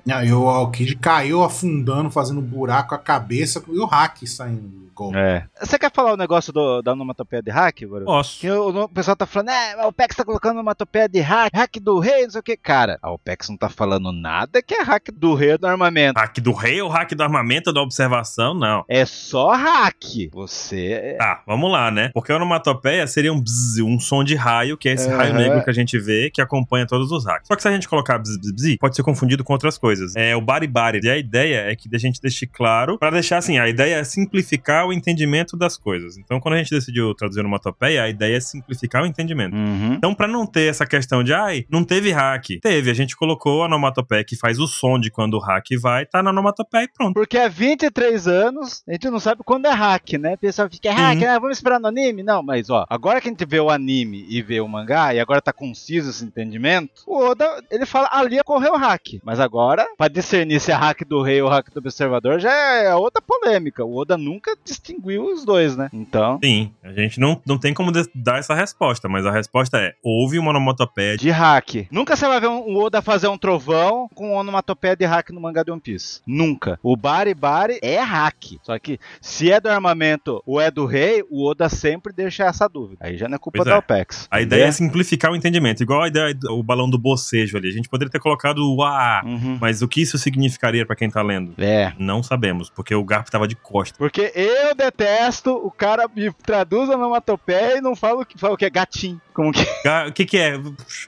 [0.08, 4.90] Não, e o Alkid caiu afundando, fazendo buraco a cabeça e o hack saindo do
[4.94, 5.16] golpe.
[5.18, 5.44] É.
[5.60, 7.82] Você quer falar o negócio do- da onomatopeia de hack?
[8.04, 8.40] Posso.
[8.40, 11.76] Que o, o pessoal tá falando, é, a OPEX tá colocando onomatopeia de hack, hack
[11.80, 12.56] do rei, não sei o que.
[12.56, 16.18] Cara, a OPEX não tá falando nada que é hack do rei do armamento.
[16.18, 18.54] Hack do rei ou hack do armamento da observação?
[18.54, 18.84] Não.
[18.88, 20.30] É só hack.
[20.32, 21.16] Você.
[21.18, 22.10] Tá, vamos lá, né?
[22.14, 25.38] Porque a onomatopeia seria um bzz, um som de raio, que é esse raio Aham.
[25.38, 27.46] negro que a gente vê, que acompanha todos os hacks.
[27.46, 29.87] Só que se a gente colocar bzz, bzz, bzz, pode ser confundido com outras coisas.
[30.16, 31.00] É o bari bari.
[31.02, 34.04] E a ideia é que a gente deixe claro, pra deixar assim, a ideia é
[34.04, 36.16] simplificar o entendimento das coisas.
[36.16, 39.54] Então, quando a gente decidiu traduzir onomatopeia, a ideia é simplificar o entendimento.
[39.56, 39.94] Uhum.
[39.94, 42.46] Então, pra não ter essa questão de, ai, não teve hack.
[42.62, 46.06] Teve, a gente colocou a onomatopeia que faz o som de quando o hack vai,
[46.06, 47.14] tá na onomatopeia e pronto.
[47.14, 50.34] Porque há 23 anos, a gente não sabe quando é hack, né?
[50.34, 51.20] O pessoal fica, é hack, Uhum.
[51.26, 51.38] né?
[51.38, 52.22] Vamos esperar no anime?
[52.22, 55.20] Não, mas ó, agora que a gente vê o anime e vê o mangá, e
[55.20, 59.18] agora tá conciso esse entendimento, o Oda, ele fala, ali ocorreu hack.
[59.24, 62.94] Mas agora, pra discernir se é hack do rei ou hack do observador, já é
[62.94, 63.84] outra polêmica.
[63.84, 65.88] O Oda nunca distinguiu os dois, né?
[65.92, 69.94] Então, Sim, a gente não, não tem como dar essa resposta, mas a resposta é:
[70.02, 71.30] houve uma onomatopeia de.
[71.30, 71.86] hack.
[71.90, 75.40] Nunca você vai ver um, o Oda fazer um trovão com onomatopeia de hack no
[75.40, 76.20] mangá de One Piece.
[76.26, 76.78] Nunca.
[76.82, 78.58] O Bari Bari é hack.
[78.62, 82.68] Só que se é do armamento ou é do rei, o Oda sempre deixa essa
[82.68, 82.98] dúvida.
[83.04, 83.78] Aí já não é culpa Pois da é.
[83.78, 84.26] OPEX.
[84.30, 87.68] A ideia é simplificar o entendimento, igual a ideia do o balão do bocejo ali.
[87.68, 89.58] A gente poderia ter colocado o ah, Uhum.
[89.60, 91.54] mas o que isso significaria pra quem tá lendo?
[91.62, 91.92] É.
[91.98, 93.96] Não sabemos, porque o Garp tava de costa.
[93.98, 98.54] Porque eu detesto o cara me traduz a onomatopeia e não fala o que, fala
[98.54, 99.20] o que é gatinho.
[99.34, 100.54] Como que Ga- O que que é?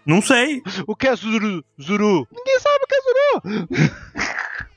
[0.06, 0.62] Não sei.
[0.86, 1.64] o que é zuru?
[1.80, 2.26] Zuru.
[2.30, 3.68] Ninguém sabe o que é zuru.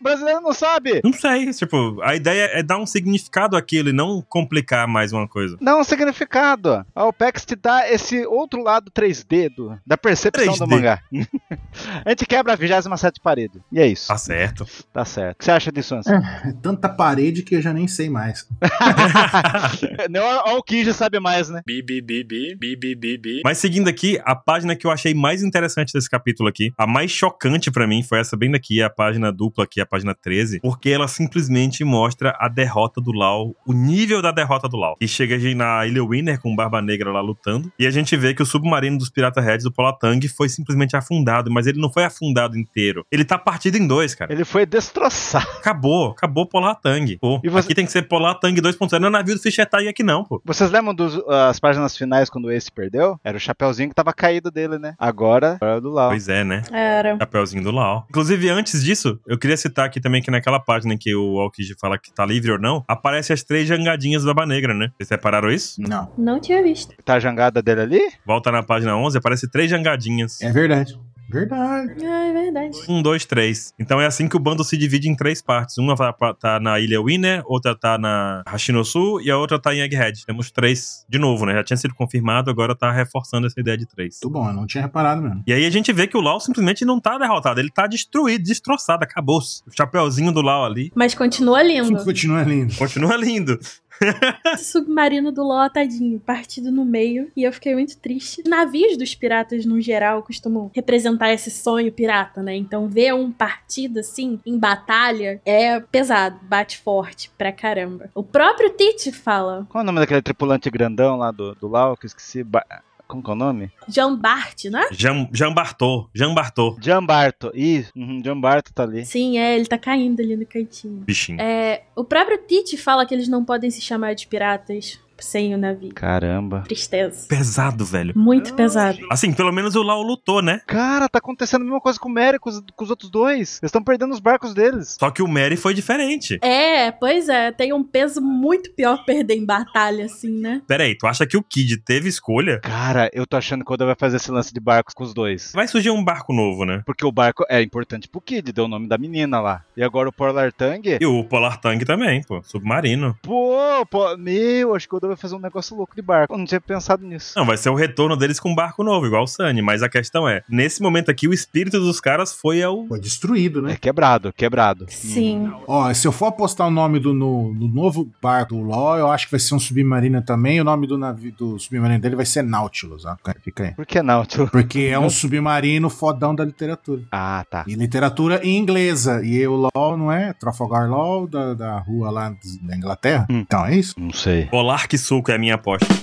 [0.04, 0.99] O brasileiro não sabe.
[1.01, 1.49] Não sei.
[1.54, 5.56] Tipo, a ideia é dar um significado àquilo e não complicar mais uma coisa.
[5.62, 6.86] Dá um significado.
[6.93, 10.60] A OPEX te dá esse outro lado 3D do, da percepção 3D.
[10.60, 10.99] do mangá.
[12.04, 13.62] a gente quebra a 27 parede.
[13.72, 14.10] E é isso.
[14.10, 14.68] Tá certo.
[14.91, 15.36] Tá certo.
[15.36, 16.12] O que você acha disso, Anson?
[16.12, 18.45] É tanta parede que eu já nem sei mais.
[20.12, 21.62] Não, o Ki já sabe mais, né?
[21.66, 23.41] Bi, bi, bi, bi, bi, bi, bi, bi.
[23.41, 27.10] Mas seguindo aqui, a página que eu achei mais interessante desse capítulo aqui, a mais
[27.10, 30.89] chocante pra mim foi essa bem daqui, a página dupla aqui, a página 13, porque
[30.89, 34.96] ela simplesmente mostra a derrota do Lau, o nível da derrota do Lau.
[35.00, 38.34] E chega na Ilha Winner com o Barba Negra lá lutando, e a gente vê
[38.34, 42.04] que o submarino dos Pirata Reds, do Polatang, foi simplesmente afundado, mas ele não foi
[42.06, 43.06] afundado inteiro.
[43.12, 44.32] Ele tá partido em dois, cara.
[44.34, 45.46] Ele foi destroçado.
[45.60, 47.18] Acabou, acabou Polatang.
[47.20, 49.88] Pô, E você- aqui tem que ser Polatang 2.0, não é navio do Fischer Tag
[49.88, 50.41] aqui não, pô.
[50.46, 53.20] Vocês lembram das páginas finais quando o Ace perdeu?
[53.24, 54.96] Era o chapeuzinho que tava caído dele, né?
[54.98, 56.10] Agora, era do Lau.
[56.10, 56.64] Pois é, né?
[56.72, 57.18] Era.
[57.18, 58.06] Chapeuzinho do Lau.
[58.10, 61.75] Inclusive, antes disso, eu queria citar aqui também que naquela página em que o Aokiji
[61.79, 64.91] fala que tá livre ou não, aparece as três jangadinhas do Aba Negra, né?
[64.97, 65.81] Vocês repararam isso?
[65.81, 66.11] Não.
[66.17, 66.95] Não tinha visto.
[67.03, 68.01] Tá a jangada dele ali?
[68.25, 70.41] Volta na página 11, aparece três jangadinhas.
[70.41, 70.97] É verdade.
[71.34, 72.05] Verdade.
[72.05, 72.77] Ah, é verdade.
[72.88, 73.73] Um, dois, três.
[73.79, 75.79] Então é assim que o bando se divide em três partes.
[75.79, 75.95] Uma
[76.39, 80.25] tá, na Ilha Winner, outra tá na Hashinosu e a outra tá em Egghead.
[80.27, 81.53] Temos três de novo, né?
[81.55, 84.19] Já tinha sido confirmado, agora tá reforçando essa ideia de três.
[84.21, 85.43] Muito bom, eu não tinha reparado mesmo.
[85.47, 88.43] E aí a gente vê que o Lau simplesmente não tá derrotado, ele tá destruído,
[88.43, 89.63] destroçado, acabou-se.
[89.67, 92.03] O chapeuzinho do Lau ali Mas continua lindo.
[92.13, 92.75] Continua lindo.
[92.75, 93.59] continua lindo.
[94.58, 97.32] Submarino do Ló, tadinho, partido no meio.
[97.36, 98.44] E eu fiquei muito triste.
[98.48, 102.56] Navios dos piratas, no geral, costumam representar esse sonho pirata, né?
[102.56, 108.10] Então, ver um partido assim, em batalha, é pesado, bate forte pra caramba.
[108.16, 111.96] O próprio Tite fala, Qual é o nome daquele tripulante grandão lá do, do Lau
[111.98, 112.44] que eu esqueci?
[112.44, 112.66] Ba-
[113.08, 113.72] Como que é o nome?
[113.88, 114.88] Jean Bart, né?
[114.91, 116.78] Jean, Jean Bartô, Jean Bartô.
[116.82, 117.51] Jean Barto.
[117.54, 119.06] Ih, uhum, Jean Barto tá ali.
[119.06, 121.01] Sim, é, ele tá caindo ali no cantinho.
[121.01, 121.39] Bichinho.
[121.39, 125.57] É, o próprio Tite fala que eles não podem se chamar de piratas sem o
[125.57, 125.93] navio.
[125.93, 126.64] Caramba.
[126.68, 127.28] Tristeza.
[127.28, 128.14] Pesado, velho.
[128.16, 128.99] Muito pesado.
[129.09, 130.61] Assim, pelo menos o Lau lutou, né?
[130.68, 133.59] Cara, tá acontecendo a mesma coisa com o Mary, com os, com os outros dois.
[133.61, 134.97] Eles estão perdendo os barcos deles.
[134.99, 136.39] Só que o Mary foi diferente.
[136.41, 140.61] É, pois é, tem um peso muito pior perder em batalha, assim, né?
[140.68, 142.59] Pera aí, tu acha que o Kid teve escolha?
[142.59, 145.14] Cara, eu tô achando que o Oda vai fazer esse lance de barcos com os
[145.14, 145.51] dois.
[145.53, 146.82] Vai surgir um barco novo, né?
[146.86, 149.64] Porque o barco é importante pro Kid, deu o nome da menina lá.
[149.76, 150.97] E agora o Polar Tang.
[150.99, 152.41] E o Polar Tang também, pô.
[152.43, 153.18] Submarino.
[153.22, 156.34] Pô, pô, meu, acho que o Oda vai fazer um negócio louco de barco.
[156.34, 157.34] Eu não tinha pensado nisso.
[157.38, 159.62] Não, vai ser o retorno deles com um barco novo, igual o Sunny.
[159.62, 162.88] Mas a questão é, nesse momento aqui, o espírito dos caras foi ao...
[162.88, 163.78] Foi destruído, É né?
[163.80, 164.86] quebrado, quebrado.
[164.89, 165.51] Sim.
[165.68, 169.12] Ó, se eu for apostar o nome do, no, do novo barco do LoL, eu
[169.12, 170.62] acho que vai ser um submarino também.
[170.62, 173.18] O nome do navio do submarino dele vai ser Nautilus, ó.
[173.41, 173.74] Fica aí.
[173.74, 174.47] Por que tio?
[174.47, 177.01] Porque é um submarino fodão da literatura.
[177.12, 177.66] Ah, tá.
[177.68, 179.22] E literatura em inglesa.
[179.24, 183.28] E o LOL não é Trafalgar Law da, da rua lá da Inglaterra?
[183.30, 183.39] Hum.
[183.39, 183.95] Então é isso.
[183.97, 184.45] Não sei.
[184.45, 186.03] Polar que suco é a minha aposta.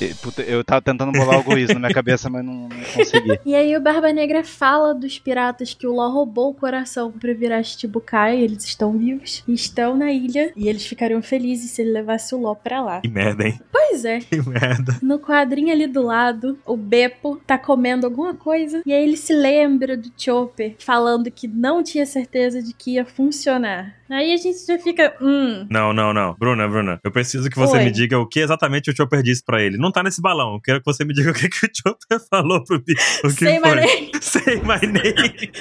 [0.00, 3.38] E- puta, eu tava tentando bolar algo isso na minha cabeça, mas não, não consegui.
[3.44, 7.32] E aí o Barba Negra fala dos piratas que o Ló roubou o coração pra
[7.32, 12.34] virar Shichibukai, eles estão vivos, estão na ilha, e eles ficariam felizes se ele levasse
[12.34, 13.00] o Ló pra lá.
[13.00, 13.60] Que merda, hein?
[13.72, 14.18] Pois é.
[14.20, 14.98] Que merda.
[15.02, 19.32] No quadrinho ali do lado, o Beppo tá comendo alguma coisa e aí ele se
[19.32, 23.94] lembra do Chopper falando que não tinha certeza de que ia funcionar.
[24.08, 26.34] Aí a gente já fica, hum, Não, não, não.
[26.34, 27.84] Bruna, Bruna, eu preciso que você Oi.
[27.84, 29.76] me diga o que exatamente o Chopper disse pra ele.
[29.80, 30.54] Não tá nesse balão.
[30.54, 32.94] Eu quero que você me diga o que, que o Chopper falou pro que
[33.30, 33.74] sei, foi?
[33.74, 35.52] mas Say my name.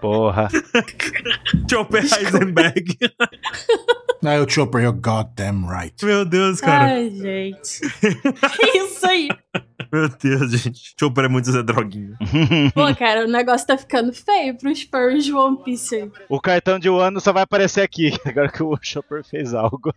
[0.00, 0.48] Porra.
[1.68, 2.96] Chopper Heisenberg.
[4.24, 5.94] Aí o Chopper, you're goddamn right.
[6.04, 6.92] Meu Deus, cara.
[6.94, 7.80] Ai, gente.
[8.60, 9.28] É Isso aí.
[9.92, 10.94] Meu Deus, gente.
[10.98, 12.16] Chopper é muito Zé Droguinha.
[12.74, 16.10] Pô, cara, o negócio tá ficando feio pros furries de One Piece aí.
[16.28, 19.92] o cartão de um ano só vai aparecer aqui, agora que o Chopper fez algo.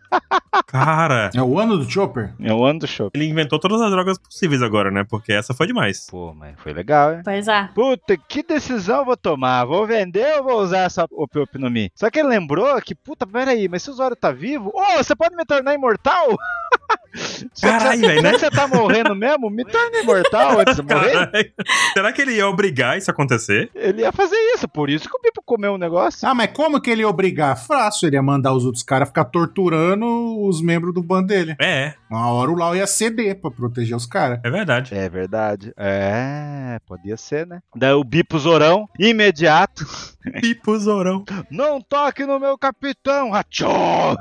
[0.67, 2.33] Cara, É o ano do Chopper?
[2.39, 3.19] É o ano do Chopper.
[3.19, 5.03] ele inventou todas as drogas possíveis agora, né?
[5.03, 6.07] Porque essa foi demais.
[6.09, 7.21] Pô, mas foi legal, hein?
[7.23, 7.69] Pois é.
[7.73, 9.65] Puta, que decisão eu vou tomar?
[9.65, 11.91] Vou vender ou vou usar essa Op Op no Mi?
[11.95, 15.15] Só que ele lembrou que, puta, peraí, mas se o Zoro tá vivo, ô, você
[15.15, 16.27] pode me tornar imortal?
[17.61, 18.31] Caralho, velho, né?
[18.33, 21.11] que você tá morrendo mesmo, me torna imortal antes de morrer.
[21.11, 21.53] Caralho.
[21.93, 23.69] Será que ele ia obrigar isso a acontecer?
[23.75, 26.27] Ele ia fazer isso, por isso que o Bipo comeu o negócio.
[26.27, 27.55] Ah, mas como que ele ia obrigar?
[27.57, 30.05] Fácil, ele ia mandar os outros caras ficar torturando
[30.45, 31.55] os membros do bando dele.
[31.61, 34.39] É, Uma hora o Lau ia ceder pra proteger os caras.
[34.43, 34.95] é verdade.
[34.95, 35.73] É verdade.
[35.77, 37.59] É, podia ser, né?
[37.75, 39.85] Daí o Bipo Zorão, imediato.
[40.41, 41.23] Pipo Zorão.
[41.49, 44.15] Não toque no meu capitão, Achó!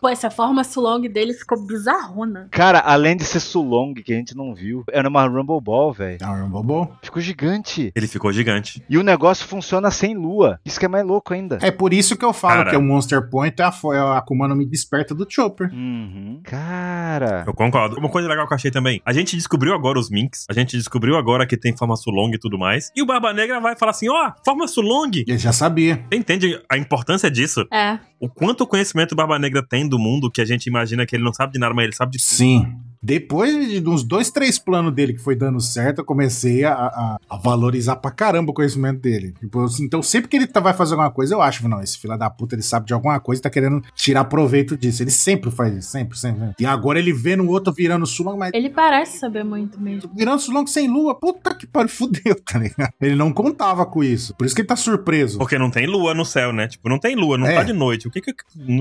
[0.00, 2.48] Pô, essa forma Sulong dele ficou bizarrona.
[2.50, 6.18] Cara, além de ser Sulong, que a gente não viu, era uma Rumble Ball, velho.
[6.20, 6.94] É um bobo.
[7.02, 7.90] Ficou gigante.
[7.94, 8.84] Ele ficou gigante.
[8.88, 10.60] E o negócio funciona sem lua.
[10.64, 11.58] Isso que é mais louco ainda.
[11.62, 12.70] É por isso que eu falo Cara.
[12.70, 15.70] que o Monster Point é a, é a Akuma no Mi desperta do Chopper.
[15.72, 16.40] Uhum.
[16.44, 17.44] Cara.
[17.46, 17.96] Eu concordo.
[17.98, 19.00] Uma coisa legal que eu achei também.
[19.04, 20.46] A gente descobriu agora os Minks.
[20.48, 22.92] A gente descobriu agora que tem forma Sulong e tudo mais.
[22.94, 25.23] E o Barba Negra vai falar assim: ó, forma Sulong.
[25.26, 26.04] Ele já sabia.
[26.10, 27.66] Você entende a importância disso?
[27.72, 27.98] É.
[28.20, 31.24] O quanto conhecimento o Barba Negra tem do mundo que a gente imagina que ele
[31.24, 32.36] não sabe de nada, mas ele sabe de tudo.
[32.36, 32.76] Sim.
[33.04, 37.16] Depois de uns dois, três planos dele que foi dando certo, eu comecei a, a-
[37.28, 39.34] a valorizar pra caramba o conhecimento dele.
[39.38, 42.16] Tipo, então, sempre que ele tá- vai fazer alguma coisa, eu acho, não, esse filho
[42.16, 45.02] da puta, ele sabe de alguma coisa e tá querendo tirar proveito disso.
[45.02, 46.54] Ele sempre faz isso, sempre, sempre.
[46.58, 50.10] E agora ele vê no outro virando Sulong, mas Ele parece saber muito mesmo.
[50.16, 52.92] virando Sulong sem lua, puta que pariu, fudeu, tá ligado?
[53.00, 54.34] Ele não contava com isso.
[54.34, 55.36] Por isso que ele tá surpreso.
[55.38, 56.66] Porque não tem lua no céu, né?
[56.68, 57.54] Tipo, não tem lua, não É.
[57.56, 58.08] tá de noite.
[58.08, 58.32] O que que.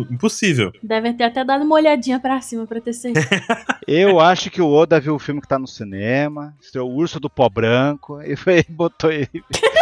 [0.10, 0.72] Impossível.
[0.82, 3.28] Devem ter até dado uma olhadinha pra cima pra ter certeza.
[3.88, 7.20] Eu acho que o Oda viu o filme que tá no cinema, estreou o Urso
[7.20, 9.30] do Pó Branco e foi, botou ele.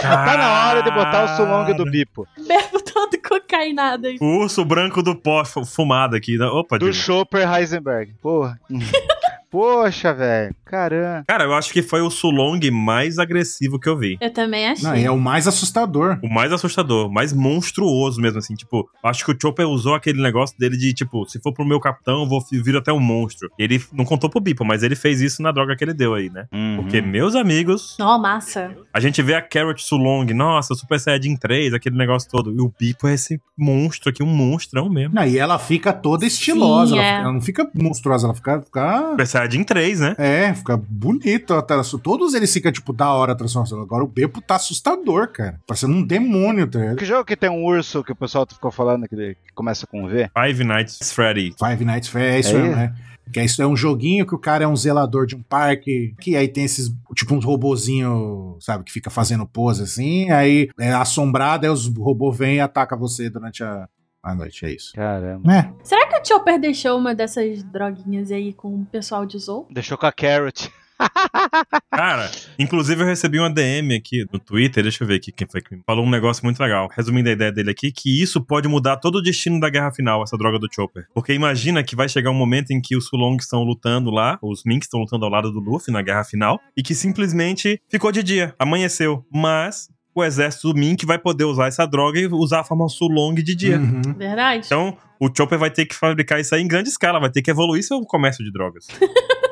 [0.01, 2.27] Tá na hora de botar o Sulong do Bipo.
[2.37, 4.17] Bebo todo cocainado aí.
[4.19, 6.37] O urso branco do pó fu- fumado aqui.
[6.37, 6.45] né?
[6.47, 7.05] Opa, Do Diego.
[7.05, 8.13] Chopper Heisenberg.
[8.21, 8.59] Porra.
[9.51, 10.55] Poxa, velho.
[10.65, 11.25] Caramba.
[11.27, 14.17] Cara, eu acho que foi o Sulong mais agressivo que eu vi.
[14.21, 14.87] Eu também achei.
[14.87, 16.17] Não, e é o mais assustador.
[16.23, 18.55] O mais assustador, o mais monstruoso mesmo, assim.
[18.55, 21.79] Tipo, acho que o Chopper usou aquele negócio dele de, tipo, se for pro meu
[21.81, 23.49] capitão, eu vou vir até um monstro.
[23.59, 26.29] Ele não contou pro Bipo, mas ele fez isso na droga que ele deu aí,
[26.29, 26.45] né?
[26.53, 26.77] Uhum.
[26.77, 28.71] Porque, meus amigos, Ó, massa.
[28.93, 32.51] a gente vê a Carrot Sulong, nossa, Super Saiyajin 3, aquele negócio todo.
[32.51, 35.13] E o Bipo é esse monstro aqui, um monstrão mesmo.
[35.15, 36.93] Não, e ela fica toda estilosa.
[36.95, 37.11] Sim, ela, é.
[37.11, 38.61] fica- ela não fica monstruosa, ela fica.
[38.61, 40.15] fica Saiyajin 3, né?
[40.17, 41.61] é, fica bonito.
[41.63, 43.81] tá- Todos eles ficam, tipo, da hora a transformação.
[43.81, 45.59] Agora o Beppo tá assustador, cara.
[45.67, 46.97] Parecendo um demônio, tá ligado?
[46.97, 49.85] Que jogo que tem um urso que o pessoal ficou falando que, ele- que começa
[49.87, 50.29] com V?
[50.37, 51.53] Five Nights Freddy.
[51.57, 52.95] Five Nights at Freddy's, é isso mesmo, né?
[53.31, 56.13] Que é isso é um joguinho que o cara é um zelador de um parque,
[56.19, 60.91] que aí tem esses, tipo, uns robozinho, sabe, que fica fazendo pose assim, aí é
[60.91, 63.87] assombrado, aí os robôs vêm e atacam você durante a,
[64.23, 64.93] a noite, é isso.
[64.93, 65.53] Caramba.
[65.53, 69.67] É, Será que o Chopper deixou uma dessas droguinhas aí com o pessoal de Zou?
[69.71, 70.71] Deixou com a Carrot.
[71.89, 75.61] Cara, inclusive eu recebi uma DM aqui no Twitter, deixa eu ver aqui quem foi
[75.61, 76.87] que me falou um negócio muito legal.
[76.95, 80.23] Resumindo a ideia dele aqui, que isso pode mudar todo o destino da guerra final,
[80.23, 81.07] essa droga do Chopper.
[81.13, 84.63] Porque imagina que vai chegar um momento em que os Sulongs estão lutando lá, os
[84.65, 88.23] Minks estão lutando ao lado do Luffy na guerra final, e que simplesmente ficou de
[88.23, 89.25] dia, amanheceu.
[89.33, 93.35] Mas o exército do Mink vai poder usar essa droga e usar a forma Sulong
[93.35, 93.77] de dia.
[93.77, 94.01] Uhum.
[94.15, 94.65] Verdade.
[94.65, 97.51] Então, o Chopper vai ter que fabricar isso aí em grande escala, vai ter que
[97.51, 98.87] evoluir seu comércio de drogas.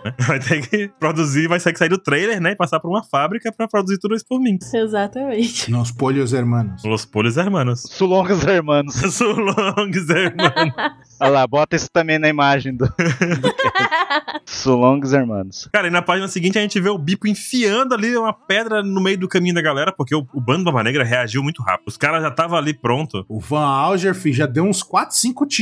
[0.03, 0.13] né?
[0.19, 2.51] vai ter que produzir, vai ter que sair do trailer, né?
[2.51, 4.73] E passar por uma fábrica pra produzir tudo isso por Minx.
[4.73, 5.69] Exatamente.
[5.69, 6.83] Nos polhos hermanos.
[6.83, 7.83] Los Polos Hermanos.
[7.83, 8.95] Sulongos hermanos.
[8.95, 10.73] Sulongs Hermanos.
[11.21, 12.87] Olha lá, bota isso também na imagem do.
[14.45, 15.69] Sulongos hermanos.
[15.71, 19.01] Cara, e na página seguinte a gente vê o Bipo enfiando ali uma pedra no
[19.01, 21.87] meio do caminho da galera, porque o, o bando da Barba Negra reagiu muito rápido.
[21.87, 23.25] Os caras já estavam ali pronto.
[23.27, 25.58] O Van Alger, filho, já deu uns 4, 5 tiros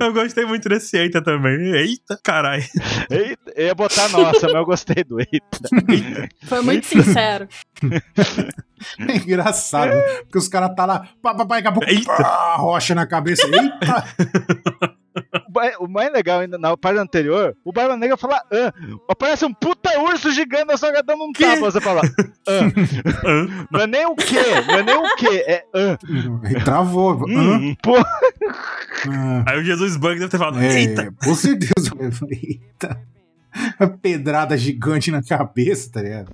[0.00, 1.74] Eu gostei muito desse Eita também.
[1.74, 2.64] Eita, caralho.
[3.10, 5.58] Eita, eu ia botar nossa, mas eu gostei do eita.
[6.44, 7.48] Foi muito sincero.
[8.98, 9.92] É engraçado?
[10.24, 11.88] Porque os caras tá lá, pá, daqui a pouco,
[12.58, 13.46] rocha na cabeça.
[13.46, 14.94] Eita!
[15.54, 18.72] O mai- O mais legal ainda na página anterior, o Barba Negra fala ah,
[19.08, 21.60] aparece um puta urso gigante só dando um tapa.
[21.60, 22.00] Você fala
[22.48, 22.60] ah.
[23.70, 25.98] Não é nem o quê, não é nem o quê, é ah.
[26.50, 27.24] Ele travou.
[27.28, 27.74] Hum.
[27.82, 31.12] Pô, Ah, Aí o Jesus Bug deve ter falado, é, eita.
[31.22, 31.90] com certeza.
[32.30, 33.00] Eita.
[33.78, 36.32] Uma pedrada gigante na cabeça, tá ligado?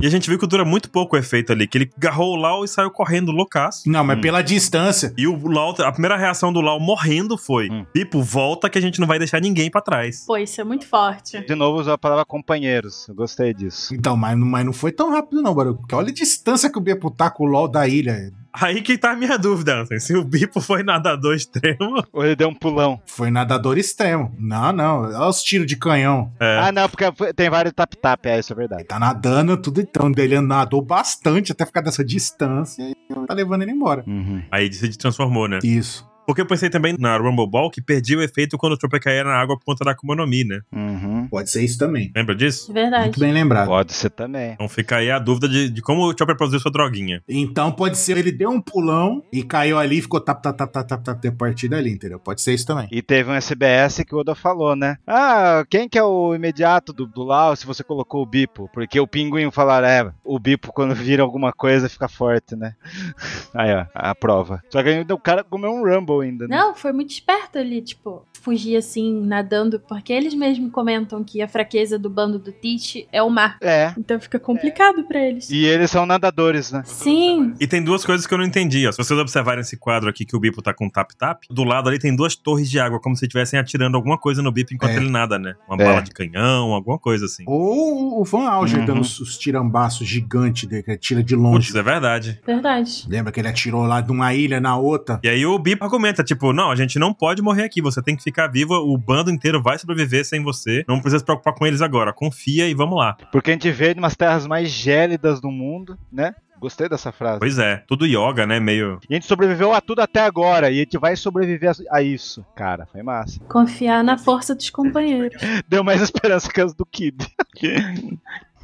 [0.00, 2.36] E a gente viu que dura muito pouco o efeito ali, que ele agarrou o
[2.36, 3.88] Lau e saiu correndo loucaço.
[3.88, 4.20] Não, mas Hum.
[4.20, 5.12] pela distância.
[5.16, 7.84] E o Lau, a primeira reação do Lau morrendo foi: Hum.
[7.94, 10.24] tipo, volta que a gente não vai deixar ninguém pra trás.
[10.26, 11.40] Pô, isso é muito forte.
[11.44, 13.06] de novo usou a palavra companheiros.
[13.08, 13.94] Eu gostei disso.
[13.94, 15.76] Então, mas, mas não foi tão rápido, não, Baru.
[15.76, 18.32] Porque olha a distância que o Beppo tá com o LOL da ilha.
[18.52, 20.00] Aí que tá a minha dúvida, Ansem.
[20.00, 22.04] Se o Bipo foi nadador extremo.
[22.12, 23.00] Ou ele deu um pulão.
[23.06, 24.34] Foi nadador extremo.
[24.38, 25.02] Não, não.
[25.02, 26.32] Olha os tiros de canhão.
[26.40, 26.58] É.
[26.58, 27.04] Ah, não, porque
[27.34, 28.82] tem vários tap-tap, é isso é verdade.
[28.82, 30.10] Ele tá nadando tudo então.
[30.16, 34.04] Ele nadou bastante até ficar dessa distância e tá levando ele embora.
[34.06, 34.42] Uhum.
[34.50, 35.58] Aí se transformou, né?
[35.62, 36.09] Isso.
[36.30, 39.24] Porque eu pensei também na Rumble Ball que perdia o efeito quando o Chopper caía
[39.24, 40.60] na água por conta da Akuma no Mi, né?
[40.70, 41.26] Uhum.
[41.26, 42.12] Pode ser isso também.
[42.14, 42.72] Lembra disso?
[42.72, 43.06] Verdade.
[43.06, 43.66] Muito bem lembrado.
[43.66, 44.52] Pode ser também.
[44.52, 47.20] Então fica aí a dúvida de, de como o Chopper produziu sua droguinha.
[47.28, 50.70] Então pode ser ele deu um pulão e caiu ali e ficou tap, tap, tap,
[50.72, 52.20] tap, tap, tap, a partir dali, entendeu?
[52.20, 52.86] Pode ser isso também.
[52.92, 54.98] E teve um SBS que o Oda falou, né?
[55.04, 58.70] Ah, quem que é o imediato do, do Lau se você colocou o Bipo?
[58.72, 62.76] Porque o pinguim falaram, é, o Bipo quando vira alguma coisa fica forte, né?
[63.52, 64.62] Aí, ó, a prova.
[64.70, 66.56] Só que ainda o cara comeu um Rumble ainda, né?
[66.56, 71.48] Não, foi muito esperto ali, tipo, fugir assim, nadando, porque eles mesmos comentam que a
[71.48, 73.58] fraqueza do bando do Teach é o mar.
[73.60, 73.92] É.
[73.98, 75.50] Então fica complicado pra eles.
[75.50, 76.82] E eles são nadadores, né?
[76.84, 78.86] Sim, E tem duas coisas que eu não entendi.
[78.86, 78.92] Ó.
[78.92, 81.98] Se vocês observarem esse quadro aqui que o Bipo tá com tap-tap, do lado ali
[81.98, 84.96] tem duas torres de água, como se estivessem atirando alguma coisa no Bipo enquanto É.
[84.96, 85.54] ele nada, né?
[85.68, 85.84] Uma É.
[85.86, 87.44] bala de canhão, alguma coisa assim.
[87.46, 88.86] Ou o Van Alger Uhum.
[88.86, 91.68] dando os, os tirambaços gigantes dele, que ele tira de longe.
[91.68, 92.40] Putz, é verdade.
[92.46, 93.04] verdade.
[93.08, 95.20] Lembra que ele atirou lá de uma ilha na outra?
[95.22, 98.16] E aí o Bipo argumenta, tipo, não, a gente não pode morrer aqui, você tem
[98.16, 101.66] que ficar vivo, o bando inteiro vai sobreviver sem você, não precisa se preocupar com
[101.66, 103.16] eles agora, confia e vamos lá.
[103.32, 106.34] Porque a gente vê de umas terras mais gélidas do mundo, né?
[106.60, 107.38] Gostei dessa frase.
[107.38, 109.00] Pois é, tudo yoga, né, meio...
[109.08, 110.70] E a gente sobreviveu a tudo até agora.
[110.70, 112.44] E a gente vai sobreviver a- a isso.
[112.54, 113.40] Cara, foi massa.
[113.48, 115.40] Confiar na força dos companheiros.
[115.66, 117.16] Deu mais esperança que as do Kid.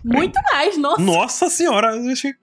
[0.04, 1.02] Muito mais, nossa.
[1.02, 1.92] Nossa senhora,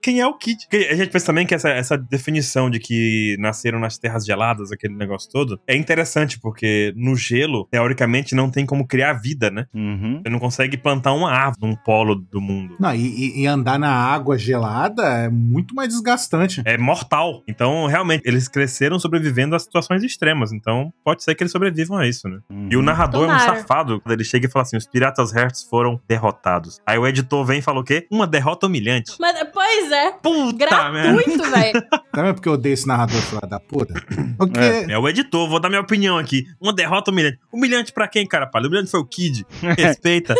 [0.02, 0.66] quem é o Kid?
[0.90, 4.94] A gente pensa também que essa, essa definição de que nasceram nas terras geladas, aquele
[4.94, 9.66] negócio todo, é interessante, porque no gelo, teoricamente, não tem como criar vida, né?
[9.74, 10.20] Uhum.
[10.22, 12.76] Você não consegue plantar uma árvore num polo do mundo.
[12.78, 16.62] Não, e, e- andar na água gelada é muito mais desgastante.
[16.64, 17.42] É mortal.
[17.46, 20.52] Então, realmente, eles cresceram sobrevivendo a situações extremas.
[20.52, 22.38] Então, pode ser que eles sobrevivam a isso, né?
[22.70, 23.56] E o narrador é um Tomara.
[23.58, 24.00] safado.
[24.00, 26.80] Quando ele chega e fala assim: os Piratas Hearts foram derrotados.
[26.86, 28.06] Aí o editor vem e fala o quê?
[28.10, 29.12] Uma derrota humilhante.
[29.20, 31.12] Mas, pois é, Puta merda.
[31.14, 31.82] gratuito, velho.
[32.12, 33.94] Também porque eu odeio esse narrador filho da puta.
[34.38, 34.58] Porque.
[34.88, 36.44] É o editor, vou dar minha opinião aqui.
[36.60, 37.38] Uma derrota humilhante.
[37.52, 38.46] Humilhante pra quem, cara?
[38.46, 38.66] Palha?
[38.66, 39.44] Humilhante foi o Kid.
[39.76, 40.34] Respeita.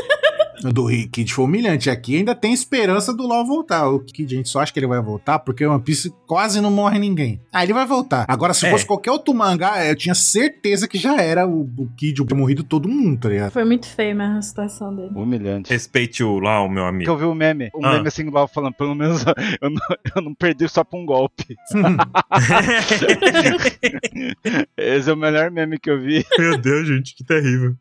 [0.62, 1.90] O do Kid foi humilhante.
[1.90, 3.88] Aqui ainda tem esperança do LOL voltar.
[3.88, 6.60] O Kid, a gente só acha que ele vai voltar porque o One Piece quase
[6.60, 7.40] não morre ninguém.
[7.52, 8.24] Ah, ele vai voltar.
[8.28, 8.70] Agora, se É.
[8.70, 12.62] fosse qualquer outro mangá, eu tinha certeza que já era o, o Kid, o morrido
[12.62, 13.50] todo mundo, tá ligado?
[13.52, 15.10] Foi muito feio mesmo a situação dele.
[15.14, 15.70] Humilhante.
[15.70, 17.10] Respeite o o meu Que amigo.
[17.10, 17.92] eu vi o meme, um Ah.
[17.94, 19.24] meme assim lá falando, pelo menos
[19.60, 19.80] eu não,
[20.16, 21.56] eu não perdi só pra um golpe.
[24.76, 26.24] Esse é o melhor meme que eu vi.
[26.38, 27.74] meu Deus, gente, que terrível.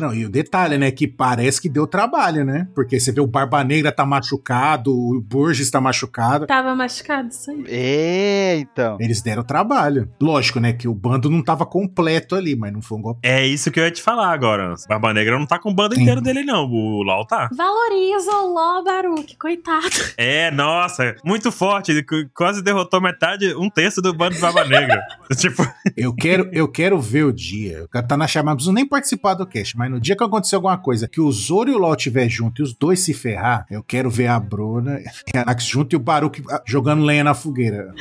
[0.00, 2.68] Não, e o detalhe, né, que parece que deu trabalho, né?
[2.74, 6.46] Porque você vê o Barba Negra tá machucado, o Borges tá machucado.
[6.46, 7.64] Tava machucado isso aí.
[7.68, 8.96] É, então.
[9.00, 10.08] Eles deram trabalho.
[10.20, 13.20] Lógico, né, que o bando não tava completo ali, mas não foi um golpe.
[13.22, 14.74] É isso que eu ia te falar agora.
[14.88, 16.02] Barba Negra não tá com o bando Sim.
[16.02, 16.70] inteiro dele, não.
[16.70, 17.48] O Lau tá.
[17.56, 19.84] Valoriza o Ló Baruque, coitado.
[20.16, 22.04] É, nossa, muito forte.
[22.34, 25.02] Quase derrotou metade, um terço do bando do Barba Negra.
[25.36, 25.62] tipo,
[25.96, 27.78] Eu quero, eu quero ver o dia.
[27.78, 30.24] Eu quero estar na chamada, não preciso nem participar do cast, mas no dia que
[30.24, 33.12] acontecer alguma coisa que o Zoro e o LOL estiver junto e os dois se
[33.12, 37.04] ferrar, eu quero ver a Bruna e a Nax junto e o Baruch ah, jogando
[37.04, 37.92] lenha na fogueira.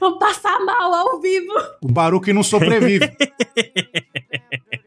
[0.00, 1.52] Vou passar mal ao vivo.
[1.82, 3.10] O Baruch não sobrevive.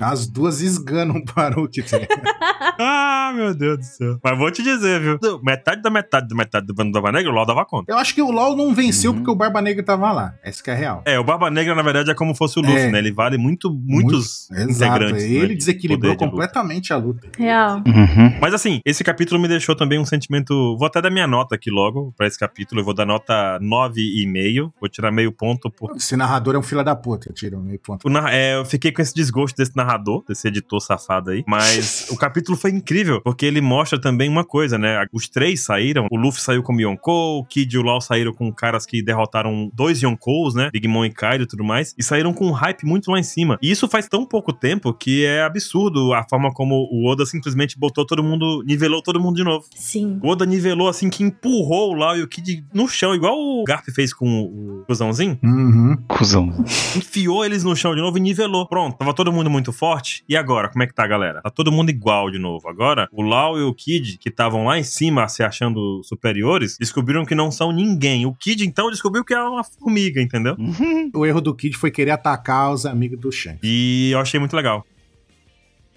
[0.00, 1.82] As duas esganam o Baruch.
[1.82, 1.98] tá?
[2.78, 4.18] Ah, meu Deus do céu.
[4.22, 5.18] Mas vou te dizer, viu?
[5.42, 7.90] Metade da metade da metade do bando do Barba Negra, o LOL dava conta.
[7.90, 9.18] Eu acho que o LOL não venceu Uhum.
[9.18, 10.34] porque o Barba Negra tava lá.
[10.42, 11.02] Essa que é a real.
[11.06, 12.90] É, o Barba Negra, na verdade, é como fosse o Luffy, É.
[12.90, 12.98] né?
[12.98, 14.70] Ele vale muito, muitos Exato.
[14.72, 15.22] integrantes.
[15.24, 17.28] né, Ele de desequilibrou completamente a luta.
[17.38, 17.76] Real.
[17.86, 18.38] Uhum.
[18.40, 20.76] Mas assim, esse capítulo me deixou também um sentimento.
[20.78, 22.80] Vou até dar minha nota aqui logo pra esse capítulo.
[22.80, 24.72] Eu vou dar nota 9,5.
[24.80, 25.94] Vou tirar meio ponto por.
[25.96, 28.06] Esse narrador é um filho da puta, tira um meio ponto.
[28.28, 31.44] É, eu fiquei com esse desgosto desse narrador, desse editor safado aí.
[31.46, 35.06] Mas o capítulo foi incrível, porque ele mostra também uma coisa, né?
[35.12, 36.06] Os três saíram.
[36.10, 39.70] O Luffy saiu como Yonkou, o Kid e o Lau saíram com caras que derrotaram
[39.74, 40.70] dois Yonkous, né?
[40.72, 41.94] Big Mom e Kaido e tudo mais.
[41.96, 43.58] E saíram com um hype muito lá em cima.
[43.62, 47.78] E isso faz tão pouco tempo que é absurdo a forma como o Oda simplesmente
[47.78, 49.66] botou todo mundo, nivelou todo mundo de novo.
[49.74, 50.18] Sim.
[50.22, 53.64] O Oda nivelou assim que empurrou o Lau e o Kid no chão, igual o
[53.64, 55.38] Garp fez com o cuzãozinho.
[55.42, 55.96] Uhum.
[56.08, 56.52] Cusão.
[56.96, 58.66] Enfiou eles no chão de novo e nivelou.
[58.86, 60.22] Pronto, tava todo mundo muito forte.
[60.28, 61.40] E agora, como é que tá, galera?
[61.42, 62.68] Tá todo mundo igual de novo.
[62.68, 67.24] Agora, o Lau e o Kid, que estavam lá em cima se achando superiores, descobriram
[67.24, 68.26] que não são ninguém.
[68.26, 70.56] O Kid, então, descobriu que é uma formiga, entendeu?
[71.14, 73.60] O erro do Kid foi querer atacar os amigos do Shanks.
[73.62, 74.84] E eu achei muito legal.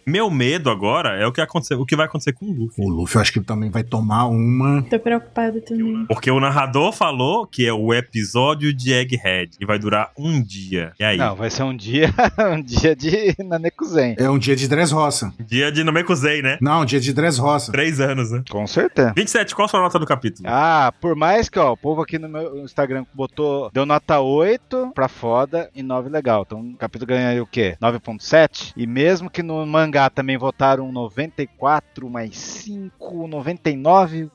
[0.09, 2.83] Meu medo agora é o que, acontecer, o que vai acontecer com o Luffy.
[2.83, 4.81] O Luffy eu acho que ele também vai tomar uma.
[4.81, 6.03] Tô preocupada também.
[6.07, 10.93] Porque o narrador falou que é o episódio de Egghead e vai durar um dia.
[10.99, 11.15] E aí?
[11.15, 12.11] Não, vai ser um dia,
[12.57, 14.15] um dia de Nanekuzen.
[14.17, 15.31] É um dia de Dressrosa.
[15.45, 16.57] Dia de Namekusei, né?
[16.59, 17.71] Não, um dia de Dressrosa.
[17.71, 18.41] Três anos, né?
[18.49, 19.13] Com certeza.
[19.15, 20.49] 27, qual a sua nota do capítulo?
[20.51, 24.91] Ah, por mais que, ó, o povo aqui no meu Instagram botou, deu nota 8
[24.95, 26.43] pra foda e 9 legal.
[26.47, 27.77] Então o capítulo ganha aí o quê?
[27.79, 28.73] 9.7?
[28.75, 34.29] E mesmo que no mangá também votaram 94 mais 5, 99%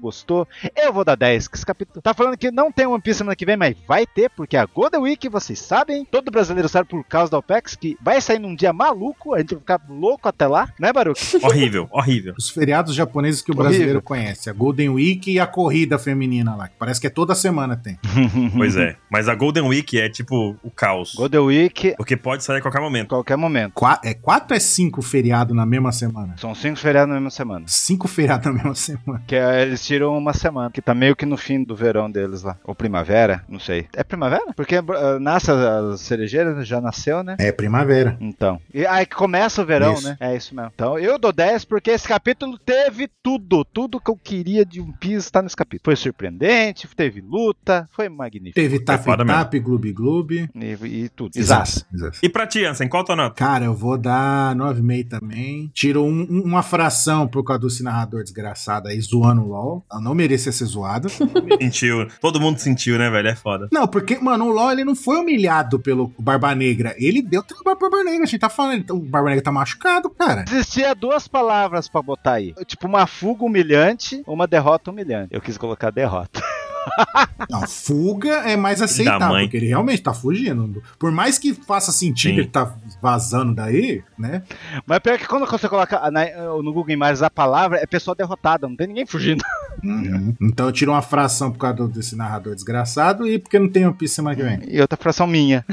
[0.00, 0.46] gostou,
[0.76, 3.36] eu vou dar 10, que esse capítulo tá falando que não tem One Piece semana
[3.36, 7.04] que vem, mas vai ter, porque a Golden Week, vocês sabem, todo brasileiro sabe por
[7.04, 10.46] causa da OPEX, que vai sair num dia maluco, a gente vai ficar louco até
[10.46, 11.20] lá, né, Baruch?
[11.44, 12.34] Horrível, horrível.
[12.38, 13.70] Os feriados japoneses que o Horrível.
[13.70, 14.48] brasileiro conhece.
[14.50, 16.68] A Golden Week e a corrida feminina lá.
[16.68, 17.98] Que parece que é toda semana tem.
[18.56, 18.96] Pois é.
[19.10, 21.14] Mas a Golden Week é tipo o caos.
[21.14, 23.08] Golden Week, Porque pode sair a qualquer momento.
[23.08, 23.72] qualquer momento.
[23.74, 24.60] Qua- é quatro ou é
[24.90, 26.34] cinco feriados na mesma semana?
[26.36, 27.64] São cinco feriados na mesma semana.
[27.68, 29.22] Cinco feriados na mesma semana.
[29.26, 32.42] Que é, eles tiram uma semana, que tá meio que no fim do verão deles
[32.42, 32.56] lá.
[32.64, 33.86] Ou primavera, não sei.
[33.94, 34.52] É primavera?
[34.54, 37.36] Porque ah, nasce as cerejeiras, já nasceu, né?
[37.38, 38.16] É primavera.
[38.20, 38.60] Então.
[38.74, 40.08] E aí que começa o verão, Isso.
[40.08, 40.16] né?
[40.18, 40.72] É isso mesmo.
[40.74, 43.64] Então eu dou 10 porque esse capítulo teve tudo.
[43.64, 45.84] Tudo que eu queria de One Piece tá nesse capítulo.
[45.84, 48.54] Foi surpreendente, teve luta, foi magnífico.
[48.54, 50.48] Teve tap-tap, gloob-gloob.
[50.54, 51.36] E, e tudo.
[51.36, 51.86] Exato.
[51.94, 52.18] exato.
[52.22, 53.34] E pra ti, Ansem, qual a tua nota?
[53.34, 55.70] Cara, eu vou dar 9,5 também.
[55.74, 59.84] Tiro um- um- uma fração por causa desse narrador desgraçado aí, zoando o LOL.
[59.92, 61.08] Eu não merecia ser zoado.
[61.60, 62.06] Sentiu.
[62.20, 63.28] Todo mundo sentiu, né, velho?
[63.28, 63.68] É foda.
[63.72, 66.94] não, porque, mano, o LOL ele não foi humilhado pelo Barba Negra.
[66.98, 68.22] Ele deu trabalho pro Barba Negra.
[68.24, 70.44] A gente tá falando, então, o Barba Negra tá machucado, cara.
[70.50, 72.54] Existia duas palavras pra botar aí.
[72.66, 75.28] Tipo, uma fuga humilhante, uma derrota humilhante.
[75.34, 76.40] Eu quis colocar derrota.
[77.50, 80.82] Não, fuga é mais aceitável, porque ele realmente tá fugindo.
[80.98, 82.40] Por mais que faça sentido Sim.
[82.40, 84.42] ele tá vazando daí, né?
[84.86, 86.00] Mas pior que quando você coloca
[86.62, 89.42] no Google Imagens a palavra, é pessoa derrotada, não tem ninguém fugindo.
[89.82, 90.34] Uhum.
[90.42, 93.94] Então eu tiro uma fração por causa desse narrador desgraçado e porque não tem One
[93.94, 94.60] Piece semana que vem.
[94.68, 95.64] E outra fração minha.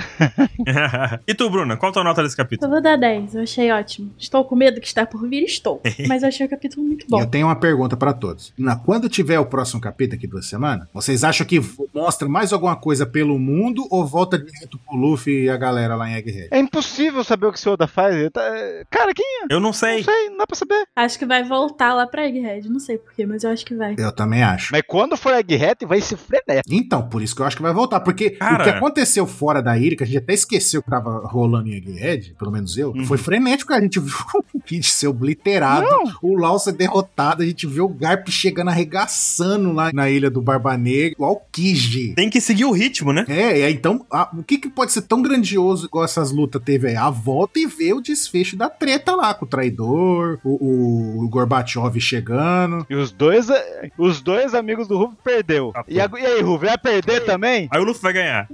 [1.28, 2.72] e tu, Bruna, qual a tua nota desse Eu capítulo?
[2.72, 4.12] vou dar 10, eu achei ótimo.
[4.18, 5.82] Estou com medo que está por vir, estou.
[6.08, 7.26] Mas eu achei o capítulo muito E eu bom.
[7.26, 8.54] tenho uma pergunta pra todos.
[8.58, 11.61] Na, quando tiver o próximo capítulo aqui duas semanas, vocês acham que
[11.94, 16.10] mostra mais alguma coisa pelo mundo ou volta direto pro Luffy e a galera lá
[16.10, 16.48] em Egghead?
[16.52, 18.30] É impossível saber o que esse Oda faz.
[18.32, 18.41] Tá-
[18.90, 19.45] Cara, quem é?
[19.53, 20.02] Eu não Não sei.
[20.02, 20.86] sei, não dá pra saber.
[20.95, 22.69] Acho que vai voltar lá pra Egghead.
[22.69, 23.95] Não sei porquê, mas eu acho que vai.
[23.98, 24.69] Eu também acho.
[24.72, 26.74] Mas quando for Egghead, vai se frenético.
[26.74, 27.99] Então, por isso que eu acho que vai voltar.
[27.99, 28.61] Porque Cara.
[28.61, 31.74] o que aconteceu fora da ilha, que a gente até esqueceu que tava rolando em
[31.76, 33.06] Egghead, pelo menos eu, Uhum.
[33.06, 33.74] foi frenético.
[33.74, 34.15] A gente viu
[34.53, 35.86] o Kid ser obliterado,
[36.22, 40.41] o Lau ser derrotado, a gente viu o Garp chegando arregaçando lá na ilha do
[40.41, 42.14] Barba Negra, igual o Kiji.
[42.15, 43.26] Tem que seguir o ritmo, né?
[43.27, 46.61] É, e aí, então, a- o que, que pode ser tão grandioso igual essas lutas
[46.64, 46.95] teve aí?
[46.95, 51.30] A volta e ver o desfecho da treta lá, com o traidor, o, o, o
[51.30, 52.85] Gorbachev chegando.
[52.89, 55.72] E os dois, eh, os dois amigos do Ruff perdeu.
[55.76, 57.68] Ah, E, a- e aí, Ruff, vai perder também?
[57.72, 58.47] Aí o Luffy vai ganhar.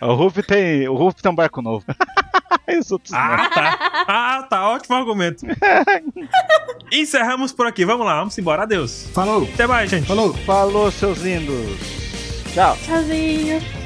[0.00, 1.84] O Ruff tem, o Ruff tem um barco novo.
[2.80, 3.18] Os outros não.
[3.18, 3.78] Ah, tá.
[4.08, 4.68] Ah, tá.
[4.70, 5.46] Ótimo argumento.
[6.92, 7.84] Encerramos por aqui.
[7.84, 8.62] Vamos lá, vamos embora.
[8.62, 9.08] Adeus.
[9.14, 10.06] Falou, Até mais, gente.
[10.06, 10.34] falou.
[10.44, 11.78] Falou, seus lindos.
[12.52, 12.76] Tchau.
[12.84, 13.79] Tchauzinho.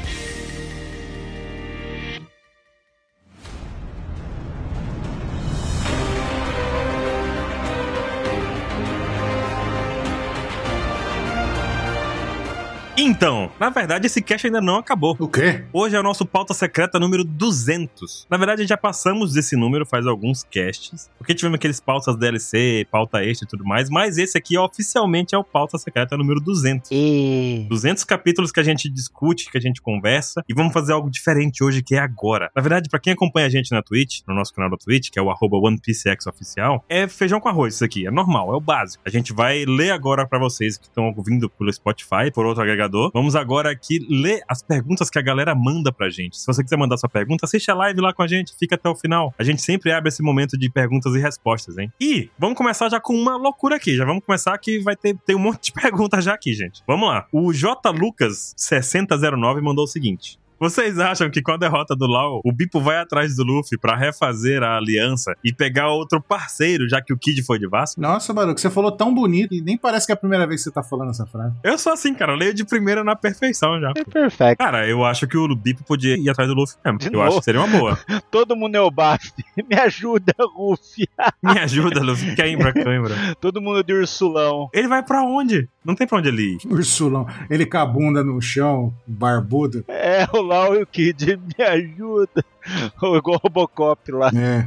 [13.17, 15.17] Então, na verdade, esse cast ainda não acabou.
[15.21, 15.63] O quê?
[15.73, 18.27] Hoje é o nosso pauta secreta número 200.
[18.29, 23.25] Na verdade, já passamos desse número faz alguns casts, porque tivemos aqueles pautas DLC, pauta
[23.25, 26.91] extra e tudo mais, mas esse aqui oficialmente é o pauta secreta número 200.
[26.91, 27.65] E...
[27.69, 31.63] 200 capítulos que a gente discute, que a gente conversa, e vamos fazer algo diferente
[31.63, 32.51] hoje, que é agora.
[32.55, 35.21] Na verdade, pra quem acompanha a gente na Twitch, no nosso canal da Twitch, que
[35.21, 38.61] é o arroba OnePCX oficial, é feijão com arroz isso aqui, é normal, é o
[38.61, 39.05] básico.
[39.07, 43.04] A gente vai ler agora pra vocês que estão ouvindo pelo Spotify, por outro agregador.
[43.13, 46.37] Vamos agora aqui ler as perguntas que a galera manda pra gente.
[46.37, 48.89] Se você quiser mandar sua pergunta, assiste a live lá com a gente, fica até
[48.89, 49.35] o final.
[49.39, 51.93] A gente sempre abre esse momento de perguntas e respostas, hein?
[52.01, 53.97] E vamos começar já com uma loucura aqui.
[53.97, 56.83] Já vamos começar que vai ter, ter um monte de perguntas já aqui, gente.
[56.87, 57.27] Vamos lá.
[57.33, 57.91] O J.
[57.91, 60.39] Lucas 6009 mandou o seguinte.
[60.59, 63.97] Vocês acham que com a derrota do Lau, o Bipo vai atrás do Luffy pra
[63.97, 68.01] refazer a aliança e pegar outro parceiro, já que o Kid foi de Vasco?
[68.01, 70.65] Nossa, Baruco, você falou tão bonito e nem parece que é a primeira vez que
[70.65, 71.55] você tá falando essa frase.
[71.63, 73.93] Eu sou assim, cara, eu leio de primeira na perfeição já.
[73.97, 74.59] É perfeito.
[74.59, 76.99] Cara, eu acho que o Bipo podia ir atrás do Luffy mesmo.
[76.99, 77.25] De eu novo?
[77.27, 77.99] acho que seria uma boa.
[78.31, 79.33] Todo mundo é o Baf.
[79.69, 81.09] Me ajuda, Ruffy.
[81.43, 82.35] Me ajuda, Luffy.
[82.35, 83.15] Queimbra, cãibra.
[83.41, 84.69] Todo mundo de ursulão.
[84.73, 85.69] Ele vai pra onde?
[85.85, 86.59] Não tem pra onde ele ir.
[86.67, 89.85] Ursulão, ele com a bunda no chão, barbudo.
[89.89, 92.45] É, o Lau e o Kid, me ajuda.
[93.03, 94.31] Ou igual o Robocop lá.
[94.35, 94.67] É.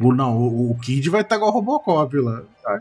[0.00, 2.42] O, não, o, o Kid vai estar igual o Robocop lá.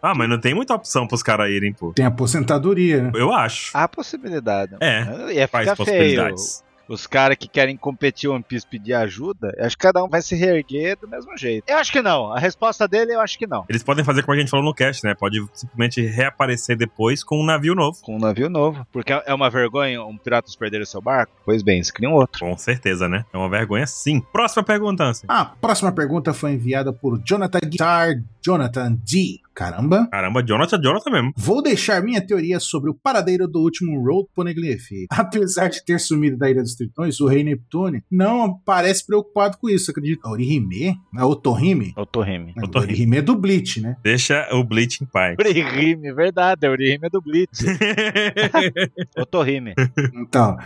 [0.00, 1.92] Ah, mas não tem muita opção pros caras irem, pô.
[1.92, 3.10] Tem aposentadoria, né?
[3.14, 3.76] Eu acho.
[3.76, 4.76] Há possibilidade.
[4.80, 5.98] É, Ia Faz ficar feio.
[5.98, 6.64] possibilidades.
[6.88, 10.34] Os caras que querem competir One Piece pedir ajuda, acho que cada um vai se
[10.34, 11.64] reerguer do mesmo jeito.
[11.68, 12.32] Eu acho que não.
[12.32, 13.64] A resposta dele, eu acho que não.
[13.68, 15.14] Eles podem fazer como a gente falou no cast, né?
[15.14, 17.98] Pode simplesmente reaparecer depois com um navio novo.
[18.02, 18.86] Com um navio novo.
[18.92, 21.32] Porque é uma vergonha um piratas perder o seu barco?
[21.44, 22.40] Pois bem, eles criam outro.
[22.40, 23.24] Com certeza, né?
[23.32, 24.20] É uma vergonha sim.
[24.32, 25.26] Próxima pergunta, Ansem.
[25.28, 28.14] A próxima pergunta foi enviada por Jonathan Guitar
[28.48, 29.40] Jonathan D.
[29.54, 30.08] Caramba.
[30.10, 31.32] Caramba, Jonathan, Jonathan mesmo.
[31.36, 34.88] Vou deixar minha teoria sobre o paradeiro do último Road Poneglyph.
[35.10, 39.68] Apesar de ter sumido da Ilha dos Tritões, o Rei Neptune não parece preocupado com
[39.68, 40.24] isso, acredito.
[40.24, 40.96] A Orihime?
[41.14, 41.92] A Otohime?
[41.94, 42.54] Otorrime.
[42.56, 42.92] A Otohime.
[42.92, 43.96] Orihime é do Bleach, né?
[44.02, 45.36] Deixa o Bleach em paz.
[45.38, 46.66] Orihime, verdade.
[46.66, 47.60] A Orihime é do Blitz.
[49.14, 49.74] Otorrime.
[50.14, 50.56] Então,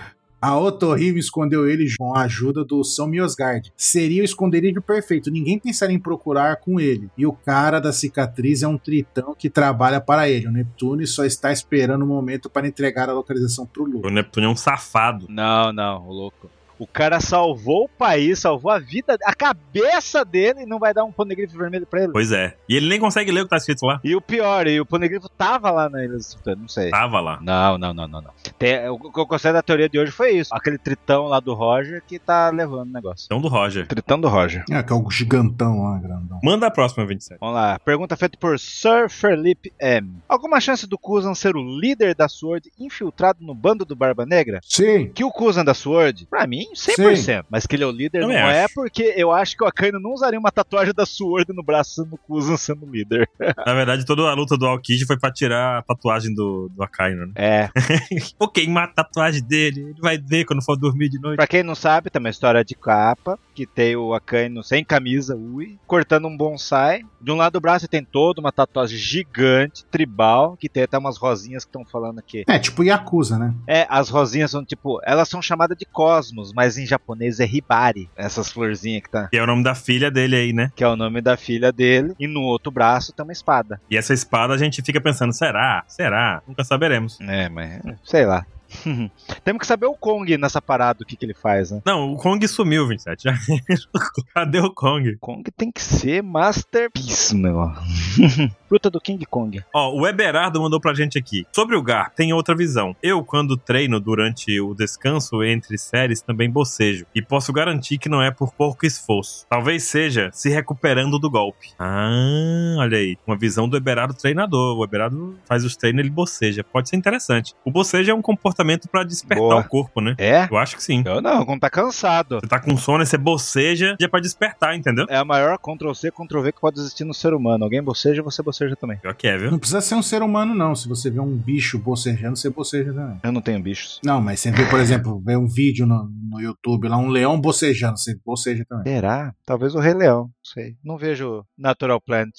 [0.43, 3.73] a Otohime escondeu ele com a ajuda do São Miosgard.
[3.77, 7.09] Seria o esconderijo perfeito, ninguém pensaria em procurar com ele.
[7.17, 10.49] E o cara da cicatriz é um tritão que trabalha para ele.
[10.49, 14.03] O Neptune só está esperando o momento para entregar a localização pro Lu.
[14.05, 15.27] o Neptune é um safado.
[15.29, 16.51] Não, não, o louco.
[16.83, 21.05] O cara salvou o país, salvou a vida, a cabeça dele e não vai dar
[21.05, 22.13] um poneglyph vermelho pra ele.
[22.13, 22.57] Pois é.
[22.69, 24.01] E ele nem consegue ler o que tá escrito lá.
[24.03, 26.17] E o pior, e o poneglyph tava lá na Ilha
[26.59, 26.91] não sei.
[26.91, 27.39] Tava lá.
[27.41, 28.31] Não, não, não, não, não.
[28.59, 30.51] Tem- o que eu gostei da teoria de hoje foi isso.
[30.53, 33.27] Aquele tritão lá do Roger que tá levando o negócio.
[33.27, 33.87] Então do Roger.
[33.87, 34.65] Tritão do Roger.
[34.73, 36.41] Ah, que é o gigantão lá, grandão.
[36.43, 37.39] Manda a próxima, 27.
[37.41, 37.79] Vamos lá.
[37.79, 40.17] Pergunta feita por Sir Felipe M.
[40.29, 44.61] Alguma chance do Kuzan ser o líder da Sword infiltrado no bando do Barba Negra?
[44.65, 45.11] Sim.
[45.15, 47.45] Que o Kuzan da Sword, pra mim, 100%.
[47.51, 48.57] Mas que ele é o líder Também não acho.
[48.57, 52.03] é porque eu acho que o Akainu não usaria uma tatuagem da Sword no braço
[52.03, 53.29] sendo o Kuzan sendo o líder.
[53.67, 57.27] Na verdade, toda a luta do Aokiji foi pra tirar a tatuagem do, do Akainu,
[57.27, 57.33] né?
[57.37, 57.71] É.
[58.39, 59.81] Vou queimar a tatuagem dele.
[59.91, 61.37] Ele vai ver quando for dormir de noite.
[61.37, 65.37] Pra quem não sabe, tem uma história de capa que tem o Akainu sem camisa,
[65.37, 67.03] ui, cortando um bonsai.
[67.21, 71.17] De um lado do braço tem toda uma tatuagem gigante, tribal, que tem até umas
[71.19, 72.45] rosinhas que estão falando aqui.
[72.49, 73.55] É, tipo Yakuza, né?
[73.67, 78.09] É, as rosinhas são tipo, elas são chamadas de cosmos, mas em japonês é hibari,
[78.17, 79.29] essas florzinhas que tá.
[79.29, 80.71] Que é o nome da filha dele aí, né?
[80.75, 82.15] Que é o nome da filha dele.
[82.19, 83.81] E no outro braço tem uma espada.
[83.91, 85.85] E essa espada a gente fica pensando, será?
[85.87, 86.43] Será?
[86.47, 87.19] Nunca saberemos.
[87.21, 88.47] É, mas sei lá.
[89.45, 91.81] Temos que saber o Kong nessa parada, o que, que ele faz, né?
[91.85, 93.23] Não, o Kong sumiu, 27.
[93.25, 93.35] Já-
[94.35, 95.17] Cadê o Kong?
[95.21, 97.71] Kong tem que ser Masterpiece, meu.
[98.69, 99.63] Fruta do King Kong.
[99.75, 101.47] Ó, o Eberardo mandou pra gente aqui.
[101.53, 102.97] Sobre o Gar, tem outra visão.
[103.03, 107.05] Eu, quando treino durante o descanso entre séries, também bocejo.
[107.15, 109.47] E posso garantir que não é por pouco esforço.
[109.51, 111.69] Talvez seja se recuperando do golpe.
[111.79, 113.17] Ah, olha aí.
[113.27, 114.79] Uma visão do Eberardo treinador.
[114.79, 116.65] O Eberardo faz os treinos, ele boceja.
[116.65, 117.55] Pode ser interessante.
[117.65, 119.61] O bocejo é um comportamento pra despertar Boa.
[119.61, 120.15] o corpo, né?
[120.19, 120.49] É?
[120.51, 121.03] Eu acho que sim.
[121.05, 122.41] Eu não, quando tá cansado.
[122.41, 125.07] Você tá com sono você boceja, já é pra despertar, entendeu?
[125.09, 127.65] É a maior Ctrl-C, Ctrl-V que pode existir no ser humano.
[127.65, 128.99] Alguém boceja, você boceja também.
[128.99, 129.51] Pior que é, viu?
[129.51, 130.75] Não precisa ser um ser humano, não.
[130.75, 133.19] Se você vê um bicho bocejando, você boceja também.
[133.23, 134.01] Eu não tenho bichos.
[134.05, 137.41] Não, mas você vê, por exemplo, vê um vídeo no, no YouTube lá, um leão
[137.41, 138.93] bocejando, você boceja também.
[138.93, 139.35] Será?
[139.45, 140.23] Talvez o Rei Leão.
[140.23, 140.77] Não sei.
[140.85, 142.31] Não vejo Natural Plant.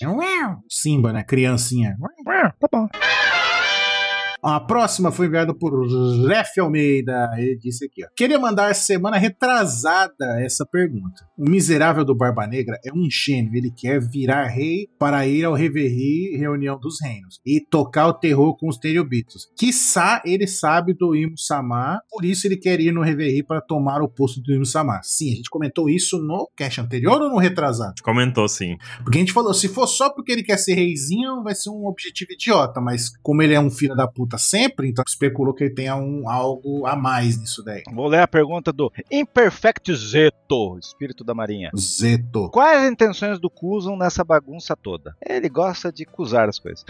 [0.69, 1.23] Simba, né?
[1.23, 1.95] Criancinha.
[2.59, 2.87] Tá bom.
[4.43, 5.71] A próxima foi enviada por
[6.27, 7.31] Ref Almeida.
[7.37, 8.09] Ele disse aqui, ó.
[8.13, 11.25] Queria mandar semana retrasada essa pergunta.
[11.37, 13.55] O miserável do Barba Negra é um gênio.
[13.55, 18.57] Ele quer virar rei para ir ao Reverie, reunião dos reinos, e tocar o terror
[18.57, 19.47] com os Teriobitos.
[19.57, 24.01] Quiçá ele sabe do Imo Sama, por isso ele quer ir no Reverie para tomar
[24.01, 24.99] o posto do Imo Sama.
[25.03, 28.01] Sim, a gente comentou isso no cast anterior ou no retrasado?
[28.03, 28.75] Comentou sim.
[29.03, 31.85] Porque a gente falou, se for só porque ele quer ser reizinho, vai ser um
[31.85, 32.81] objetivo idiota.
[32.81, 36.29] Mas como ele é um filho da puta sempre, então especulou que ele tenha um,
[36.29, 37.83] algo a mais nisso daí.
[37.93, 41.71] Vou ler a pergunta do Imperfect Zeto, espírito da marinha.
[41.77, 42.49] Zeto.
[42.49, 45.15] Quais as intenções do Kuzan nessa bagunça toda?
[45.25, 46.85] Ele gosta de cusar as coisas.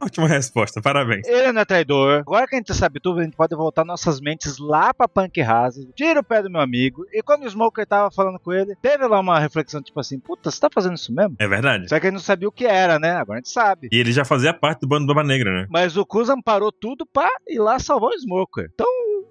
[0.00, 1.26] Ótima resposta, parabéns.
[1.26, 2.20] Ele não é traidor.
[2.20, 5.40] Agora que a gente sabe tudo, a gente pode voltar nossas mentes lá pra Punk
[5.40, 7.04] Hazard, tira o pé do meu amigo.
[7.12, 10.50] E quando o Smoker tava falando com ele, teve lá uma reflexão tipo assim: puta,
[10.50, 11.36] você tá fazendo isso mesmo?
[11.38, 11.88] É verdade.
[11.88, 13.12] Só que ele não sabia o que era, né?
[13.12, 13.88] Agora a gente sabe.
[13.92, 15.66] E ele já fazia parte do bando do Barba Negra, né?
[15.70, 18.70] Mas o Kuzan parou tudo pra ir lá salvar o Smoker.
[18.72, 18.86] Então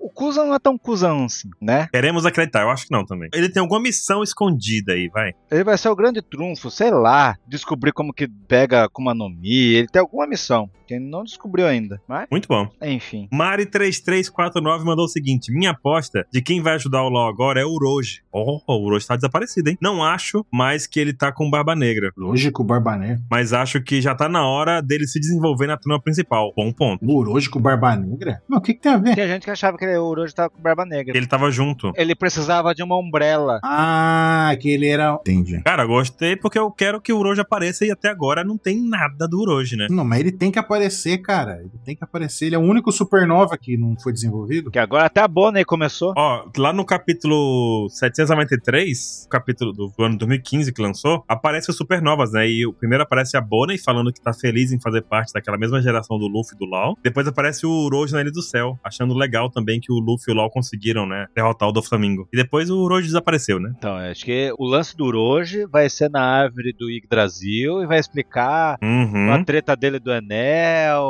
[0.05, 1.87] o Kuzan não é tão Kuzan assim, né?
[1.91, 3.27] Queremos acreditar, eu acho que não também.
[3.33, 5.33] Ele tem alguma missão escondida aí, vai.
[5.49, 9.73] Ele vai ser o grande trunfo, sei lá, descobrir como que pega Akuma no Mi.
[9.73, 11.99] Ele tem alguma missão que ele não descobriu ainda.
[12.07, 12.69] Mas, Muito bom.
[12.83, 13.27] enfim.
[13.33, 17.69] Mari3349 mandou o seguinte: Minha aposta de quem vai ajudar o LOL agora é o
[17.71, 18.21] Uroji.
[18.31, 19.77] Oh, o Uroji tá desaparecido, hein?
[19.81, 22.11] Não acho mais que ele tá com Barba Negra.
[22.15, 23.21] Lógico, o Barba Negra.
[23.29, 26.53] Mas acho que já tá na hora dele se desenvolver na trama principal.
[26.55, 27.03] Bom ponto.
[27.03, 28.41] O Orochi com o Barba Negra?
[28.47, 29.15] Não, o que, que tem a ver?
[29.15, 31.15] Tem gente que achava que o Orochi tava com barba negra.
[31.15, 31.91] Ele tava junto.
[31.95, 33.59] Ele precisava de uma umbrella.
[33.63, 35.13] Ah, que ele era.
[35.21, 35.61] Entendi.
[35.63, 39.27] Cara, gostei porque eu quero que o Uroji apareça e até agora não tem nada
[39.27, 39.87] do Uroji, né?
[39.89, 41.59] Não, mas ele tem que aparecer, cara.
[41.59, 42.45] Ele tem que aparecer.
[42.45, 44.71] Ele é o único supernova que não foi desenvolvido.
[44.71, 46.13] Que agora até a Bonnie começou.
[46.17, 52.47] Ó, lá no capítulo 793, capítulo do ano 2015 que lançou, aparece os Supernovas, né?
[52.47, 55.81] E o primeiro aparece a Bonnie falando que tá feliz em fazer parte daquela mesma
[55.81, 56.97] geração do Luffy e do LoL.
[57.03, 60.31] Depois aparece o Uroji na Ilha do Céu, achando legal também que o Luffy e
[60.33, 61.27] o LoL conseguiram, né?
[61.35, 62.27] Derrotar o do Flamengo.
[62.33, 63.73] E depois o Uroji desapareceu, né?
[63.77, 67.85] Então, eu acho que o lance do Orochi vai ser na árvore do Yggdrasil e
[67.87, 69.31] vai explicar Uhum.
[69.31, 71.03] a treta dele do Enel,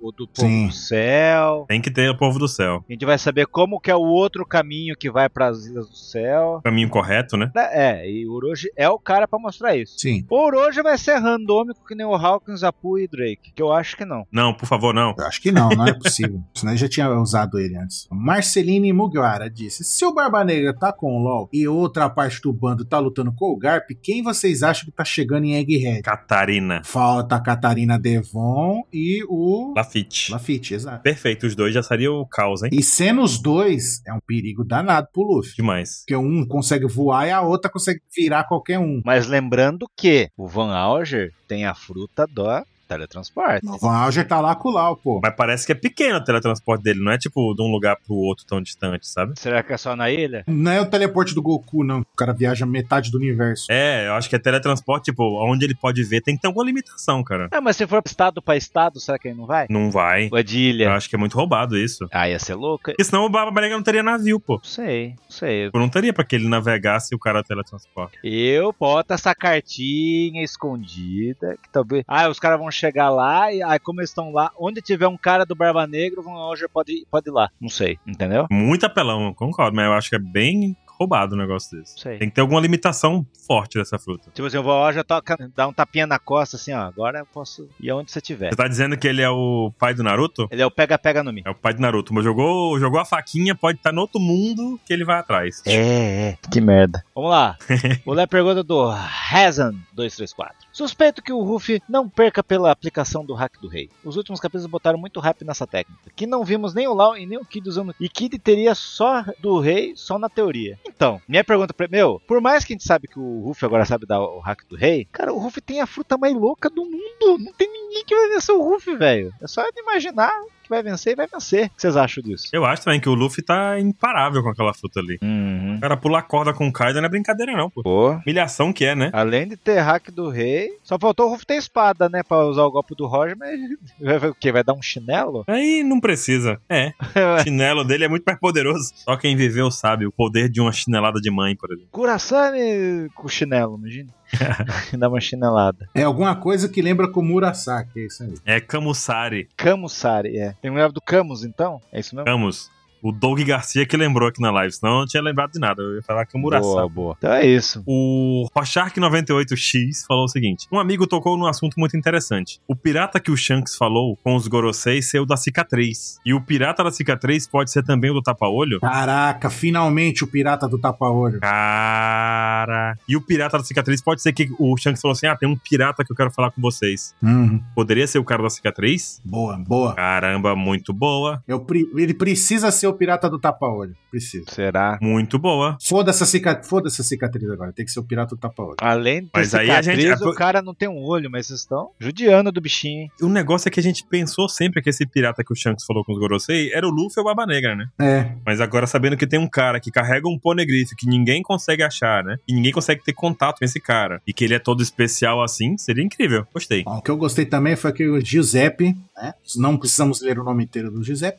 [0.00, 0.66] o do povo Sim.
[0.68, 1.64] do céu.
[1.68, 2.84] Tem que ter o povo do céu.
[2.88, 5.88] A gente vai saber como que é o outro caminho que vai para as Ilhas
[5.88, 6.60] do Céu.
[6.64, 7.50] Caminho correto, né?
[7.54, 9.98] É, e o Orochi é o cara pra mostrar isso.
[9.98, 10.24] Sim.
[10.30, 13.96] O Orochi vai ser randômico que nem o Hawkins, Apu e Drake, que eu acho
[13.96, 14.26] que não.
[14.30, 15.14] Não, por favor, não.
[15.18, 16.40] Eu acho que não, não é possível.
[16.54, 18.06] Senão eu já tinha usado ele antes.
[18.22, 22.52] Marceline Mugiwara disse: Se o Barba Negra tá com o LOL e outra parte do
[22.52, 26.02] bando tá lutando com o Garp, quem vocês acham que tá chegando em Egghead?
[26.02, 26.82] Catarina.
[26.84, 30.30] Falta a Catarina Devon e o Lafitte.
[30.30, 31.02] Lafitte, exato.
[31.02, 32.70] Perfeito, os dois já seria o caos, hein?
[32.72, 35.56] E sendo os dois, é um perigo danado pro Luffy.
[35.56, 36.04] Demais.
[36.06, 39.02] Porque um consegue voar e a outra consegue virar qualquer um.
[39.04, 42.46] Mas lembrando que o Van Alger tem a fruta do
[42.88, 43.66] teletransporte.
[43.66, 45.20] O Van Alger tá lá com o Lau, pô.
[45.22, 48.14] Mas parece que é pequeno o teletransporte dele, não é tipo de um lugar pro
[48.14, 49.32] outro tão distante, sabe?
[49.38, 50.44] Será que é só na ilha?
[50.46, 52.00] Não é o teleporte do Goku, não.
[52.00, 53.66] O cara viaja metade do universo.
[53.70, 56.64] É, eu acho que é teletransporte, tipo, onde ele pode ver tem que ter alguma
[56.64, 57.48] limitação, cara.
[57.50, 59.66] Ah, mas se for estado pra estado, será que ele não vai?
[59.70, 60.28] Não vai.
[60.30, 60.92] Ou é de Eu ilha?
[60.92, 62.06] acho que é muito roubado isso.
[62.12, 62.92] Ah, ia ser louca?
[62.92, 64.54] Porque senão o Barba Negra não teria navio, pô.
[64.56, 65.70] Não sei, não sei.
[65.74, 68.18] Não teria pra que ele navegasse e o cara teletransporte.
[68.22, 72.04] Eu boto essa cartinha escondida, que talvez...
[72.06, 75.16] Ah, os caras vão chegar lá e aí como eles estão lá, onde tiver um
[75.16, 76.24] cara do Barba Negra, o
[76.68, 77.50] pode, pode ir lá.
[77.60, 78.46] Não sei, entendeu?
[78.50, 82.00] Muito apelão, concordo, mas eu acho que é bem roubado um negócio desse.
[82.00, 82.18] Sei.
[82.18, 84.30] Tem que ter alguma limitação forte dessa fruta.
[84.32, 87.26] Tipo assim, o Van Alger toca, dá um tapinha na costa assim, ó, agora eu
[87.26, 88.50] posso ir aonde você tiver.
[88.50, 90.48] Você tá dizendo que ele é o pai do Naruto?
[90.50, 91.42] Ele é o pega-pega no Mi.
[91.44, 94.80] É o pai do Naruto, mas jogou, jogou a faquinha, pode estar no outro mundo
[94.86, 95.62] que ele vai atrás.
[95.66, 96.38] É, é.
[96.50, 97.04] Que merda.
[97.14, 97.56] Vamos lá.
[98.04, 98.90] Vou ler a pergunta do
[99.32, 100.52] Hazan234.
[100.72, 103.90] Suspeito que o Ruffy não perca pela aplicação do hack do rei.
[104.04, 106.10] Os últimos capítulos botaram muito rap nessa técnica.
[106.14, 107.94] Que não vimos nem o Lau e nem o Kid usando.
[108.00, 110.78] E Kid teria só do rei, só na teoria.
[110.94, 111.88] Então, minha pergunta pra.
[111.88, 114.62] Meu, por mais que a gente sabe que o Ruffy agora sabe dar o hack
[114.68, 117.38] do rei, cara, o Ruffy tem a fruta mais louca do mundo.
[117.38, 119.32] Não tem ninguém que vai vencer o Ruffy, velho.
[119.40, 120.32] É só imaginar
[120.62, 121.66] que vai vencer e vai vencer.
[121.66, 122.48] O que vocês acham disso?
[122.52, 125.18] Eu acho também que o Luffy tá imparável com aquela fruta ali.
[125.22, 125.76] Uhum.
[125.76, 127.82] O cara pular corda com o Kaido não é brincadeira, não, pô.
[127.82, 129.10] Pô, Humilhação que é, né?
[129.12, 132.22] Além de ter hack do rei, só faltou o Ruff ter espada, né?
[132.22, 133.58] Pra usar o golpe do Roger, mas
[134.00, 134.52] vai ver o quê?
[134.52, 135.44] Vai dar um chinelo?
[135.46, 136.60] Aí não precisa.
[136.68, 136.92] É.
[137.38, 138.92] O chinelo dele é muito mais poderoso.
[138.94, 141.88] Só quem viveu sabe o poder de uma chinelada de mãe, por exemplo.
[141.90, 144.10] Kurasane com chinelo, imagina.
[144.98, 145.88] Dá uma chinelada.
[145.94, 148.34] É alguma coisa que lembra com Murasaki, é isso aí.
[148.44, 149.48] É Kamusari.
[149.56, 150.54] Camusari, é.
[150.60, 151.80] Tem um leva do Camus, então?
[151.92, 152.26] É isso mesmo?
[152.26, 152.70] Camus.
[153.02, 155.82] O Doug Garcia que lembrou aqui na live, senão eu não tinha lembrado de nada.
[155.82, 156.88] Eu ia falar que é o Boa, Muraçá.
[156.88, 157.16] boa.
[157.18, 157.82] Então é isso.
[157.86, 162.60] O Rochark98X falou o seguinte: Um amigo tocou num assunto muito interessante.
[162.68, 166.18] O pirata que o Shanks falou com os Goroseis ser o da cicatriz.
[166.24, 168.80] E o pirata da cicatriz pode ser também o do tapa-olho?
[168.80, 171.40] Caraca, finalmente o pirata do tapa-olho.
[171.40, 172.96] Cara.
[173.08, 175.56] E o pirata da cicatriz pode ser que o Shanks falou assim: Ah, tem um
[175.56, 177.14] pirata que eu quero falar com vocês.
[177.22, 177.60] Uhum.
[177.74, 179.20] Poderia ser o cara da cicatriz?
[179.24, 179.94] Boa, boa.
[179.94, 181.42] Caramba, muito boa.
[181.46, 183.94] Eu pre- Ele precisa ser o pirata do tapa-olho.
[184.10, 184.44] Precisa.
[184.50, 184.98] Será?
[185.00, 185.76] Muito boa.
[185.82, 186.62] Foda-se a, cica...
[186.62, 187.72] Foda a cicatriz agora.
[187.72, 188.76] Tem que ser o pirata do tapa-olho.
[188.80, 191.60] Além de ter Mas aí a gente- o cara não tem um olho, mas vocês
[191.60, 193.10] estão judiando do bichinho, hein?
[193.20, 196.04] O negócio é que a gente pensou sempre que esse pirata que o Shanks falou
[196.04, 197.86] com os Gorosei era o Luffy ou o Barba Negra, né?
[198.00, 198.32] É.
[198.44, 202.22] Mas agora sabendo que tem um cara que carrega um poneglyph que ninguém consegue achar,
[202.24, 202.36] né?
[202.46, 204.20] E ninguém consegue ter contato com esse cara.
[204.26, 206.46] E que ele é todo especial assim, seria incrível.
[206.52, 206.82] Gostei.
[206.86, 209.34] Ó, o que eu gostei também foi que o Giuseppe, né?
[209.56, 211.38] Não precisamos ler o nome inteiro do Giuseppe.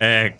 [0.00, 0.30] É,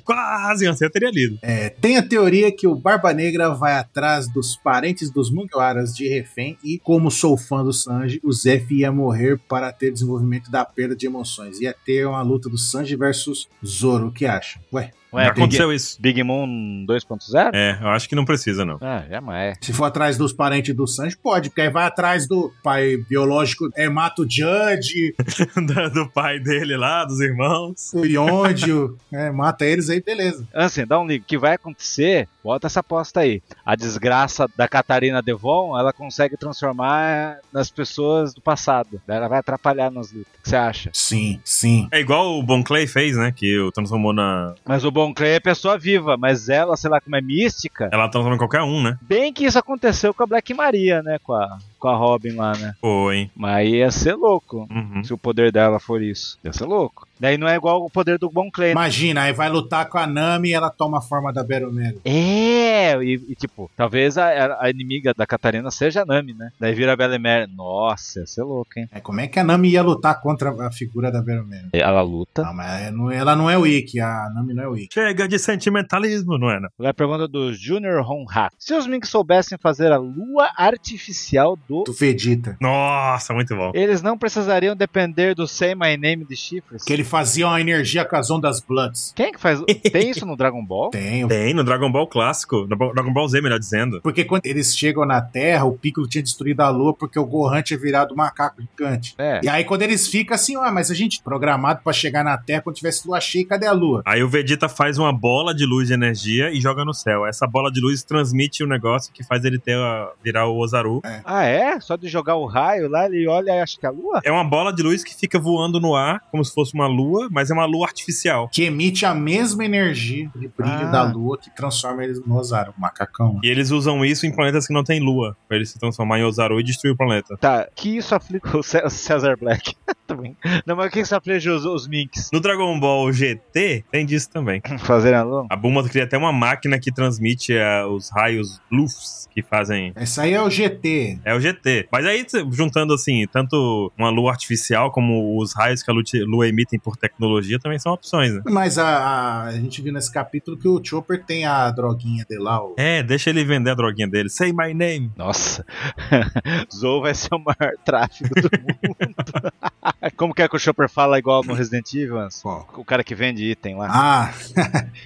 [0.00, 0.66] quase.
[0.66, 1.38] Eu teria lido.
[1.42, 6.08] É, tem a teoria que o Barba Negra vai atrás dos parentes dos Mugiwaras de
[6.08, 10.64] refém e, como sou fã do Sanji, o Zef ia morrer para ter desenvolvimento da
[10.64, 11.60] perda de emoções.
[11.60, 14.08] Ia ter uma luta do Sanji versus Zoro.
[14.08, 14.60] O que acha?
[14.72, 16.00] Ué, Ué, Já Big, aconteceu isso.
[16.00, 17.50] Big Moon 2.0?
[17.52, 18.78] É, eu acho que não precisa, não.
[18.80, 19.56] Ah, jamais.
[19.60, 23.68] se for atrás dos parentes do Sanji, pode, porque aí vai atrás do pai biológico,
[23.76, 25.14] é, mata o Judge,
[25.56, 27.92] do, do pai dele lá, dos irmãos.
[27.92, 30.46] o Yondio, é, mata eles aí, beleza.
[30.54, 31.24] Ansem, dá um ligo.
[31.24, 32.28] O que vai acontecer?
[32.42, 33.42] Bota essa aposta aí.
[33.64, 39.00] A desgraça da Catarina Devon, ela consegue transformar nas pessoas do passado.
[39.06, 40.32] Ela vai atrapalhar nas lutas.
[40.38, 40.90] O que você acha?
[40.92, 41.88] Sim, sim.
[41.92, 43.32] É igual o Bon Clay fez, né?
[43.32, 44.54] Que o transformou na.
[44.64, 47.88] Mas o Bon Clay é pessoa viva, mas ela, sei lá como é mística.
[47.92, 48.98] Ela transforma em qualquer um, né?
[49.02, 51.18] Bem que isso aconteceu com a Black Maria, né?
[51.22, 52.74] Com a, com a Robin lá, né?
[53.12, 53.30] Hein?
[53.34, 54.68] Mas ia ser louco.
[54.70, 55.02] Uhum.
[55.02, 56.38] Se o poder dela for isso.
[56.44, 57.08] Ia ser louco.
[57.18, 58.68] Daí não é igual o poder do Bon Clay.
[58.68, 58.72] né?
[58.72, 62.00] Imagina, aí vai lutar com a Nami e ela toma a forma da Beromero.
[62.04, 66.50] É, e, e, tipo, talvez a, a inimiga da Catarina seja a Nami, né?
[66.58, 67.50] Daí vira a Belemere.
[67.54, 68.88] Nossa, ia ser louco, hein?
[68.92, 71.68] É, como é que a Nami ia lutar contra a figura da Beromero?
[71.74, 72.42] Ela luta.
[72.42, 74.94] Não, mas é- não- ela não é o Ikki, a Nami não é o Ikki.
[74.94, 76.58] Chega de sentimentalismo, não é?
[76.58, 76.68] Não?
[76.78, 78.50] Agora a pergunta do Junior Honha.
[78.58, 81.84] Se os Minks soubessem fazer a lua artificial do.
[81.84, 82.56] Do Vegeta.
[82.60, 83.70] Nossa, muito bom.
[83.74, 86.82] Eles não precisariam depender do Say My Name de chifres?
[86.84, 89.12] Que ele fazia uma energia com as ondas Bloods.
[89.14, 89.60] Quem é que faz.
[89.92, 90.90] Tem isso no Dragon Ball?
[90.90, 91.26] Tem.
[91.28, 94.00] Tem no Dragon Ball clássico, no Dragon Ball Z, melhor dizendo.
[94.02, 97.62] Porque quando eles chegam na Terra, o Piccolo tinha destruído a Lua porque o Gohan
[97.62, 99.14] tinha virado um macaco gigante.
[99.18, 99.40] É.
[99.42, 102.62] E aí quando eles ficam assim, ó, mas a gente programado pra chegar na Terra
[102.62, 104.02] quando tivesse lua cheia, cadê a Lua?
[104.04, 107.26] Aí o Vegeta faz uma bola de luz de energia e joga no céu.
[107.26, 111.00] Essa bola de luz transmite o negócio que faz ele ter a- virar o Ozaru.
[111.24, 111.59] Ah, é?
[111.80, 114.20] Só de jogar o raio lá, ele olha e acha que é a lua?
[114.24, 117.28] É uma bola de luz que fica voando no ar, como se fosse uma lua,
[117.30, 118.48] mas é uma lua artificial.
[118.48, 120.90] Que emite a mesma energia de brilho Ah.
[120.90, 123.38] da Lua que transforma eles no Ozaru, o macacão.
[123.42, 126.24] E eles usam isso em planetas que não tem lua, pra ele se transformar em
[126.24, 127.36] Ozaru e destruir o planeta.
[127.38, 129.74] Tá, que isso aflige o César Black.
[130.20, 130.36] Bem.
[130.66, 132.30] Não, mas o que isso aflige os, os Minks?
[132.32, 134.60] No Dragon Ball GT, tem disso também.
[134.82, 135.46] Fazerem a lua?
[135.48, 139.92] A Bulma cria até uma máquina que transmite eh, os raios bluffs que fazem.
[139.96, 141.20] Esse aí é o GT.
[141.24, 141.49] É o GT.
[141.90, 146.48] Mas aí, juntando assim, tanto uma lua artificial como os raios que a lua- lua
[146.48, 148.42] emitem por tecnologia também são opções, né?
[148.46, 152.42] Mas a, a, a gente viu nesse capítulo que o Chopper tem a droguinha dele
[152.42, 152.62] lá.
[152.62, 152.74] O...
[152.76, 154.28] É, deixa ele vender a droguinha dele.
[154.28, 155.12] Say my name.
[155.16, 155.64] Nossa.
[156.74, 159.52] Zou vai ser o maior tráfego do mundo.
[160.16, 162.28] Como que é que o Chopper fala igual no Resident Evil?
[162.42, 162.68] Qual?
[162.76, 163.88] O cara que vende item lá.
[163.90, 164.34] Ah,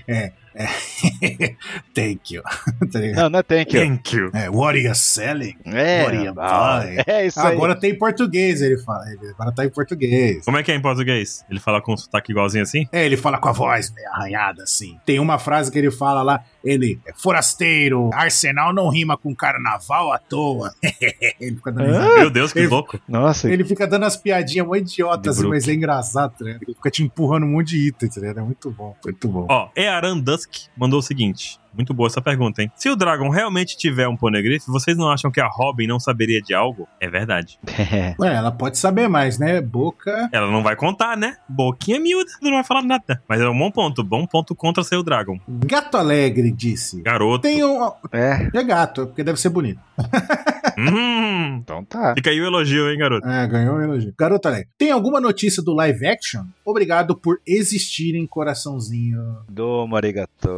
[0.09, 0.33] é.
[0.55, 0.66] É.
[1.94, 2.43] Thank you.
[2.93, 3.01] Tá?
[3.14, 3.82] Não, não é Thank you.
[3.82, 4.31] Thank you.
[4.35, 5.56] É, what are you selling?
[5.64, 7.02] É, What are you buying?
[7.06, 7.55] é isso aí.
[7.55, 9.05] Agora tem em português, ele fala.
[9.10, 10.44] Ele agora tá em português.
[10.44, 11.44] Como é que é em português?
[11.51, 12.86] Ele fala com um sotaque igualzinho assim?
[12.93, 14.98] É, ele fala com a voz meio arranhada, assim.
[15.05, 20.12] Tem uma frase que ele fala lá, ele é forasteiro, arsenal não rima com carnaval
[20.12, 20.74] à toa.
[21.41, 22.19] ele, fica dando, risada.
[22.19, 22.99] Meu Deus, que Ele- louco.
[23.07, 26.62] Nossa, ele fica dando as piadinhas muito idiotas, assim, mas é engraçado, tá ligado?
[26.62, 28.39] Ele fica te empurrando um monte de item, tá ligado?
[28.41, 29.47] É muito bom, muito bom.
[29.49, 31.59] Ó, Earan Dusk mandou o seguinte.
[31.74, 32.70] Muito boa essa pergunta, hein?
[32.76, 36.40] Se o Dragon realmente tiver um poneglyph, vocês não acham que a Robin não saberia
[36.40, 36.88] de algo?
[37.01, 37.59] É verdade.
[37.66, 38.14] É.
[38.20, 39.60] Ué, ela pode saber mais, né?
[39.60, 40.28] Boca.
[40.32, 41.36] Ela não vai contar, né?
[41.48, 43.22] Boquinha miúda, não vai falar nada.
[43.28, 44.02] Mas é um bom ponto.
[44.02, 45.38] Bom ponto contra ser o Dragon.
[45.48, 47.02] Gato Alegre disse.
[47.02, 47.42] Garoto.
[47.42, 47.90] Tem um.
[48.12, 49.80] É, É gato, porque deve ser bonito.
[50.76, 52.14] Hum, então tá.
[52.16, 53.28] fica aí o elogio, hein, garoto?
[53.28, 54.12] É, ganhou um elogio.
[54.18, 54.68] Garoto Alegre.
[54.76, 56.44] Tem alguma notícia do live action?
[56.65, 59.39] Obrigado por existirem, coraçãozinho.
[59.49, 60.49] Do Marigato.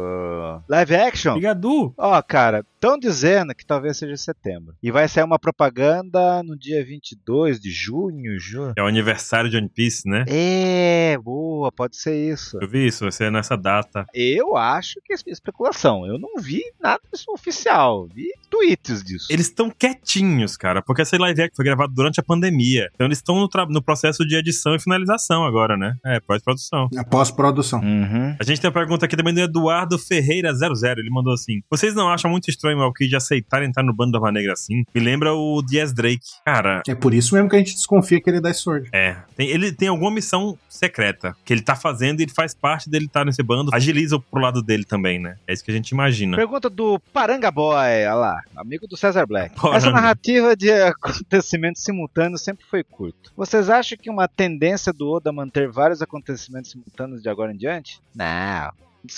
[0.67, 1.31] Live action?
[1.31, 1.93] Obrigado.
[1.97, 4.75] Ó, cara, Estão dizendo que talvez seja setembro.
[4.83, 8.73] E vai sair uma propaganda no dia 22 de junho, julho.
[8.77, 10.23] É o aniversário de One Piece, né?
[10.27, 12.59] É, boa, pode ser isso.
[12.61, 14.05] Eu vi isso, vai ser nessa data.
[14.13, 16.05] Eu acho que é especulação.
[16.05, 18.07] Eu não vi nada disso oficial.
[18.13, 19.25] Vi tweets disso.
[19.31, 22.91] Eles estão quietinhos, cara, porque essa live action foi gravada durante a pandemia.
[22.93, 25.95] Então eles estão no, no processo de edição e finalização agora, né?
[26.05, 26.87] É, pós-produção.
[26.95, 27.79] É pós-produção.
[27.81, 28.35] Uhum.
[28.39, 30.99] A gente tem uma pergunta aqui também do Eduardo Ferreira 00.
[30.99, 34.19] Ele mandou assim: Vocês não acham muito estranho o Alkid aceitar entrar no bando da
[34.19, 34.83] Van Negra assim?
[34.93, 36.19] Me lembra o Diaz Drake.
[36.45, 38.89] Cara, É por isso mesmo que a gente desconfia que ele é da Sword.
[38.93, 39.17] é.
[39.35, 43.05] Tem- ele tem alguma missão secreta que ele tá fazendo e ele faz parte dele
[43.05, 43.69] estar nesse bando.
[43.73, 45.37] Agiliza pro lado dele também, né?
[45.47, 46.35] É isso que a gente imagina.
[46.37, 49.55] Pergunta do Paranga Boy, olha lá, amigo do César Black.
[49.55, 49.77] Paranga.
[49.77, 53.31] Essa narrativa de acontecimentos simultâneos sempre foi curto.
[53.35, 57.99] Vocês acham que uma tendência do Oda manter vários acontecimentos simultâneos de agora em diante?
[58.15, 58.71] Não.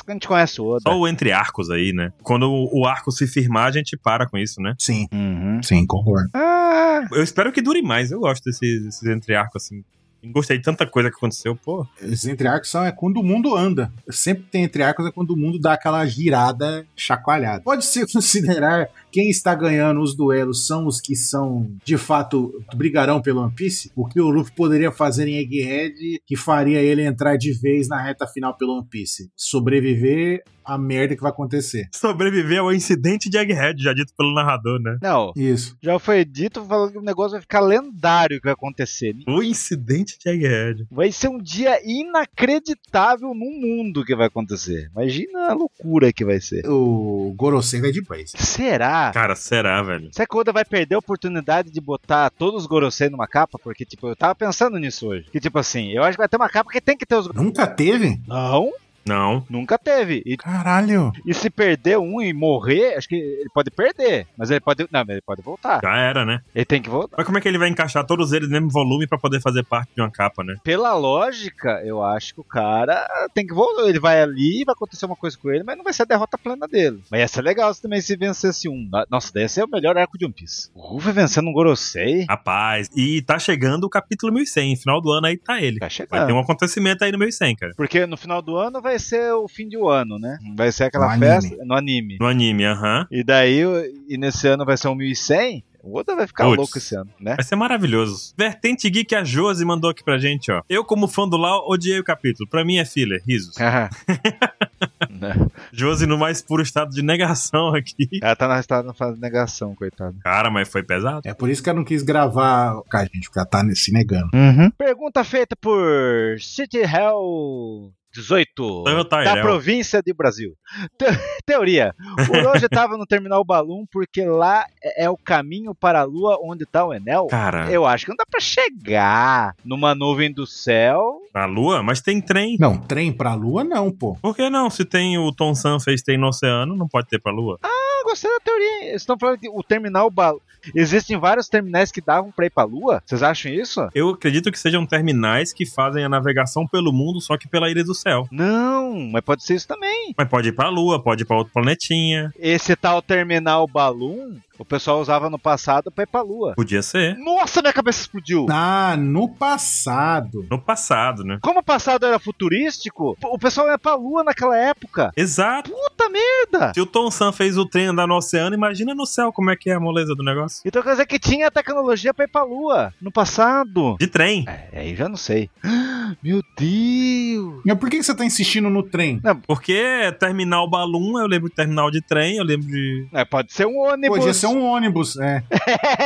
[0.09, 0.81] A gente conhece o Oda.
[0.87, 2.11] Só o entre arcos aí, né?
[2.21, 4.75] Quando o, arco se firmar, a gente para com isso, né?
[4.77, 5.61] Sim, Uhum.
[5.63, 6.29] sim, concordo.
[6.33, 8.11] Ah, Eu espero que dure mais.
[8.11, 9.83] Eu gosto desses, desses entre arcos assim.
[10.21, 11.87] Gostei de tanta coisa que aconteceu, pô.
[12.01, 13.89] Esses entre-arcos são é quando o mundo anda.
[14.09, 17.61] Sempre tem entre-arcos é quando o mundo dá aquela girada chacoalhada.
[17.63, 23.41] Pode-se considerar quem está ganhando os duelos são os que são, de fato, brigarão pelo
[23.41, 23.91] One Piece?
[23.95, 28.01] O que o Luffy poderia fazer em Egghead que faria ele entrar de vez na
[28.01, 29.29] reta final pelo One Piece?
[29.35, 31.89] Sobreviver à merda que vai acontecer.
[31.93, 34.97] Sobreviver ao incidente de Egghead, já dito pelo narrador, né?
[35.01, 35.31] não.
[35.35, 35.75] Isso.
[35.81, 39.15] Já foi dito falando que o negócio vai ficar lendário que vai acontecer.
[39.27, 40.85] O incidente de Egghead.
[40.91, 44.89] Vai ser um dia inacreditável no mundo que vai acontecer.
[44.91, 46.67] Imagina a loucura que vai ser.
[46.67, 48.33] O Gorosei vai de Blaze.
[48.35, 48.98] Será?
[49.13, 50.09] Cara, será, velho?
[50.11, 53.57] Será que o Oda vai perder a oportunidade de botar todos os Gorosei numa capa?
[53.57, 55.25] Porque, tipo, eu tava pensando nisso hoje.
[55.31, 57.27] Que, tipo assim, eu acho que vai ter uma capa que tem que ter os.
[57.33, 58.19] Nunca teve?
[58.27, 58.71] Não,
[59.09, 59.45] Não.
[59.49, 60.21] nunca teve.
[60.25, 61.11] E, Caralho.
[61.25, 64.27] e se perder um e morrer, acho que ele pode perder.
[64.37, 64.83] Mas ele pode.
[64.91, 65.79] Não, mas ele pode voltar.
[65.83, 66.41] Já era, né?
[66.53, 67.15] Ele tem que voltar.
[67.17, 69.63] Mas como é que ele vai encaixar todos eles no mesmo volume pra poder fazer
[69.63, 70.55] parte de uma capa, né?
[70.63, 73.87] Pela lógica, eu acho que o cara tem que voltar.
[73.89, 76.37] Ele vai ali, vai acontecer uma coisa com ele, mas não vai ser a derrota
[76.37, 77.01] plena dele.
[77.11, 78.89] Mas ia ser legal se também se vencesse um.
[79.09, 80.69] Nossa, daí ia ser o melhor arco de One Piece.
[80.73, 82.25] O Ruffy vencendo um Gorosei.
[82.29, 84.75] Rapaz, e tá chegando o capítulo 1100.
[84.77, 85.79] Final do ano aí tá ele.
[85.79, 86.25] Vai Vai chegar.
[86.27, 87.73] ter um acontecimento aí no 1100, cara.
[87.75, 90.37] Porque no final do ano vai ser o fim de um ano, né?
[90.55, 91.65] Vai ser aquela No festa anime.
[91.67, 92.17] no anime.
[92.19, 93.07] No anime, aham.
[93.09, 93.61] E daí,
[94.07, 95.63] e nesse ano vai ser um 1100.
[95.81, 96.57] O Oda vai ficar Puts.
[96.57, 97.35] louco esse ano, né?
[97.37, 98.33] Vai ser maravilhoso.
[98.37, 100.61] Vertente Geek, a Josi mandou aqui pra gente, ó.
[100.67, 102.49] Eu, como fã do Lau, odiei o capítulo.
[102.49, 103.55] Pra mim é filler, risos.
[105.09, 105.49] Não.
[105.71, 108.07] Josi no mais puro estado de negação aqui.
[108.21, 110.17] Ela tá na, na fase de negação, coitado.
[110.21, 111.21] Cara, mas foi pesado.
[111.23, 113.91] É por isso que eu não quis gravar com a gente, porque ela tá se
[113.91, 114.29] negando.
[114.77, 119.41] Pergunta feita por City Hell 18 Então, da Tyrell.
[119.43, 120.53] província do Brasil.
[120.97, 121.05] Te-
[121.45, 121.93] teoria.
[122.29, 126.37] O Roger tava no terminal Balloon porque lá é é o caminho para a lua
[126.43, 127.27] onde tá o Enel.
[127.27, 131.19] Cara, Eu acho que não dá pra chegar numa nuvem do céu.
[131.33, 131.81] na lua?
[131.83, 132.57] Mas tem trem.
[132.59, 134.15] Não, trem pra lua não, pô.
[134.21, 134.69] Por que não?
[134.69, 137.57] Se tem o Tom San fez tem no oceano, não pode ter pra lua.
[137.63, 138.85] Ah, gostei da teoria.
[138.89, 140.39] Eles estão falando que o terminal Balloon.
[140.75, 143.01] Existem vários terminais que davam pra ir pra lua?
[143.05, 143.87] Vocês acham isso?
[143.93, 147.83] Eu acredito que sejam terminais que fazem a navegação pelo mundo, só que pela ilha
[147.83, 148.27] do céu.
[148.31, 150.13] Não, mas pode ser isso também.
[150.17, 152.31] Mas pode ir pra lua, pode ir pra outro planetinha.
[152.37, 156.53] Esse tal terminal Balloon, o pessoal usava no passado pra ir pra lua.
[156.55, 157.17] Podia ser.
[157.17, 158.45] Nossa, minha cabeça explodiu.
[158.49, 160.45] Ah, no passado.
[160.49, 161.39] No passado, né?
[161.41, 165.11] Como o passado era futurístico, o pessoal ia pra lua naquela época.
[165.15, 165.71] Exato.
[165.71, 166.73] Puta merda!
[166.73, 169.55] Se o Tom San fez o trem andar no oceano, imagina no céu como é
[169.55, 170.61] que é a moleza do negócio.
[170.65, 173.95] Então quer dizer que tinha tecnologia pra ir pra lua no passado.
[173.99, 174.45] De trem.
[174.47, 175.49] É, aí já não sei.
[176.21, 177.61] Meu Deus!
[177.65, 179.21] Mas por que você tá insistindo no trem?
[179.47, 183.07] Porque terminal balloon, eu lembro de terminal de trem, eu lembro de.
[183.13, 184.17] É, pode ser um ônibus.
[184.17, 185.43] Podia ser um ônibus, é.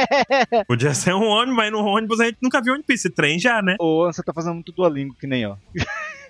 [0.68, 3.10] Podia ser um ônibus, mas no ônibus a gente nunca viu onde pisse.
[3.10, 3.76] Trem já, né?
[3.80, 5.56] Ou você tá fazendo muito Duolingo, que nem ó.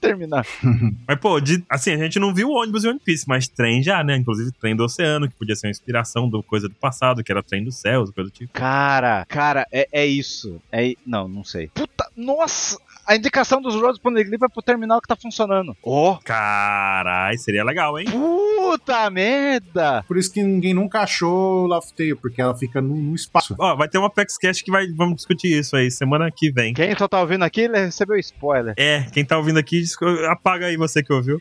[0.00, 0.44] Terminar.
[1.06, 4.02] Mas, pô, de- assim, a gente não viu ônibus em One Piece, mas trem já,
[4.02, 4.16] né?
[4.16, 7.42] Inclusive trem do oceano, que podia ser uma inspiração do coisa do passado, que era
[7.42, 8.52] trem dos céus, coisa do tipo.
[8.52, 10.60] Cara, cara, é, é isso.
[10.72, 11.68] É, não, não sei.
[11.68, 12.78] Puta, nossa!
[13.10, 15.76] A indicação dos Roads Poneglyph é pro terminal que tá funcionando.
[15.82, 16.16] Ó!
[16.22, 18.06] Carai, seria legal, hein?
[18.08, 20.04] Puta merda!
[20.06, 23.56] Por isso que ninguém nunca achou Laugh Tale, porque ela fica no, no espaço.
[23.58, 26.72] Ó, vai ter uma PEXCast que vai, vamos discutir isso aí semana que vem.
[26.72, 28.74] Quem só tá ouvindo aqui, ele recebeu spoiler.
[28.76, 29.82] É, quem tá ouvindo aqui,
[30.30, 31.40] apaga aí você que ouviu.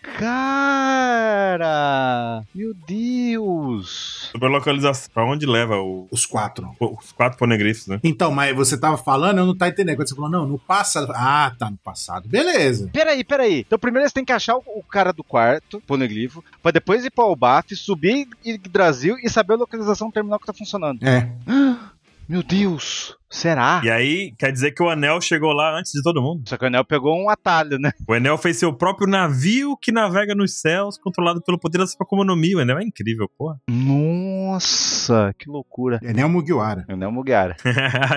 [1.20, 2.41] Cara!
[2.56, 4.30] Meu Deus!
[4.32, 6.76] Sobre a localização, pra onde leva o- Os quatro.
[6.80, 8.00] os quatro ponegrifos, né?
[8.04, 9.98] Então, mas você tava falando, eu não tá entendendo.
[9.98, 11.12] Quando você falou, não, no passado.
[11.16, 12.30] Ah, tá no passado.
[12.30, 12.90] Beleza.
[12.91, 13.60] Peraí, peraí.
[13.60, 17.36] Então primeiro eles têm que achar o, cara do quarto, poneglifo, pra depois ir pra,
[17.36, 21.06] BAF, subir em Brasil e saber a localização do terminal que tá funcionando.
[21.06, 21.30] É.
[22.27, 23.19] Meu Deus!
[23.30, 23.81] Será?
[23.84, 26.43] E aí, quer dizer que o Anel chegou lá antes de todo mundo.
[26.47, 27.91] Só que o Enel pegou um atalho, né?
[28.07, 31.97] O Enel fez seu próprio navio que navega nos céus, controlado pelo poder da sua.
[32.10, 33.60] O Enel é incrível, porra.
[33.69, 35.99] Nossa, que loucura.
[36.01, 36.85] Enel Mugiwara.
[36.89, 37.56] Enel Mugiara.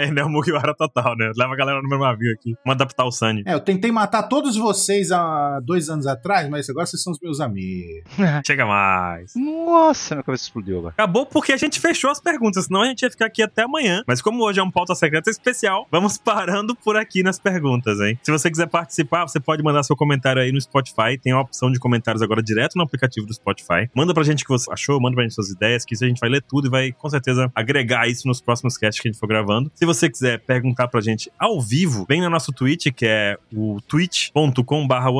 [0.06, 1.30] Enel Mugiwara total, né?
[1.36, 2.54] Leva a galera no meu navio aqui.
[2.64, 3.42] Vamos adaptar o Sunny.
[3.46, 7.18] É, eu tentei matar todos vocês há dois anos atrás, mas agora vocês são os
[7.20, 8.10] meus amigos.
[8.46, 9.32] Chega mais.
[9.36, 10.94] Nossa, minha cabeça explodiu agora.
[10.94, 14.02] Acabou porque a gente fechou as perguntas, senão a gente ia ficar aqui até amanhã.
[14.06, 18.16] Mas como hoje é um pauta secreta especial, vamos parando por aqui nas perguntas, hein?
[18.22, 21.18] Se você quiser participar, você pode mandar seu comentário aí no Spotify.
[21.20, 23.90] Tem a opção de comentários agora direto no aplicativo do Spotify.
[23.94, 26.08] Manda pra gente o que você achou, manda pra gente suas ideias, que isso a
[26.08, 29.10] gente vai ler tudo e vai com certeza agregar isso nos próximos casts que a
[29.10, 29.72] gente for gravando.
[29.74, 33.80] Se você quiser perguntar pra gente ao vivo, vem no nosso Twitch, que é o
[33.88, 35.10] twitch.com/barra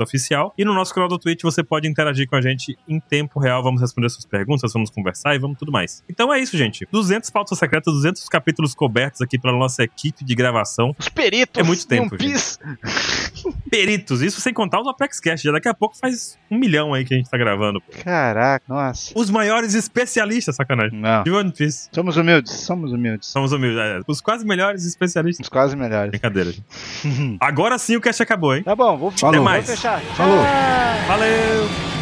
[0.00, 0.52] oficial.
[0.58, 3.62] E no nosso canal do Twitch você pode interagir com a gente em tempo real.
[3.62, 6.02] Vamos responder suas perguntas, vamos conversar e vamos tudo mais.
[6.08, 6.88] Então é isso, gente.
[6.90, 10.94] 200 pautas secretas, 200 capítulos cobertos aqui pela nossa equipe de gravação.
[10.98, 12.18] Os peritos É muito em tempo, um.
[13.70, 15.42] Peritos, isso sem contar os Apex Cash.
[15.42, 17.80] Já daqui a pouco faz um milhão aí que a gente tá gravando.
[17.80, 17.92] pô.
[18.04, 19.12] Caraca, nossa.
[19.16, 20.98] Os maiores especialistas, sacanagem.
[20.98, 21.22] Não.
[21.24, 21.88] De One Piece.
[21.92, 23.28] Somos humildes, somos humildes.
[23.28, 23.78] Somos humildes.
[23.78, 25.44] é, os quase melhores especialistas.
[25.46, 26.10] Somos quase melhores.
[26.10, 26.52] Brincadeira.
[27.40, 28.62] Agora sim o cast acabou, hein?
[28.62, 29.36] Tá bom, vou, Falou.
[29.36, 29.66] vou mais.
[29.66, 30.00] fechar.
[30.00, 30.36] Falou.
[30.38, 31.06] Tchau.
[31.08, 32.01] Valeu!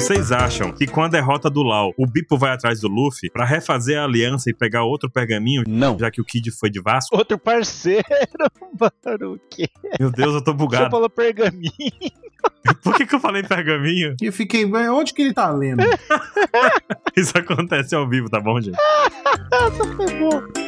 [0.00, 3.46] Vocês acham que com a derrota do Lau, o Bipo vai atrás do Luffy pra
[3.46, 5.62] refazer a aliança e pegar outro pergaminho?
[5.66, 5.98] Não.
[5.98, 7.16] Já que o Kid foi de Vasco?
[7.16, 8.04] Outro parceiro,
[8.78, 9.66] mano, o quê?
[9.98, 10.90] Meu Deus, eu tô Você bugado.
[10.90, 11.72] falou pergaminho.
[12.84, 14.14] Por que, que eu falei pergaminho?
[14.20, 15.82] E eu fiquei, "Ué, onde que ele tá lendo?
[17.16, 18.76] Isso acontece ao vivo, tá bom, gente?
[19.96, 20.65] Foi bom.